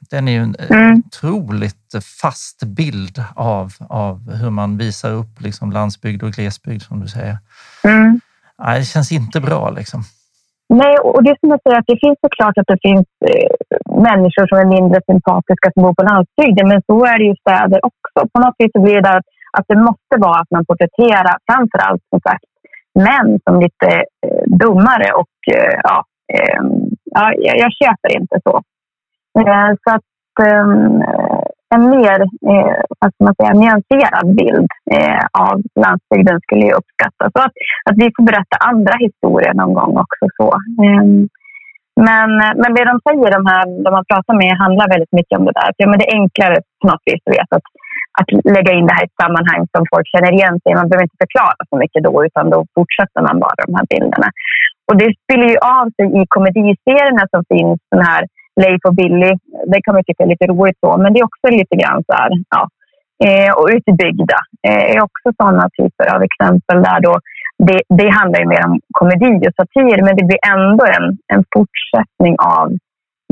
den 0.09 0.27
är 0.27 0.31
ju 0.31 0.39
en 0.43 0.55
Mm. 0.69 1.03
otroligt 1.05 1.95
fast 2.21 2.63
bild 2.63 3.23
av, 3.35 3.73
av 3.79 4.33
hur 4.33 4.49
man 4.49 4.77
visar 4.77 5.11
upp 5.11 5.41
liksom 5.41 5.71
landsbygd 5.71 6.23
och 6.23 6.31
glesbygd 6.33 6.81
som 6.81 6.99
du 6.99 7.07
säger. 7.07 7.37
Mm. 7.83 8.21
Nej, 8.59 8.79
det 8.79 8.85
känns 8.85 9.11
inte 9.11 9.39
bra 9.41 9.69
liksom. 9.69 10.03
Nej, 10.73 10.95
och 11.03 11.23
det 11.23 11.35
som 11.39 11.49
jag 11.49 11.61
säger, 11.61 11.79
att 11.79 11.91
det 11.93 12.03
finns 12.05 12.19
såklart 12.21 12.57
att 12.57 12.71
det 12.73 12.85
finns 12.87 13.07
eh, 13.31 13.51
människor 14.09 14.45
som 14.47 14.57
är 14.63 14.73
mindre 14.75 14.99
sympatiska 15.11 15.71
som 15.71 15.83
bor 15.83 15.93
på 15.93 16.09
landsbygden, 16.11 16.67
men 16.71 16.81
så 16.89 17.05
är 17.11 17.17
det 17.17 17.25
ju 17.25 17.33
i 17.33 17.41
städer 17.43 17.79
också. 17.89 18.19
På 18.33 18.37
något 18.43 18.55
vis 18.59 18.71
så 18.75 18.81
blir 18.81 19.01
det 19.01 19.09
att, 19.17 19.29
att 19.57 19.67
det 19.71 19.79
måste 19.89 20.15
vara 20.25 20.39
att 20.39 20.51
man 20.55 20.65
porträtterar 20.65 21.35
framför 21.47 21.79
allt 21.85 22.03
som 22.09 22.19
sagt 22.27 22.49
män 23.07 23.39
som 23.43 23.59
lite 23.65 23.89
eh, 24.25 24.43
dummare 24.61 25.09
och 25.21 25.37
eh, 25.55 25.75
ja, 25.83 25.97
eh, 26.33 26.61
ja, 27.15 27.33
jag, 27.37 27.55
jag 27.63 27.71
köper 27.81 28.09
inte 28.19 28.37
så. 28.43 28.55
Eh, 29.39 29.71
så 29.83 29.89
att 29.95 30.47
ehm, 30.47 31.03
en 31.75 31.83
mer 31.95 32.19
eh, 32.51 32.79
vad 32.99 33.09
ska 33.11 33.19
man 33.27 33.35
säga, 33.39 33.53
nyanserad 33.61 34.27
bild 34.39 34.69
eh, 34.95 35.23
av 35.47 35.55
landsbygden 35.85 36.37
skulle 36.41 36.65
jag 36.65 36.77
uppskatta. 36.81 37.23
Så 37.33 37.39
att, 37.45 37.53
att 37.87 37.97
vi 38.01 38.07
får 38.15 38.23
berätta 38.29 38.55
andra 38.71 38.93
historier 39.05 39.53
någon 39.53 39.73
gång 39.79 39.93
också. 40.03 40.23
Så. 40.37 40.47
Ehm, 40.85 41.27
men, 42.07 42.29
men 42.61 42.71
det 42.75 42.89
de 42.91 42.95
säger, 43.07 43.29
de 43.37 43.43
här 43.51 43.63
de 43.83 43.89
man 43.97 44.09
pratar 44.11 44.35
med, 44.41 44.51
handlar 44.63 44.93
väldigt 44.93 45.15
mycket 45.19 45.39
om 45.39 45.45
det 45.45 45.57
där. 45.61 45.69
För, 45.73 45.81
ja, 45.83 45.87
men 45.89 45.99
det 45.99 46.07
är 46.09 46.19
enklare 46.21 46.57
på 46.79 46.85
något 46.87 47.05
vis 47.09 47.23
vet, 47.35 47.51
att, 47.57 47.67
att 48.19 48.29
lägga 48.55 48.71
in 48.77 48.87
det 48.87 48.95
här 48.95 49.03
i 49.03 49.09
ett 49.09 49.21
sammanhang 49.23 49.61
som 49.73 49.83
folk 49.91 50.07
känner 50.13 50.31
igen 50.37 50.55
sig 50.59 50.75
Man 50.79 50.89
behöver 50.89 51.07
inte 51.07 51.23
förklara 51.25 51.61
så 51.69 51.75
mycket 51.81 52.01
då, 52.07 52.13
utan 52.27 52.45
då 52.53 52.59
fortsätter 52.75 53.21
man 53.27 53.37
bara 53.43 53.55
de 53.65 53.71
här 53.77 53.85
bilderna. 53.93 54.29
Och 54.87 54.95
det 55.01 55.09
spiller 55.23 55.47
ju 55.53 55.57
av 55.79 55.85
sig 55.95 56.05
i 56.19 56.21
komediserierna 56.35 57.23
som 57.33 57.41
finns, 57.53 57.79
den 57.93 58.03
här 58.09 58.21
Leif 58.63 58.81
och 58.87 58.95
Billy. 58.95 59.31
Det 59.71 59.81
kan 59.81 59.93
man 59.93 60.03
tycka 60.03 60.23
är 60.23 60.33
lite 60.33 60.47
roligt 60.47 60.79
så, 60.83 60.97
men 60.97 61.13
det 61.13 61.19
är 61.19 61.29
också 61.31 61.47
lite 61.59 61.75
grann 61.81 62.03
så 62.07 62.13
här, 62.19 62.31
ja. 62.55 62.63
Eh, 63.25 63.51
och 63.57 63.67
utbyggda 63.75 64.39
eh, 64.67 64.83
är 64.93 65.03
också 65.07 65.27
sådana 65.39 65.69
typer 65.77 66.15
av 66.15 66.21
exempel 66.23 66.77
där 66.87 66.99
då 67.07 67.13
det, 67.67 67.81
det 67.99 68.09
handlar 68.09 68.39
ju 68.39 68.47
mer 68.47 68.65
om 68.67 68.79
komedi 68.99 69.47
och 69.47 69.55
satir, 69.59 70.03
men 70.05 70.15
det 70.17 70.25
blir 70.29 70.41
ändå 70.55 70.83
en, 70.97 71.17
en 71.33 71.43
fortsättning 71.53 72.35
av 72.57 72.65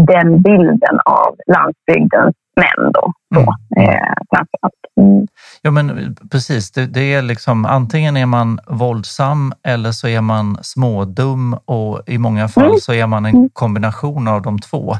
den 0.01 0.41
bilden 0.41 0.99
av 1.05 1.35
landsbygdens 1.47 2.35
män 2.55 2.91
då. 2.93 3.13
Så, 3.35 3.39
eh, 3.81 4.13
framförallt. 4.29 4.73
Mm. 5.01 5.27
Ja, 5.61 5.71
men 5.71 6.15
precis. 6.31 6.71
Det, 6.71 6.85
det 6.85 7.13
är 7.13 7.21
liksom 7.21 7.65
antingen 7.65 8.17
är 8.17 8.25
man 8.25 8.59
våldsam 8.67 9.53
eller 9.63 9.91
så 9.91 10.07
är 10.07 10.21
man 10.21 10.57
smådum 10.61 11.53
och 11.65 12.01
i 12.07 12.17
många 12.17 12.47
fall 12.47 12.63
Mm. 12.65 12.77
så 12.79 12.93
är 12.93 13.07
man 13.07 13.25
en 13.25 13.49
kombination 13.49 14.27
av 14.27 14.41
de 14.41 14.59
två. 14.59 14.97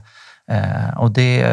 Eh, 0.52 0.98
och 0.98 1.12
det, 1.12 1.46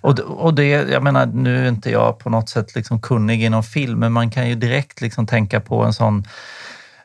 och, 0.00 0.18
och 0.18 0.54
det, 0.54 0.68
jag 0.68 1.02
menar, 1.02 1.26
nu 1.26 1.64
är 1.64 1.68
inte 1.68 1.90
jag 1.90 2.18
på 2.18 2.30
något 2.30 2.48
sätt 2.48 2.74
liksom 2.74 3.00
kunnig 3.00 3.42
inom 3.44 3.62
film, 3.62 3.98
men 3.98 4.12
man 4.12 4.30
kan 4.30 4.48
ju 4.48 4.54
direkt 4.54 5.00
liksom 5.00 5.26
tänka 5.26 5.60
på 5.60 5.82
en 5.84 5.92
sån 5.92 6.24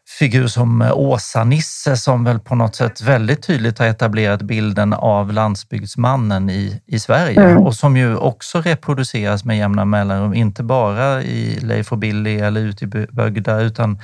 figur 0.08 0.48
som 0.48 0.82
Åsa-Nisse 0.82 1.98
som 1.98 2.24
väl 2.24 2.40
på 2.40 2.56
något 2.56 2.76
sätt 2.76 3.02
väldigt 3.02 3.44
tydligt 3.44 3.80
har 3.80 3.86
etablerat 3.86 4.42
bilden 4.42 4.94
av 4.94 5.34
landsbygdsmannen 5.34 6.50
i, 6.50 6.82
i 6.86 7.00
Sverige 7.00 7.42
Mm. 7.42 7.58
och 7.58 7.76
som 7.76 7.98
ju 7.98 8.16
också 8.16 8.62
reproduceras 8.62 9.46
med 9.46 9.58
jämna 9.58 9.86
mellanrum, 9.86 10.34
inte 10.34 10.64
bara 10.64 11.24
i 11.24 11.60
Leif 11.60 11.92
och 11.92 11.98
Billy 11.98 12.38
eller 12.40 12.62
ute 12.62 12.86
i 12.86 12.88
bygda 12.88 13.60
utan 13.60 14.00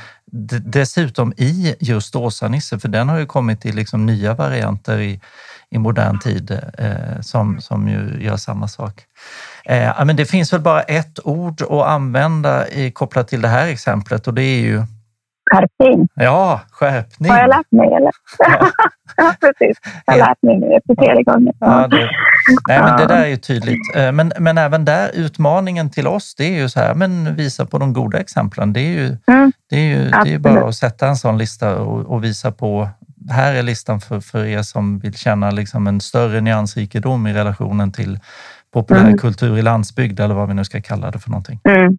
dessutom 0.66 1.34
i 1.38 1.76
just 1.80 2.16
Åsa-Nisse, 2.16 2.80
för 2.80 2.88
den 2.88 3.10
har 3.10 3.20
ju 3.20 3.26
kommit 3.26 3.66
i 3.66 3.72
liksom 3.72 4.06
nya 4.06 4.34
varianter 4.34 5.00
i, 5.00 5.22
i 5.70 5.78
modern 5.78 6.20
tid 6.20 6.60
eh, 6.78 7.22
som, 7.22 7.62
som 7.62 7.88
ju 7.88 8.24
gör 8.24 8.38
samma 8.38 8.68
sak. 8.68 9.04
Eh, 9.66 10.06
men 10.06 10.16
det 10.16 10.26
finns 10.26 10.54
väl 10.54 10.62
bara 10.62 10.82
ett 10.82 11.20
ord 11.24 11.62
att 11.62 11.88
använda 11.88 12.68
i, 12.68 12.92
kopplat 12.92 13.28
till 13.28 13.42
det 13.42 13.48
här 13.48 13.68
exemplet 13.68 14.28
och 14.28 14.34
det 14.34 14.44
är 14.44 14.62
ju 14.62 14.84
Skärpning. 15.52 16.08
Ja, 16.16 16.62
skärpning. 16.72 17.32
Har 17.32 17.38
jag 17.40 17.50
lärt 17.50 17.72
mig 17.72 17.88
eller? 17.88 18.12
ja, 19.18 19.34
precis. 19.42 19.78
Jag 20.06 20.14
har 20.14 20.20
lärt 20.20 20.44
mig 20.44 20.58
nu 20.60 20.76
efter 20.76 20.96
tredje 20.96 21.24
gången. 21.24 21.54
Ja, 21.60 21.88
det, 21.88 22.10
nej, 22.68 22.80
men 22.82 22.98
det 22.98 23.06
där 23.08 23.24
är 23.24 23.28
ju 23.28 23.38
tydligt. 23.38 23.96
Eh, 23.96 24.12
Men, 24.12 24.32
men 24.40 24.58
även 24.58 24.86
där, 24.86 25.10
utmaningen 25.14 25.90
till 25.90 26.08
oss, 26.08 26.36
det 26.36 26.44
är 26.46 26.62
ju 26.62 26.70
så 26.70 26.80
här, 26.80 26.94
men 26.96 27.36
visa 27.36 27.66
på 27.66 27.78
de 27.78 27.94
goda 27.94 28.20
exemplen. 28.20 28.74
Det 28.74 28.80
är 28.80 28.92
ju, 28.92 29.18
Mm. 29.28 29.52
det 29.70 29.76
är 29.76 29.80
ju, 29.98 30.10
det 30.24 30.34
är 30.34 30.40
bara 30.40 30.68
att 30.68 30.76
sätta 30.76 31.08
en 31.08 31.16
sån 31.16 31.38
lista 31.38 31.76
och, 31.80 32.00
och 32.06 32.24
visa 32.24 32.52
på, 32.52 32.90
här 33.32 33.54
är 33.54 33.64
listan 33.64 34.02
för, 34.02 34.20
för 34.20 34.46
er 34.46 34.62
som 34.62 35.00
vill 35.00 35.14
känna 35.14 35.52
liksom 35.52 35.88
en 35.88 36.02
större 36.02 36.42
nyansrikedom 36.42 37.28
i 37.28 37.34
relationen 37.34 37.92
till 37.92 38.20
populärkultur 38.74 39.48
Mm. 39.48 39.60
i 39.60 39.62
landsbygd 39.62 40.20
eller 40.20 40.36
vad 40.36 40.48
vi 40.48 40.54
nu 40.54 40.64
ska 40.66 40.82
kalla 40.82 41.12
det 41.12 41.20
för 41.20 41.30
någonting. 41.30 41.60
Mm. 41.70 41.98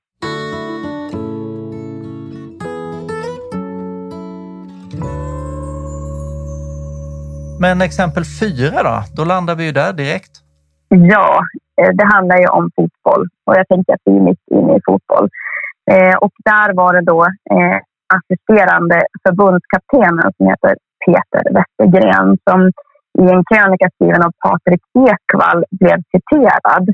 Men 7.64 7.81
exempel 7.81 8.25
fyra 8.40 8.79
då, 8.88 8.96
då 9.16 9.22
landar 9.33 9.55
vi 9.59 9.64
ju 9.66 9.72
där 9.72 9.92
direkt. 9.92 10.35
Ja, 10.88 11.29
eh, 11.79 11.92
det 11.98 12.07
handlar 12.14 12.37
ju 12.42 12.48
om 12.59 12.70
fotboll 12.77 13.25
och 13.46 13.55
jag 13.59 13.68
tänker 13.68 13.92
att 13.94 14.05
vi 14.05 14.16
är 14.16 14.27
mitt 14.31 14.44
inne 14.57 14.72
i 14.77 14.81
fotboll. 14.88 15.27
Eh, 15.92 16.16
och 16.25 16.35
där 16.51 16.68
var 16.81 16.90
det 16.96 17.05
då 17.12 17.20
eh, 17.57 17.79
assisterande 18.16 18.96
förbundskaptenen 19.25 20.29
som 20.37 20.46
heter 20.51 20.72
Peter 21.05 21.44
Westergren 21.57 22.29
som 22.46 22.61
i 23.22 23.25
en 23.35 23.44
krönika 23.51 23.87
skriven 23.94 24.22
av 24.27 24.33
Patrik 24.44 24.83
Ekwall 25.11 25.64
blev 25.81 25.98
citerad. 26.12 26.85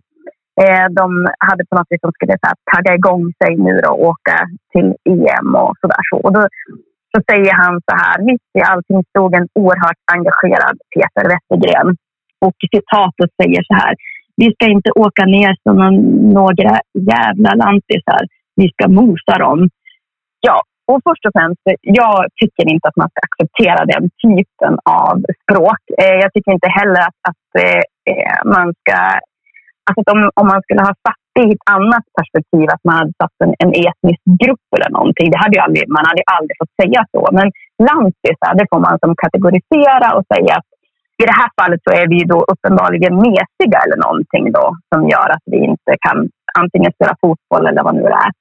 Eh, 0.62 0.86
de 1.00 1.06
hade 1.48 1.62
på 1.68 1.74
något 1.76 1.90
vis 1.90 2.04
de 2.06 2.12
skulle 2.12 2.36
så 2.42 2.46
här, 2.50 2.58
tagga 2.72 2.92
igång 2.98 3.24
sig 3.40 3.52
nu 3.66 3.74
då 3.84 3.90
och 3.90 4.06
åka 4.12 4.36
till 4.72 4.88
EM 5.14 5.50
och 5.54 5.74
sådär. 5.80 6.02
Så. 6.10 6.16
Och 6.24 6.32
då, 6.36 6.42
så 7.12 7.18
säger 7.30 7.52
han 7.62 7.74
så 7.88 7.94
här, 8.02 8.16
mitt 8.28 8.46
i 8.58 8.62
allting 8.72 9.00
stod 9.10 9.34
en 9.34 9.48
oerhört 9.60 10.02
engagerad 10.16 10.76
Peter 10.94 11.24
Wettergren. 11.30 11.88
Och 12.46 12.56
citatet 12.74 13.30
säger 13.42 13.62
så 13.70 13.74
här, 13.82 13.94
vi 14.40 14.46
ska 14.54 14.64
inte 14.76 14.90
åka 14.90 15.24
ner 15.24 15.52
som 15.62 15.76
några 16.38 16.74
jävla 17.12 17.50
lantisar, 17.64 18.22
vi 18.56 18.66
ska 18.74 18.88
mosa 18.88 19.34
dem. 19.38 19.68
Ja, 20.40 20.62
och 20.90 21.00
först 21.06 21.26
och 21.26 21.34
främst, 21.38 21.64
jag 22.02 22.18
tycker 22.40 22.64
inte 22.72 22.88
att 22.88 23.00
man 23.02 23.10
ska 23.10 23.20
acceptera 23.28 23.80
den 23.92 24.04
typen 24.24 24.74
av 25.04 25.16
språk. 25.42 25.82
Eh, 26.02 26.16
jag 26.22 26.32
tycker 26.32 26.52
inte 26.52 26.70
heller 26.78 27.00
att, 27.08 27.20
att 27.30 27.48
eh, 27.64 27.82
eh, 28.10 28.38
man 28.56 28.66
ska... 28.80 28.96
Alltså 29.86 30.00
att 30.00 30.12
om, 30.14 30.30
om 30.40 30.46
man 30.52 30.62
skulle 30.62 30.82
ha 30.90 30.94
satt 31.06 31.27
det 31.38 31.48
i 31.48 31.56
ett 31.56 31.68
annat 31.76 32.06
perspektiv, 32.18 32.66
att 32.74 32.84
man 32.88 32.96
hade 33.00 33.14
satt 33.20 33.36
en, 33.44 33.52
en 33.64 33.72
etnisk 33.86 34.22
grupp 34.42 34.66
eller 34.76 34.90
någonting, 34.96 35.26
det 35.32 35.42
hade 35.42 35.56
ju 35.56 35.62
aldrig, 35.66 35.84
man 35.96 36.06
hade 36.08 36.20
ju 36.22 36.28
aldrig 36.36 36.54
fått 36.60 36.78
säga 36.82 37.00
så. 37.14 37.22
Men 37.38 37.46
lantisar, 37.88 38.52
det 38.58 38.66
får 38.70 38.80
man 38.86 38.96
som 39.02 39.12
kategorisera 39.24 40.08
och 40.16 40.26
säga 40.34 40.52
att 40.58 40.68
i 41.22 41.24
det 41.30 41.38
här 41.40 41.50
fallet 41.58 41.80
så 41.84 41.90
är 42.00 42.06
vi 42.14 42.20
då 42.32 42.38
uppenbarligen 42.52 43.14
mesiga 43.26 43.78
eller 43.84 43.98
någonting 44.06 44.44
då 44.58 44.66
som 44.90 45.00
gör 45.12 45.28
att 45.34 45.46
vi 45.52 45.58
inte 45.72 45.92
kan 46.06 46.18
antingen 46.60 46.92
spela 46.96 47.14
fotboll 47.22 47.66
eller 47.66 47.82
vad 47.86 47.94
nu 47.94 48.02
det 48.12 48.20
är. 48.26 48.32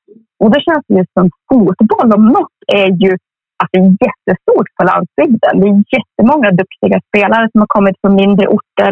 Och 0.42 0.50
då 0.54 0.58
känns 0.68 0.84
det 0.88 0.96
ju 1.00 1.06
som 1.18 1.26
fotboll 1.50 2.10
om 2.18 2.26
något 2.38 2.60
är 2.84 2.90
ju 3.04 3.14
att 3.62 3.70
det 3.72 3.80
är 3.80 3.98
jättestort 4.08 4.70
på 4.78 4.84
landsbygden. 4.92 5.54
Det 5.60 5.68
är 5.70 5.84
jättemånga 5.98 6.50
duktiga 6.62 6.98
spelare 7.08 7.46
som 7.52 7.62
har 7.62 7.70
kommit 7.76 7.96
från 8.02 8.15
mindre 8.15 8.48
orter. 8.48 8.92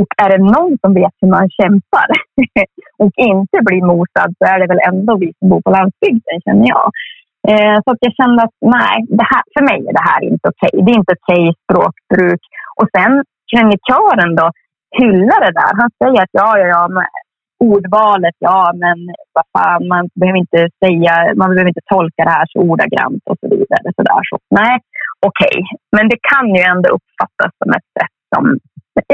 Och 0.00 0.10
är 0.22 0.28
det 0.32 0.44
någon 0.56 0.78
som 0.82 0.94
vet 0.94 1.14
hur 1.20 1.28
man 1.28 1.50
kämpar 1.50 2.08
och 3.02 3.12
inte 3.30 3.56
blir 3.66 3.82
mosad 3.92 4.30
så 4.38 4.44
är 4.52 4.58
det 4.60 4.68
väl 4.72 4.86
ändå 4.90 5.12
vi 5.22 5.28
som 5.38 5.48
bor 5.48 5.62
på 5.66 5.70
landsbygden, 5.70 6.38
känner 6.44 6.68
jag. 6.74 6.86
Eh, 7.50 7.76
så 7.84 7.88
att 7.92 8.02
jag 8.06 8.14
kände 8.20 8.38
att 8.42 8.56
nej, 8.78 8.96
det 9.18 9.26
här, 9.32 9.44
för 9.54 9.62
mig 9.70 9.80
är 9.88 9.94
det 9.98 10.08
här 10.10 10.20
inte 10.30 10.46
okej. 10.52 10.74
Det 10.84 10.90
är 10.92 11.00
inte 11.02 11.16
okej 11.18 11.44
språkbruk. 11.64 12.42
Och 12.78 12.88
sen 12.96 13.12
krönikören 13.50 14.32
då 14.40 14.46
hyllar 15.00 15.40
det 15.46 15.54
där. 15.60 15.72
Han 15.80 15.90
säger 16.00 16.20
att 16.22 16.34
ja, 16.40 16.50
ja, 16.58 16.66
ja, 16.74 17.04
ordvalet, 17.74 18.36
ja, 18.38 18.72
men 18.82 18.98
vad 19.36 19.46
fan, 19.54 19.88
man 19.88 20.04
behöver 20.20 20.38
inte 20.44 20.60
säga, 20.84 21.12
man 21.40 21.48
behöver 21.50 21.72
inte 21.72 21.88
tolka 21.94 22.22
det 22.24 22.36
här 22.38 22.46
så 22.52 22.58
ordagrant 22.70 23.22
och 23.30 23.38
så 23.40 23.46
vidare. 23.54 23.86
Så 23.96 24.02
där, 24.08 24.22
så. 24.30 24.36
Nej, 24.60 24.74
okej. 25.30 25.56
Men 25.96 26.04
det 26.10 26.20
kan 26.32 26.46
ju 26.56 26.62
ändå 26.72 26.88
uppfattas 26.96 27.52
som 27.60 27.70
ett 27.78 27.90
sätt 27.98 28.16
som... 28.32 28.44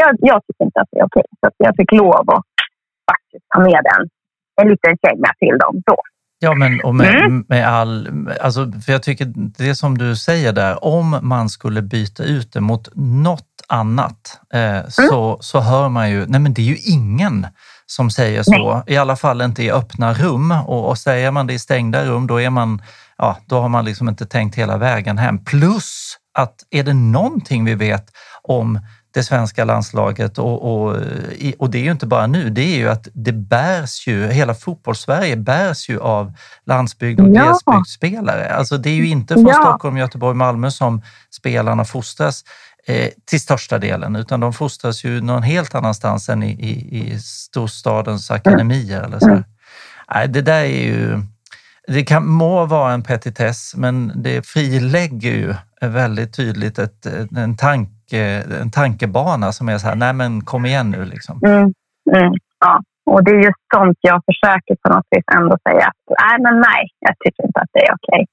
Jag, 0.00 0.10
jag 0.30 0.38
tycker 0.44 0.64
inte 0.64 0.80
att 0.80 0.90
det 0.92 0.98
är 1.00 1.06
okej. 1.10 1.28
Så 1.40 1.46
att 1.48 1.58
jag 1.66 1.76
fick 1.76 1.92
lov 1.92 2.24
att 2.36 2.44
faktiskt 3.10 3.44
ta 3.54 3.60
med 3.60 3.80
den. 3.90 4.02
En 4.60 4.68
liten 4.68 4.96
känga 5.04 5.30
till 5.38 5.58
dem. 5.58 5.82
Så. 5.88 5.96
Ja, 6.40 6.54
men 6.54 6.80
och 6.80 6.94
med, 6.94 7.14
mm. 7.14 7.44
med 7.48 7.68
all... 7.68 8.08
Alltså, 8.40 8.72
för 8.86 8.92
jag 8.92 9.02
tycker 9.02 9.32
det 9.58 9.74
som 9.74 9.98
du 9.98 10.16
säger 10.16 10.52
där, 10.52 10.84
om 10.84 11.18
man 11.22 11.48
skulle 11.48 11.82
byta 11.82 12.24
ut 12.24 12.52
det 12.52 12.60
mot 12.60 12.88
något 12.94 13.44
annat 13.68 14.40
eh, 14.54 14.70
mm. 14.70 14.90
så, 14.90 15.38
så 15.40 15.60
hör 15.60 15.88
man 15.88 16.10
ju, 16.10 16.26
nej 16.26 16.40
men 16.40 16.54
det 16.54 16.62
är 16.62 16.66
ju 16.66 16.76
ingen 16.76 17.46
som 17.86 18.10
säger 18.10 18.42
så, 18.42 18.74
nej. 18.74 18.94
i 18.94 18.96
alla 18.96 19.16
fall 19.16 19.42
inte 19.42 19.62
i 19.62 19.70
öppna 19.70 20.12
rum. 20.12 20.50
Och, 20.50 20.88
och 20.88 20.98
säger 20.98 21.30
man 21.30 21.46
det 21.46 21.52
i 21.52 21.58
stängda 21.58 22.04
rum, 22.04 22.26
då, 22.26 22.40
är 22.40 22.50
man, 22.50 22.82
ja, 23.18 23.38
då 23.46 23.60
har 23.60 23.68
man 23.68 23.84
liksom 23.84 24.08
inte 24.08 24.26
tänkt 24.26 24.54
hela 24.54 24.76
vägen 24.76 25.18
hem. 25.18 25.44
Plus 25.44 26.16
att 26.34 26.54
är 26.70 26.82
det 26.82 26.94
någonting 26.94 27.64
vi 27.64 27.74
vet 27.74 28.06
om 28.42 28.80
det 29.18 29.22
svenska 29.24 29.64
landslaget 29.64 30.38
och, 30.38 30.62
och, 30.62 30.96
och 31.58 31.70
det 31.70 31.78
är 31.78 31.82
ju 31.82 31.90
inte 31.90 32.06
bara 32.06 32.26
nu, 32.26 32.50
det 32.50 32.62
är 32.62 32.76
ju 32.76 32.88
att 32.88 33.08
det 33.12 33.32
bärs 33.32 34.06
ju, 34.06 34.26
hela 34.26 34.54
fotbollssverige 34.54 35.36
bärs 35.36 35.88
ju 35.88 36.00
av 36.00 36.32
landsbygd 36.66 37.20
och 37.20 37.28
ja. 37.28 37.44
glesbygdsspelare. 37.44 38.54
Alltså 38.54 38.78
det 38.78 38.90
är 38.90 38.94
ju 38.94 39.06
inte 39.06 39.34
från 39.34 39.46
ja. 39.46 39.54
Stockholm, 39.54 39.96
Göteborg, 39.96 40.36
Malmö 40.36 40.70
som 40.70 41.02
spelarna 41.30 41.84
fostras 41.84 42.44
eh, 42.86 43.08
till 43.24 43.40
största 43.40 43.78
delen, 43.78 44.16
utan 44.16 44.40
de 44.40 44.52
fostras 44.52 45.04
ju 45.04 45.20
någon 45.20 45.42
helt 45.42 45.74
annanstans 45.74 46.28
än 46.28 46.42
i, 46.42 46.50
i, 46.50 46.98
i 46.98 47.18
storstadens 47.18 48.30
akademier. 48.30 49.02
Eller 49.02 49.18
så. 49.18 49.42
Nej, 50.14 50.28
det 50.28 50.42
där 50.42 50.62
är 50.62 50.82
ju... 50.82 51.22
Det 51.88 52.04
kan, 52.04 52.28
må 52.28 52.66
vara 52.66 52.92
en 52.92 53.02
petitess, 53.02 53.74
men 53.76 54.12
det 54.22 54.46
frilägger 54.46 55.30
ju 55.32 55.54
väldigt 55.80 56.34
tydligt 56.36 56.78
ett, 56.78 57.06
en 57.36 57.56
tanke 57.56 57.97
en 58.12 58.70
tankebana 58.70 59.52
som 59.52 59.68
är 59.68 59.78
så 59.78 59.86
här, 59.86 59.94
nej 59.94 60.12
men 60.12 60.44
kom 60.44 60.66
igen 60.66 60.90
nu 60.90 61.04
liksom. 61.04 61.40
Mm, 61.44 61.74
mm, 62.16 62.32
ja, 62.60 62.82
och 63.10 63.24
det 63.24 63.30
är 63.30 63.36
just 63.36 63.64
sånt 63.74 63.98
jag 64.00 64.22
försöker 64.24 64.76
på 64.82 64.88
något 64.94 65.06
vis 65.10 65.24
ändå 65.36 65.58
säga 65.68 65.86
att 65.86 66.16
nej, 66.20 66.42
men 66.42 66.60
nej, 66.60 66.88
jag 67.00 67.14
tycker 67.24 67.46
inte 67.46 67.60
att 67.60 67.70
det 67.72 67.80
är 67.80 67.94
okej. 67.94 68.22
Okay. 68.22 68.26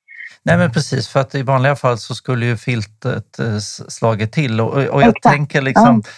Nej 0.43 0.57
men 0.57 0.71
precis, 0.71 1.07
för 1.07 1.19
att 1.19 1.35
i 1.35 1.43
vanliga 1.43 1.75
fall 1.75 1.97
så 1.97 2.15
skulle 2.15 2.45
ju 2.45 2.57
filtret 2.57 3.39
eh, 3.39 3.57
slagit 3.87 4.31
till 4.31 4.61
och, 4.61 4.73
och 4.73 5.01
jag 5.01 5.09
Exakt. 5.09 5.35
tänker 5.35 5.61
liksom 5.61 6.01
ja 6.05 6.11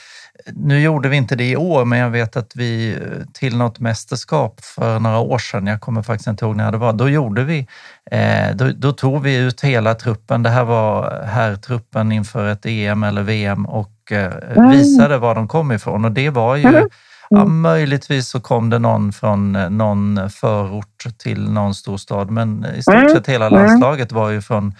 nu 0.45 0.79
gjorde 0.79 1.09
vi 1.09 1.17
inte 1.17 1.35
det 1.35 1.49
i 1.49 1.55
år, 1.55 1.85
men 1.85 1.99
jag 1.99 2.09
vet 2.09 2.37
att 2.37 2.55
vi 2.55 2.93
eh, 2.93 2.99
till 3.33 3.57
något 3.57 3.79
mästerskap 3.79 4.59
för 4.63 4.99
några 4.99 5.19
år 5.19 5.37
sedan, 5.37 5.67
jag 5.67 5.81
kommer 5.81 6.03
faktiskt 6.03 6.27
inte 6.27 6.45
ihåg 6.45 6.55
när 6.55 6.71
det 6.71 6.77
var, 6.77 6.93
då 6.93 7.09
gjorde 7.09 7.43
vi, 7.43 7.67
eh, 8.11 8.55
då, 8.55 8.71
då, 8.75 8.91
tog 8.91 9.21
vi 9.21 9.35
ut 9.35 9.61
hela 9.61 9.95
truppen. 9.95 10.43
Det 10.43 10.49
här 10.49 10.63
var 10.63 11.23
här 11.25 11.55
truppen 11.55 12.11
inför 12.11 12.47
ett 12.47 12.65
EM 12.65 13.03
eller 13.03 13.23
VM 13.23 13.65
och 13.65 14.11
eh, 14.11 14.33
mm. 14.57 14.71
visade 14.71 15.17
var 15.17 15.35
de 15.35 15.47
kom 15.47 15.71
ifrån 15.71 16.05
och 16.05 16.11
det 16.11 16.29
var 16.29 16.55
ju 16.55 16.65
mm. 16.65 16.89
Ja, 17.29 17.45
möjligtvis 17.45 18.29
så 18.29 18.39
kom 18.39 18.69
det 18.69 18.79
någon 18.79 19.13
från 19.13 19.51
någon 19.77 20.29
förort 20.29 21.05
till 21.17 21.49
någon 21.49 21.75
storstad, 21.75 22.31
men 22.31 22.65
i 22.77 22.81
stort 22.81 22.93
mm. 22.93 23.09
sett 23.09 23.27
hela 23.27 23.49
landslaget 23.49 24.11
var 24.11 24.29
ju 24.29 24.41
från 24.41 24.73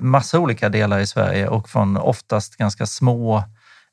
massa 0.00 0.38
olika 0.38 0.68
delar 0.68 0.98
i 0.98 1.06
Sverige 1.06 1.48
och 1.48 1.68
från 1.68 1.96
oftast 1.96 2.56
ganska 2.56 2.86
små 2.86 3.44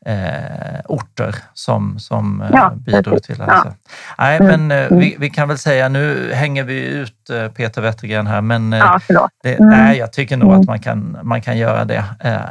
eh, 0.05 0.79
orter 0.85 1.35
som, 1.53 1.99
som 1.99 2.41
eh, 2.41 2.49
ja, 2.53 2.73
bidrog 2.75 3.23
till 3.23 3.37
det. 3.37 3.45
Ja. 3.47 3.73
Nej, 4.17 4.37
mm. 4.37 4.47
men 4.47 4.83
eh, 4.83 4.97
vi, 4.97 5.07
mm. 5.07 5.21
vi, 5.21 5.29
kan 5.29 5.47
väl 5.47 5.57
säga, 5.57 5.89
nu 5.89 6.33
hänger 6.33 6.63
vi 6.63 6.85
ut 6.85 7.29
eh, 7.29 7.47
Peter 7.47 7.81
Wettergren 7.81 8.27
här, 8.27 8.41
men 8.41 8.71
ja, 8.71 8.99
det, 9.43 9.55
mm. 9.55 9.69
nej, 9.69 9.97
jag 9.97 10.13
tycker 10.13 10.37
nog 10.37 10.53
att 10.53 10.65
man 10.65 10.79
kan, 10.79 11.17
man 11.23 11.41
kan 11.41 11.57
göra 11.57 11.85
det. 11.85 12.03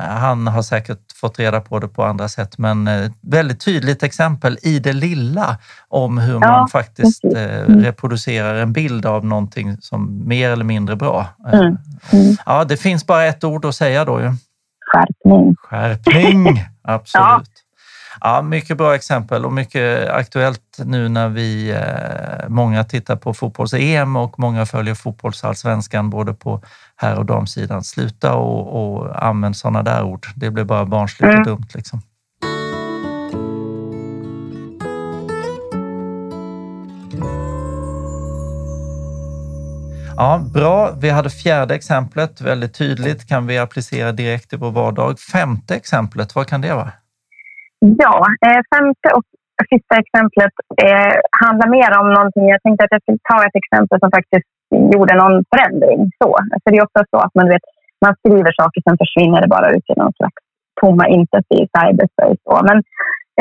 Han 0.08 0.46
har 0.46 0.62
säkert 0.62 0.98
fått 1.20 1.38
reda 1.38 1.60
på 1.60 1.78
det 1.78 1.88
på 1.88 2.04
andra 2.04 2.28
sätt, 2.28 2.58
men 2.58 2.90
väldigt 3.20 3.60
tydligt 3.60 4.02
exempel 4.02 4.58
i 4.62 4.78
det 4.78 4.92
lilla 4.92 5.58
om 5.88 6.18
hur 6.18 6.38
man 6.38 6.68
faktiskt 6.68 7.24
reproducerar 7.66 8.54
en 8.54 8.72
bild 8.72 9.06
av 9.06 9.24
någonting 9.24 9.76
som 9.80 10.28
mer 10.28 10.50
eller 10.50 10.64
mindre 10.64 10.96
bra. 10.96 11.26
Ja, 12.46 12.64
det 12.64 12.76
finns 12.76 13.06
bara 13.06 13.24
ett 13.24 13.44
ord 13.44 13.64
att 13.64 13.74
säga 13.74 14.04
då 14.04 14.20
ju. 14.20 14.32
Skärpning. 14.92 15.56
Skärpning, 15.56 16.64
absolut. 16.82 17.24
Ja. 17.24 17.42
Ja, 18.20 18.42
mycket 18.42 18.76
bra 18.76 18.94
exempel 18.94 19.44
och 19.44 19.52
mycket 19.52 20.08
aktuellt 20.08 20.78
nu 20.84 21.08
när 21.08 21.28
vi, 21.28 21.70
eh, 21.70 22.48
många 22.48 22.84
tittar 22.84 23.16
på 23.16 23.34
fotbolls-EM 23.34 24.16
och 24.16 24.38
många 24.38 24.66
följer 24.66 24.94
fotbollsallsvenskan 24.94 26.10
både 26.10 26.34
på 26.34 26.62
herr 26.96 27.18
och 27.18 27.26
damsidan. 27.26 27.84
Sluta 27.84 28.34
och, 28.34 28.96
och 28.96 29.26
använd 29.26 29.56
sådana 29.56 29.82
där 29.82 30.02
ord. 30.02 30.26
Det 30.34 30.50
blir 30.50 30.64
bara 30.64 30.84
barnsligt 30.84 31.32
mm. 31.32 31.40
och 31.40 31.46
dumt. 31.46 31.68
Liksom. 31.74 32.02
Ja, 40.16 40.40
bra. 40.54 40.90
Vi 41.02 41.10
hade 41.10 41.30
fjärde 41.30 41.74
exemplet, 41.74 42.40
väldigt 42.40 42.78
tydligt, 42.78 43.28
kan 43.28 43.46
vi 43.46 43.58
applicera 43.58 44.12
direkt 44.12 44.52
i 44.52 44.56
vår 44.56 44.70
vardag. 44.70 45.18
Femte 45.34 45.74
exemplet, 45.74 46.28
vad 46.36 46.46
kan 46.46 46.60
det 46.60 46.74
vara? 46.74 46.92
Ja, 48.02 48.14
eh, 48.46 48.60
femte 48.74 49.08
och 49.16 49.24
sista 49.72 49.94
exemplet 50.02 50.54
eh, 50.86 51.14
handlar 51.44 51.68
mer 51.78 51.90
om 52.00 52.08
någonting. 52.16 52.44
Jag 52.54 52.62
tänkte 52.62 52.84
att 52.84 52.94
jag 52.96 53.02
skulle 53.02 53.26
ta 53.30 53.38
ett 53.46 53.58
exempel 53.62 53.96
som 54.02 54.10
faktiskt 54.18 54.50
gjorde 54.94 55.14
någon 55.22 55.36
förändring. 55.52 56.00
Så. 56.20 56.28
Alltså 56.52 56.66
det 56.70 56.78
är 56.78 56.88
ofta 56.88 57.02
så 57.12 57.18
att 57.26 57.34
man, 57.38 57.48
vet, 57.52 57.64
man 58.04 58.14
skriver 58.20 58.52
saker, 58.60 58.80
sen 58.82 59.02
försvinner 59.02 59.40
det 59.40 59.54
bara 59.56 59.70
ut 59.76 59.86
i 59.92 59.94
någon 60.00 60.16
slags 60.18 60.40
tomma 60.80 61.04
intet 61.16 61.46
i 61.58 61.60
cyberspace. 61.74 62.40
Så. 62.46 62.54
Men 62.68 62.78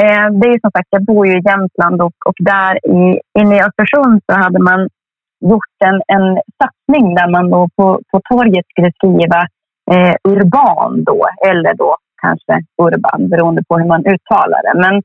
eh, 0.02 0.26
det 0.40 0.48
är 0.54 0.60
som 0.66 0.72
sagt, 0.76 0.90
jag 0.96 1.04
bor 1.12 1.24
ju 1.28 1.34
i 1.38 1.46
Jämtland 1.50 1.98
och, 2.08 2.18
och 2.30 2.38
där 2.54 2.74
i, 2.98 3.02
inne 3.40 3.56
i 3.58 3.66
Östersund 3.68 4.18
så 4.28 4.34
hade 4.44 4.60
man 4.70 4.80
gjort 5.42 5.78
en, 5.86 6.02
en 6.16 6.28
satsning 6.60 7.16
där 7.16 7.30
man 7.36 7.50
då 7.50 7.70
på, 7.76 8.02
på 8.12 8.22
torget 8.30 8.66
skulle 8.68 8.92
skriva 8.98 9.39
eh, 9.92 10.16
urban 10.34 11.04
då, 11.04 11.28
eller 11.50 11.74
då 11.74 11.96
kanske 12.22 12.54
urban 12.82 13.30
beroende 13.30 13.64
på 13.68 13.78
hur 13.78 13.88
man 13.88 14.06
uttalar 14.06 14.62
det. 14.68 14.76
Men 14.86 15.02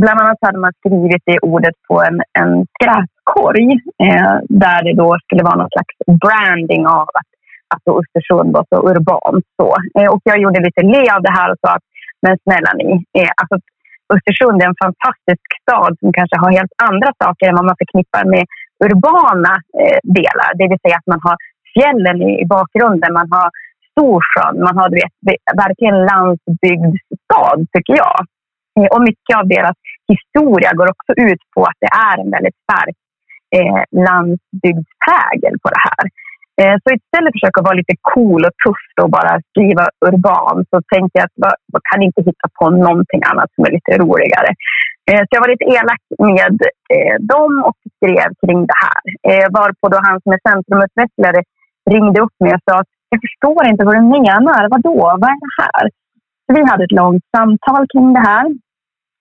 bland 0.00 0.20
annat 0.20 0.38
hade 0.40 0.58
man 0.58 0.72
skrivit 0.78 1.22
det 1.24 1.38
ordet 1.38 1.74
på 1.88 2.02
en, 2.08 2.22
en 2.40 2.66
skräpkorg 2.74 3.68
eh, 4.06 4.36
där 4.48 4.84
det 4.84 4.94
då 5.02 5.18
skulle 5.24 5.42
vara 5.42 5.60
någon 5.60 5.74
slags 5.74 5.96
branding 6.24 6.86
av 6.86 7.06
att, 7.18 7.30
att 7.74 7.84
Östersund 8.00 8.52
var 8.56 8.64
så 8.70 8.78
urbant. 8.90 9.46
Så. 9.60 9.68
Eh, 9.98 10.08
och 10.12 10.20
jag 10.24 10.38
gjorde 10.38 10.60
lite 10.60 10.82
le 10.82 11.02
av 11.16 11.22
det 11.22 11.34
här 11.38 11.50
och 11.52 11.60
sa 11.62 11.70
att 11.74 11.86
men 12.26 12.38
snälla 12.44 12.72
ni, 12.80 12.90
eh, 13.18 13.32
alltså, 13.40 13.56
Östersund 14.14 14.62
är 14.62 14.66
en 14.66 14.82
fantastisk 14.86 15.46
stad 15.62 15.92
som 16.00 16.12
kanske 16.18 16.36
har 16.42 16.50
helt 16.58 16.74
andra 16.88 17.10
saker 17.22 17.44
än 17.48 17.58
vad 17.58 17.68
man 17.70 17.80
förknippar 17.82 18.24
med 18.34 18.44
urbana 18.86 19.52
eh, 19.80 19.98
delar. 20.18 20.50
Det 20.58 20.68
vill 20.70 20.84
säga 20.84 20.96
att 21.00 21.12
man 21.14 21.22
har 21.26 21.36
fjällen 21.74 22.16
i, 22.28 22.30
i 22.42 22.46
bakgrunden, 22.56 23.12
man 23.20 23.28
har 23.36 23.48
Storsjön, 23.92 24.56
man 24.66 24.76
har 24.78 24.88
du 24.88 24.96
vet, 24.96 25.42
verkligen 25.64 25.98
landsbygdsstad 26.10 27.58
tycker 27.74 27.96
jag. 28.04 28.18
Eh, 28.76 28.88
och 28.94 29.02
mycket 29.08 29.34
av 29.40 29.44
deras 29.56 29.76
historia 30.12 30.70
går 30.78 30.88
också 30.94 31.12
ut 31.28 31.42
på 31.54 31.60
att 31.70 31.78
det 31.84 31.92
är 32.10 32.16
en 32.22 32.30
väldigt 32.36 32.58
stark 32.66 32.96
eh, 33.56 33.82
landsbygdsprägel 34.08 35.54
på 35.62 35.68
det 35.74 35.82
här. 35.88 36.04
Eh, 36.60 36.76
så 36.82 36.88
istället 36.98 37.30
för 37.30 37.36
att 37.36 37.38
försöka 37.40 37.62
vara 37.68 37.80
lite 37.80 37.96
cool 38.12 38.42
och 38.48 38.56
tuff 38.64 38.86
och 39.02 39.10
bara 39.18 39.32
skriva 39.50 39.84
urban 40.08 40.56
så 40.70 40.76
tänkte 40.92 41.14
jag 41.18 41.24
att 41.26 41.38
jag 41.72 41.82
kan 41.90 42.02
inte 42.02 42.20
hitta 42.28 42.46
på 42.58 42.64
någonting 42.70 43.22
annat 43.30 43.50
som 43.54 43.64
är 43.66 43.72
lite 43.78 43.92
roligare. 44.04 44.50
Eh, 45.10 45.22
så 45.26 45.30
jag 45.34 45.42
var 45.42 45.54
lite 45.54 45.70
elak 45.76 46.02
med 46.30 46.56
eh, 46.94 47.16
dem 47.34 47.52
och 47.68 47.78
skrev 47.96 48.28
kring 48.42 48.60
det 48.70 48.78
här. 48.84 49.02
Eh, 49.30 49.46
varpå 49.58 49.84
då 49.88 49.98
han 50.06 50.20
som 50.22 50.32
är 50.36 50.40
centrumutvecklare 50.48 51.40
ringde 51.90 52.20
upp 52.24 52.36
mig 52.40 52.52
och 52.54 52.64
sa 52.66 52.74
att 52.80 52.92
jag 53.12 53.20
förstår 53.26 53.62
inte 53.70 53.84
vad 53.84 53.94
du 53.94 54.04
menar. 54.18 54.62
Vadå? 54.74 54.98
Vad 55.22 55.30
är 55.34 55.40
det 55.46 55.56
här? 55.62 55.84
Så 56.44 56.48
vi 56.56 56.62
hade 56.70 56.84
ett 56.84 56.98
långt 57.02 57.24
samtal 57.36 57.84
kring 57.92 58.12
det 58.16 58.24
här. 58.30 58.46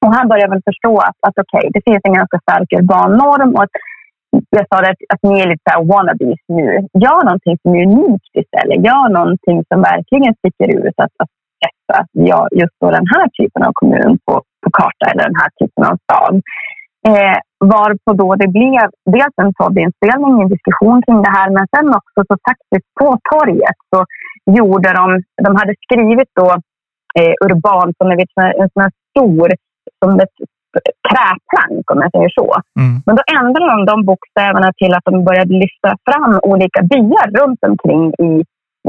Och 0.05 0.13
han 0.15 0.27
började 0.27 0.53
väl 0.53 0.67
förstå 0.71 0.93
att, 0.97 1.19
att 1.27 1.37
okay, 1.43 1.65
det 1.73 1.81
finns 1.87 2.03
en 2.03 2.19
ganska 2.19 2.39
stark 2.45 2.69
urban 2.79 3.11
norm 3.23 3.51
och 3.55 3.63
att 3.63 3.75
jag 4.49 4.65
sa 4.69 4.77
att, 4.79 5.01
att 5.13 5.23
ni 5.29 5.39
är 5.41 5.47
lite 5.47 5.71
så 5.71 5.83
wannabes 5.91 6.41
nu. 6.47 6.67
Gör 7.03 7.23
någonting 7.23 7.57
som 7.61 7.75
är 7.75 7.85
unikt 7.87 8.33
istället. 8.41 8.85
Gör 8.89 9.09
någonting 9.09 9.57
som 9.69 9.81
verkligen 9.81 10.33
sticker 10.39 10.67
ut. 10.77 10.93
Att, 11.03 11.13
att 11.23 11.33
sätta 11.63 11.97
ja, 12.11 12.47
just 12.59 12.75
då 12.81 12.87
den 12.91 13.07
här 13.13 13.27
typen 13.37 13.61
av 13.67 13.71
kommun 13.73 14.13
på, 14.25 14.33
på 14.63 14.69
karta 14.79 15.05
eller 15.11 15.23
den 15.31 15.41
här 15.41 15.51
typen 15.59 15.83
av 15.89 15.95
stad. 16.05 16.35
Eh, 17.07 17.37
varpå 17.75 18.09
då 18.21 18.35
det 18.35 18.47
blev 18.47 18.85
dels 19.15 19.35
en 19.41 19.53
poddinspelning, 19.59 20.41
en 20.41 20.53
diskussion 20.55 21.01
kring 21.05 21.21
det 21.25 21.33
här, 21.37 21.49
men 21.57 21.65
sen 21.73 21.87
också 21.99 22.19
så 22.29 22.35
faktiskt 22.49 22.87
på 22.99 23.07
torget 23.31 23.79
så 23.91 23.99
gjorde 24.57 24.89
de, 24.99 25.05
de 25.45 25.51
hade 25.59 25.75
skrivit 25.85 26.31
då 26.41 26.49
eh, 27.19 27.33
urban 27.45 27.93
som 27.97 28.11
en, 28.11 28.19
en 28.61 28.69
sån 28.73 28.83
här 28.85 28.93
stor, 29.09 29.49
som 29.99 30.19
ett 30.19 30.37
träplank 31.09 31.83
om 31.91 31.99
jag 32.03 32.11
säger 32.15 32.31
så. 32.39 32.49
Mm. 32.79 32.93
Men 33.05 33.15
då 33.15 33.23
ändrade 33.39 33.71
de 33.71 33.85
de 33.91 34.05
bokstäverna 34.05 34.69
till 34.79 34.93
att 34.93 35.05
de 35.05 35.25
började 35.29 35.53
lyfta 35.63 35.89
fram 36.07 36.39
olika 36.51 36.81
byar 36.91 37.27
runt 37.39 37.61
omkring 37.69 38.03
i, 38.27 38.31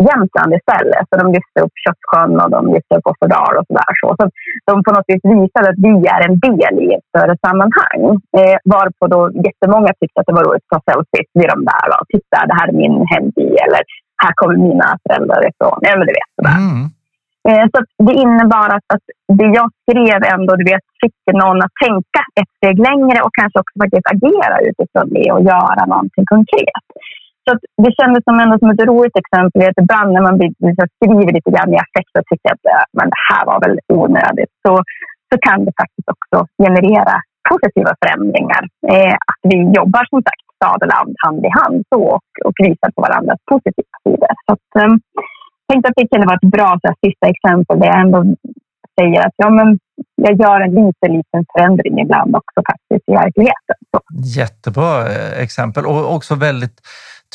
Jämtland 0.09 0.51
istället. 0.59 1.05
Så 1.09 1.15
de 1.21 1.27
lyfte 1.37 1.59
upp 1.65 1.77
Köttsjön 1.85 2.35
och 2.43 2.51
de 2.57 2.61
lyfte 2.75 2.93
upp 2.97 3.07
Offerdal 3.11 3.55
och 3.59 3.67
sådär. 3.69 3.93
Så, 4.01 4.07
så 4.19 4.25
de 4.69 4.75
på 4.85 4.91
något 4.93 5.09
vis 5.11 5.25
visade 5.37 5.67
att 5.71 5.83
vi 5.89 5.95
är 6.15 6.21
en 6.29 6.37
del 6.47 6.75
i 6.85 6.89
ett 6.97 7.07
större 7.13 7.37
sammanhang. 7.47 8.01
Eh, 8.39 8.57
varpå 8.75 9.05
då 9.15 9.21
jättemånga 9.47 9.93
tyckte 10.01 10.19
att 10.21 10.29
det 10.29 10.39
var 10.39 10.45
roligt 10.47 10.65
att 10.65 10.73
ta 10.75 10.81
selfies 10.87 11.31
vid 11.39 11.49
de 11.55 11.59
där. 11.73 11.87
Och, 11.95 12.05
Titta, 12.13 12.39
det 12.49 12.57
här 12.59 12.69
är 12.73 12.77
min 12.83 12.97
hemby. 13.13 13.49
Eller 13.65 13.83
här 14.23 14.33
kommer 14.39 14.57
mina 14.69 14.89
föräldrar 15.05 15.43
ifrån. 15.51 15.79
Ja, 15.87 15.93
men 15.99 16.07
du 16.09 16.15
vet 16.21 16.33
sådär. 16.39 16.59
Mm. 16.63 16.83
Eh, 17.49 17.65
så 17.73 17.79
det 18.07 18.15
innebar 18.25 18.69
att, 18.77 18.87
att 18.95 19.07
det 19.39 19.49
jag 19.59 19.69
skrev 19.83 20.21
ändå 20.35 20.57
du 20.57 20.65
vet, 20.73 20.85
fick 21.01 21.17
någon 21.43 21.63
att 21.65 21.75
tänka 21.87 22.21
ett 22.41 22.53
steg 22.57 22.77
längre 22.89 23.19
och 23.25 23.35
kanske 23.41 23.59
också 23.63 23.75
faktiskt 23.83 24.09
agera 24.15 24.57
utifrån 24.69 25.09
det 25.17 25.29
och 25.35 25.43
göra 25.53 25.83
någonting 25.93 26.25
konkret. 26.35 26.87
Så 27.45 27.51
det 27.85 27.93
kändes 27.99 28.23
som, 28.25 28.37
ändå 28.43 28.55
som 28.59 28.71
ett 28.71 28.89
roligt 28.93 29.17
exempel. 29.23 29.63
Att 29.63 29.83
ibland 29.85 30.09
när 30.13 30.25
man 30.29 30.37
liksom 30.69 30.87
skriver 30.97 31.33
lite 31.37 31.51
grann 31.55 31.75
i 31.75 31.83
affekt 31.85 32.13
och 32.19 32.27
tycker 32.31 32.51
att 32.55 32.65
eh, 32.73 32.85
men 32.99 33.07
det 33.13 33.23
här 33.31 33.43
var 33.51 33.59
väl 33.65 33.77
onödigt, 34.01 34.53
så, 34.65 34.73
så 35.31 35.35
kan 35.47 35.59
det 35.67 35.75
faktiskt 35.83 36.09
också 36.15 36.37
generera 36.65 37.17
positiva 37.51 37.93
förändringar. 38.01 38.63
Eh, 38.93 39.15
att 39.31 39.43
vi 39.51 39.57
jobbar 39.79 40.05
som 40.11 40.21
sagt 40.29 40.45
stad 40.57 40.81
och 40.85 40.93
land 40.95 41.13
hand 41.25 41.41
i 41.49 41.53
hand 41.61 41.79
så, 41.91 42.01
och, 42.17 42.29
och 42.47 42.57
visar 42.67 42.91
på 42.95 43.01
varandras 43.07 43.41
positiva 43.53 43.97
sidor. 44.05 44.35
Så 44.47 44.51
att, 44.57 44.71
eh, 44.81 44.93
tänkte 45.69 45.89
att 45.89 45.99
det 45.99 46.11
kunde 46.11 46.27
vara 46.31 46.41
ett 46.43 46.55
bra 46.57 46.71
så 46.81 46.87
här, 46.89 46.97
sista 47.07 47.27
exempel 47.35 47.75
där 47.81 47.89
jag 47.93 48.01
ändå 48.07 48.21
säger 49.01 49.21
att 49.27 49.37
ja, 49.37 49.51
men 49.51 49.69
jag 50.17 50.41
gör 50.43 50.61
en 50.61 50.75
liten, 50.81 51.11
liten 51.19 51.45
förändring 51.53 52.01
ibland 52.01 52.37
också 52.37 52.59
faktiskt 52.71 53.09
i 53.09 53.13
verkligheten. 53.13 53.77
Så. 53.91 53.99
Jättebra 54.41 54.93
eh, 55.13 55.43
exempel 55.43 55.87
och 55.87 56.15
också 56.15 56.35
väldigt 56.35 56.79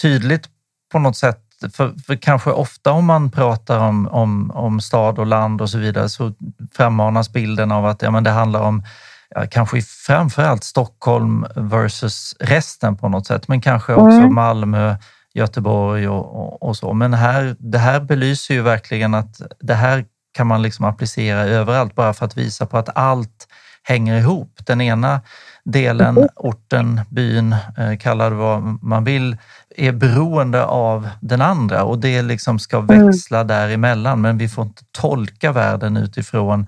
tydligt 0.02 0.50
på 0.92 1.00
något 1.00 1.18
sätt 1.18 1.44
för, 1.74 1.94
för, 2.08 2.16
kanske 2.16 2.52
ofta 2.52 2.92
om 2.92 3.06
man 3.06 3.32
pratar 3.32 3.80
om, 3.80 4.08
om, 4.08 4.52
om 4.52 4.82
stad 4.82 5.20
och 5.20 5.26
land 5.26 5.62
och 5.62 5.70
så 5.70 5.78
vidare 5.78 6.10
så 6.10 6.34
frammanas 6.74 7.32
bilden 7.34 7.72
av 7.72 7.86
att 7.86 8.02
ja, 8.02 8.12
men 8.12 8.24
det 8.24 8.30
handlar 8.30 8.62
om 8.62 8.84
ja, 9.30 9.46
kanske 9.52 9.82
framförallt 9.82 10.64
Stockholm 10.64 11.46
versus 11.56 12.36
resten 12.40 12.98
på 12.98 13.10
något 13.10 13.28
sätt, 13.28 13.48
men 13.48 13.62
kanske 13.62 13.94
också 13.94 14.18
mm. 14.18 14.36
Malmö, 14.36 14.96
Göteborg 15.34 16.08
och, 16.08 16.36
och, 16.36 16.64
och, 16.64 16.78
så. 16.78 16.94
Men 16.94 17.14
här, 17.14 17.56
det 17.60 17.78
här 17.78 18.00
belyser 18.00 18.54
ju 18.54 18.62
verkligen 18.62 19.14
att 19.14 19.42
det 19.60 19.74
här 19.74 20.06
kan 20.34 20.48
man 20.48 20.62
liksom 20.62 20.86
applicera 20.86 21.40
överallt 21.40 21.96
bara 21.96 22.14
för 22.14 22.26
att 22.26 22.38
visa 22.38 22.66
på 22.66 22.78
att 22.78 22.98
allt 22.98 23.48
hänger 23.84 24.18
ihop. 24.18 24.60
Den 24.66 24.82
ena 24.82 25.22
delen, 25.72 26.18
mm. 26.18 26.30
orten, 26.36 27.02
byn, 27.10 27.56
eh, 27.78 27.98
kalla 28.00 28.30
det 28.30 28.36
vad 28.36 28.64
man 28.82 29.04
vill, 29.04 29.38
är 29.76 29.92
beroende 29.92 30.66
av 30.66 31.10
den 31.22 31.42
andra 31.42 31.84
och 31.84 32.00
det 32.00 32.22
liksom 32.22 32.60
ska 32.60 32.78
mm. 32.78 33.06
växla 33.06 33.38
mm. 33.38 33.48
däremellan. 33.48 34.22
Men 34.22 34.38
vi 34.38 34.50
får 34.50 34.64
inte 34.66 34.84
tolka 34.92 35.52
världen 35.52 35.98
utifrån 35.98 36.68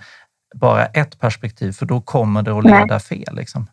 bara 0.56 0.86
ett 0.86 1.20
perspektiv 1.20 1.72
för 1.72 1.86
då 1.86 2.02
kommer 2.02 2.41
det 2.41 2.58
att 2.58 2.64
leda 2.64 3.00
fel. 3.00 3.36
Liksom. 3.36 3.68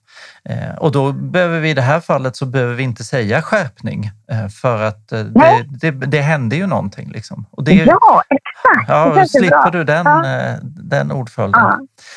Eh, 0.44 0.74
och 0.78 0.92
då 0.92 1.12
behöver 1.12 1.60
vi 1.60 1.70
i 1.70 1.74
det 1.74 1.82
här 1.82 2.00
fallet 2.00 2.36
så 2.36 2.46
behöver 2.46 2.74
vi 2.74 2.82
inte 2.82 3.04
säga 3.04 3.42
skärpning 3.42 4.10
eh, 4.30 4.48
för 4.48 4.82
att 4.82 5.12
eh, 5.12 5.20
det, 5.20 5.66
det, 5.80 5.90
det 5.90 6.20
händer 6.20 6.56
ju 6.56 6.66
någonting. 6.66 7.10
Liksom. 7.10 7.46
Och 7.50 7.64
det, 7.64 7.72
ja, 7.72 8.22
exakt. 8.30 8.88
Ja, 8.88 9.22
och 9.22 9.30
slipper 9.30 9.70
du 9.70 9.84
den, 9.84 10.06
ja. 10.06 10.56
den 10.62 11.12
ordföljden. 11.12 11.60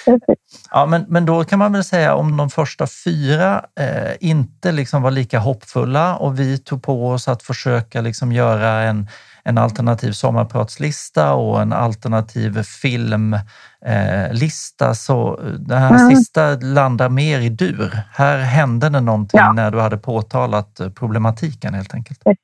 Ja, 0.06 0.18
ja, 0.72 0.86
men, 0.86 1.06
men 1.08 1.26
då 1.26 1.44
kan 1.44 1.60
man 1.60 1.74
väl 1.74 1.84
säga 1.84 2.16
om 2.16 2.38
de 2.38 2.50
första 2.50 2.88
fyra 3.06 3.66
eh, 3.80 4.14
inte 4.20 4.72
liksom 4.72 5.02
var 5.02 5.12
lika 5.12 5.40
hoppfulla 5.40 6.16
och 6.16 6.40
vi 6.40 6.58
tog 6.58 6.84
på 6.84 7.08
oss 7.08 7.28
att 7.28 7.44
försöka 7.44 8.02
liksom 8.02 8.32
göra 8.32 8.82
en 8.82 9.08
en 9.50 9.58
alternativ 9.58 10.12
sommarpratslista 10.12 11.34
och 11.34 11.62
en 11.62 11.74
alternativ 11.74 12.64
filmlista. 12.64 13.44
Så 14.94 15.40
det 15.60 15.76
här 15.76 15.96
mm. 15.96 16.16
sista 16.16 16.56
landar 16.56 17.10
mer 17.10 17.40
i 17.40 17.50
dur. 17.50 18.00
Här 18.12 18.38
hände 18.38 18.90
det 18.90 19.02
någonting 19.02 19.40
ja. 19.40 19.52
när 19.54 19.72
du 19.72 19.80
hade 19.80 19.98
påtalat 19.98 20.82
problematiken 20.96 21.74
helt 21.74 21.94
enkelt. 21.94 22.24
Precis. 22.24 22.40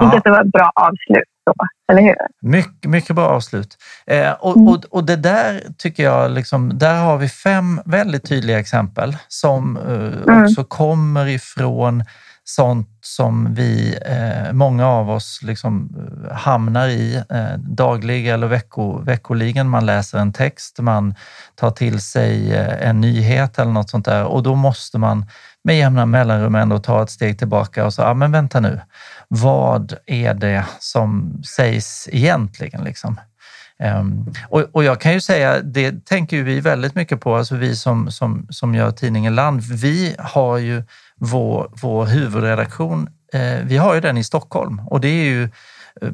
Jag 0.00 0.12
tycker 0.12 0.18
att 0.18 0.24
det 0.24 0.30
var 0.30 0.44
ett 0.44 0.52
bra 0.52 0.72
avslut. 0.74 1.24
Så, 1.44 1.54
eller 1.92 2.02
hur? 2.02 2.16
Mycket, 2.42 2.90
mycket 2.90 3.16
bra 3.16 3.28
avslut. 3.28 3.76
Eh, 4.06 4.32
och, 4.32 4.56
mm. 4.56 4.68
och, 4.68 4.84
och, 4.90 5.04
det 5.04 5.16
där 5.16 5.62
tycker 5.78 6.02
jag, 6.02 6.30
liksom, 6.30 6.78
där 6.78 7.04
har 7.04 7.16
vi 7.18 7.28
fem 7.28 7.80
väldigt 7.84 8.28
tydliga 8.28 8.58
exempel 8.58 9.16
som 9.28 9.76
eh, 9.76 10.32
mm. 10.32 10.44
också 10.44 10.64
kommer 10.64 11.26
ifrån 11.26 12.04
sånt 12.44 12.88
som 13.00 13.54
vi, 13.54 13.98
eh, 14.06 14.52
många 14.52 14.86
av 14.86 15.10
oss, 15.10 15.40
liksom 15.42 15.88
eh, 15.96 16.36
hamnar 16.36 16.88
i 16.88 17.22
eh, 17.30 17.54
dagligen 17.58 18.34
eller 18.34 18.46
vecko, 18.46 18.98
veckoligen. 18.98 19.68
Man 19.68 19.86
läser 19.86 20.18
en 20.18 20.32
text, 20.32 20.78
man 20.80 21.14
tar 21.54 21.70
till 21.70 22.00
sig 22.00 22.54
eh, 22.54 22.88
en 22.88 23.00
nyhet 23.00 23.58
eller 23.58 23.72
något 23.72 23.90
sånt 23.90 24.04
där 24.04 24.24
och 24.24 24.42
då 24.42 24.54
måste 24.54 24.98
man 24.98 25.26
med 25.64 25.78
jämna 25.78 26.06
mellanrum 26.06 26.54
ändå 26.54 26.78
ta 26.78 27.02
ett 27.02 27.10
steg 27.10 27.38
tillbaka 27.38 27.86
och 27.86 27.94
säga, 27.94 28.08
ah, 28.08 28.14
men 28.14 28.32
vänta 28.32 28.60
nu, 28.60 28.80
vad 29.28 29.94
är 30.06 30.34
det 30.34 30.64
som 30.78 31.42
sägs 31.56 32.08
egentligen? 32.12 32.84
Liksom? 32.84 33.20
Um, 33.82 34.32
och, 34.48 34.60
och, 34.72 34.84
jag 34.84 35.00
kan 35.00 35.12
ju 35.12 35.20
säga, 35.20 35.60
det 35.60 36.04
tänker 36.06 36.42
vi 36.42 36.60
väldigt 36.60 36.94
mycket 36.94 37.20
på, 37.20 37.36
alltså 37.36 37.56
vi 37.56 37.76
som, 37.76 38.10
som, 38.10 38.46
som 38.50 38.74
gör 38.74 38.90
tidningen 38.90 39.34
Land. 39.34 39.62
Vi 39.62 40.16
har 40.18 40.58
ju 40.58 40.82
vår, 41.16 41.70
vår 41.82 42.06
huvudredaktion, 42.06 43.08
eh, 43.32 43.58
vi 43.64 43.76
har 43.76 43.94
ju 43.94 44.00
den 44.00 44.18
i 44.18 44.24
Stockholm 44.24 44.80
och 44.86 45.00
det 45.00 45.08
är 45.08 45.24
ju 45.24 45.48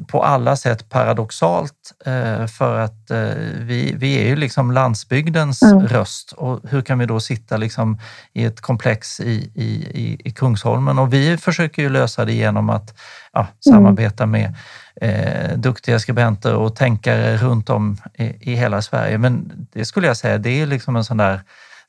på 0.07 0.23
alla 0.23 0.55
sätt 0.55 0.89
paradoxalt 0.89 1.93
eh, 2.05 2.47
för 2.47 2.79
att 2.79 3.11
eh, 3.11 3.17
vi, 3.57 3.93
vi 3.97 4.19
är 4.21 4.27
ju 4.27 4.35
liksom 4.35 4.71
landsbygdens 4.71 5.63
mm. 5.63 5.87
röst 5.87 6.31
och 6.31 6.59
hur 6.69 6.81
kan 6.81 6.99
vi 6.99 7.05
då 7.05 7.19
sitta 7.19 7.57
liksom 7.57 7.99
i 8.33 8.45
ett 8.45 8.61
komplex 8.61 9.19
i, 9.19 9.51
i, 9.55 10.17
i 10.25 10.31
Kungsholmen? 10.31 10.99
Och 10.99 11.13
vi 11.13 11.37
försöker 11.37 11.81
ju 11.81 11.89
lösa 11.89 12.25
det 12.25 12.33
genom 12.33 12.69
att 12.69 12.97
ja, 13.33 13.47
samarbeta 13.69 14.23
mm. 14.23 14.41
med 14.41 14.55
eh, 15.01 15.57
duktiga 15.57 15.99
skribenter 15.99 16.55
och 16.55 16.75
tänkare 16.75 17.37
runt 17.37 17.69
om 17.69 17.97
i, 18.13 18.51
i 18.51 18.55
hela 18.55 18.81
Sverige. 18.81 19.17
Men 19.17 19.51
det 19.73 19.85
skulle 19.85 20.07
jag 20.07 20.17
säga, 20.17 20.37
det 20.37 20.61
är 20.61 20.65
liksom 20.65 20.95
en 20.95 21.03
sån 21.03 21.17
där 21.17 21.41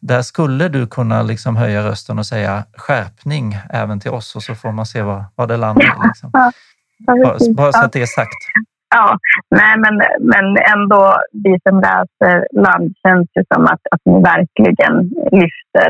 där 0.02 0.22
skulle 0.22 0.68
du 0.68 0.86
kunna 0.86 1.22
liksom 1.22 1.56
höja 1.56 1.84
rösten 1.84 2.18
och 2.18 2.26
säga 2.26 2.64
skärpning 2.76 3.58
även 3.70 4.00
till 4.00 4.10
oss 4.10 4.36
och 4.36 4.42
så 4.42 4.54
får 4.54 4.72
man 4.72 4.86
se 4.86 5.02
vad, 5.02 5.24
vad 5.34 5.48
det 5.48 5.56
landar 5.56 5.84
i. 5.84 6.06
Liksom. 6.06 6.32
Bara, 7.06 7.36
bara 7.54 7.72
så 7.72 7.84
att 7.84 7.92
det 7.92 8.02
är 8.02 8.06
sagt. 8.20 8.42
Ja, 8.96 9.18
nej, 9.60 9.74
men, 9.84 9.94
men 10.32 10.46
ändå, 10.74 11.02
vi 11.44 11.52
som 11.66 11.76
läser 11.88 12.36
land 12.66 12.88
känns 13.02 13.28
det 13.34 13.44
som 13.54 13.62
att, 13.72 13.84
att 13.92 14.02
ni 14.10 14.16
verkligen 14.32 14.94
lyfter 15.40 15.88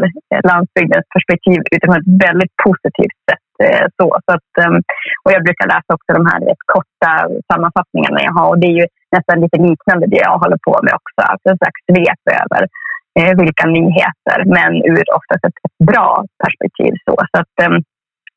landsbygdens 0.51 1.07
perspektiv 1.15 1.59
utifrån 1.75 2.01
ett 2.01 2.13
väldigt 2.29 2.55
positivt 2.67 3.19
sätt. 3.29 3.51
Eh, 3.65 3.87
så, 3.97 4.07
så 4.25 4.31
att, 4.37 4.51
ehm, 4.61 4.79
och 5.25 5.31
jag 5.35 5.43
brukar 5.47 5.67
läsa 5.75 5.91
också 5.97 6.11
de 6.19 6.25
här 6.31 6.41
rätt 6.49 6.65
korta 6.75 7.13
sammanfattningarna 7.51 8.19
jag 8.27 8.35
har 8.39 8.49
och 8.51 8.61
det 8.61 8.69
är 8.73 8.77
ju 8.83 8.87
nästan 9.17 9.41
lite 9.45 9.59
liknande 9.69 10.05
det 10.13 10.23
jag 10.29 10.39
håller 10.43 10.61
på 10.69 10.75
med 10.85 10.95
också. 11.01 11.21
Alltså 11.31 11.47
en 11.51 11.61
slags 11.63 11.81
svep 11.89 12.23
över 12.43 12.63
eh, 13.19 13.33
vilka 13.43 13.65
nyheter, 13.79 14.39
men 14.57 14.73
ur 14.93 15.05
oftast 15.19 15.43
ett, 15.49 15.59
ett 15.67 15.79
bra 15.91 16.11
perspektiv. 16.45 16.93
Så, 17.07 17.13
så 17.31 17.37
att, 17.43 17.55
um, 17.67 17.77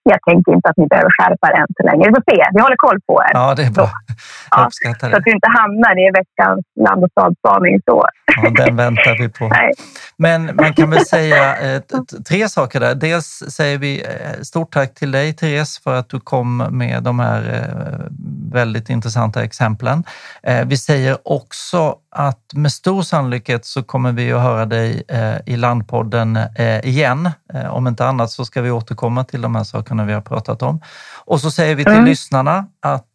jag 0.04 0.22
tänker 0.30 0.54
inte 0.54 0.70
att 0.70 0.78
ni 0.78 0.88
behöver 0.88 1.12
skärpa 1.18 1.48
er 1.52 1.56
än 1.62 1.68
så 1.78 1.84
länge. 1.90 2.04
Vi 2.08 2.14
får 2.18 2.24
se. 2.32 2.40
Vi 2.54 2.62
håller 2.62 2.76
koll 2.88 3.00
på 3.08 3.14
er. 3.28 3.32
Ja, 3.34 3.56
det 3.58 3.64
är 3.64 3.72
bra. 3.72 3.84
Det. 3.84 5.10
Så 5.10 5.16
att 5.18 5.24
du 5.24 5.32
inte 5.32 5.50
hamnar 5.60 5.94
i 6.06 6.12
veckans 6.22 6.62
land 6.86 7.04
och 7.04 7.12
stadsspaning. 7.12 7.80
Ja, 7.86 8.66
den 8.66 8.76
väntar 8.76 9.18
vi 9.20 9.30
på. 9.30 9.48
Nej. 9.48 9.72
Men 10.18 10.56
man 10.56 10.74
kan 10.74 10.90
väl 10.90 11.06
säga 11.06 11.58
eh, 11.58 11.82
tre 12.28 12.50
saker 12.50 12.80
där. 12.80 12.96
Dels 12.96 13.44
säger 13.50 13.78
vi 13.78 14.02
eh, 14.02 14.42
stort 14.42 14.74
tack 14.74 14.94
till 14.94 15.12
dig, 15.12 15.34
Therese, 15.34 15.80
för 15.84 15.96
att 15.96 16.10
du 16.10 16.20
kom 16.20 16.58
med 16.58 17.04
de 17.04 17.20
här 17.20 17.42
eh, 17.54 18.06
väldigt 18.52 18.90
intressanta 18.90 19.44
exemplen. 19.44 20.04
Eh, 20.44 20.66
vi 20.66 20.78
säger 20.78 21.18
också 21.26 21.96
att 22.16 22.54
med 22.54 22.72
stor 22.72 23.02
sannolikhet 23.02 23.66
så 23.66 23.84
kommer 23.84 24.12
vi 24.12 24.34
att 24.34 24.42
höra 24.42 24.66
dig 24.66 25.04
i 25.46 25.56
Landpodden 25.56 26.40
igen. 26.84 27.30
Om 27.70 27.88
inte 27.88 28.06
annat 28.06 28.32
så 28.32 28.46
ska 28.46 28.62
vi 28.62 28.72
återkomma 28.72 29.24
till 29.24 29.42
de 29.42 29.56
här 29.56 29.64
sakerna 29.64 29.93
vi 30.00 30.14
har 30.14 30.22
pratat 30.22 30.62
om. 30.62 30.82
Och 31.26 31.42
så 31.42 31.52
säger 31.52 31.76
vi 31.76 31.84
till 31.84 31.94
mm. 31.94 32.06
lyssnarna 32.06 32.66
att 32.82 33.08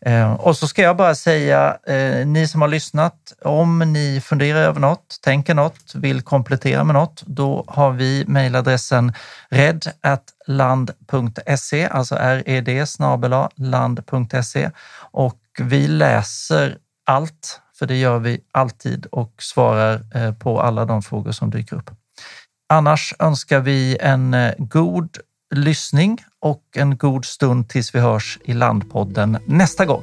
Eh, 0.00 0.32
och 0.32 0.56
så 0.56 0.68
ska 0.68 0.82
jag 0.82 0.96
bara 0.96 1.14
säga, 1.14 1.76
eh, 1.86 2.26
ni 2.26 2.48
som 2.48 2.60
har 2.60 2.68
lyssnat, 2.68 3.32
om 3.42 3.78
ni 3.78 4.20
funderar 4.20 4.60
över 4.60 4.80
något, 4.80 5.18
tänker 5.22 5.54
något, 5.54 5.94
vill 5.94 6.22
komplettera 6.22 6.84
med 6.84 6.94
något, 6.94 7.22
då 7.26 7.64
har 7.68 7.90
vi 7.90 8.24
mejladressen 8.26 9.12
red.land.se, 9.50 10.18
alltså 11.88 12.14
red 12.14 12.86
land.se 13.56 14.70
och 14.98 15.40
vi 15.58 15.88
läser 15.88 16.78
allt, 17.06 17.60
för 17.78 17.86
det 17.86 17.96
gör 17.96 18.18
vi 18.18 18.40
alltid 18.52 19.06
och 19.06 19.34
svarar 19.38 20.32
på 20.32 20.60
alla 20.60 20.84
de 20.84 21.02
frågor 21.02 21.32
som 21.32 21.50
dyker 21.50 21.76
upp. 21.76 21.90
Annars 22.68 23.14
önskar 23.18 23.60
vi 23.60 23.96
en 24.00 24.34
eh, 24.34 24.52
god 24.58 25.18
lyssning 25.54 26.18
och 26.40 26.62
en 26.76 26.96
god 26.96 27.24
stund 27.24 27.68
tills 27.68 27.94
vi 27.94 28.00
hörs 28.00 28.38
i 28.44 28.52
Landpodden 28.52 29.38
nästa 29.46 29.86
gång. 29.86 30.02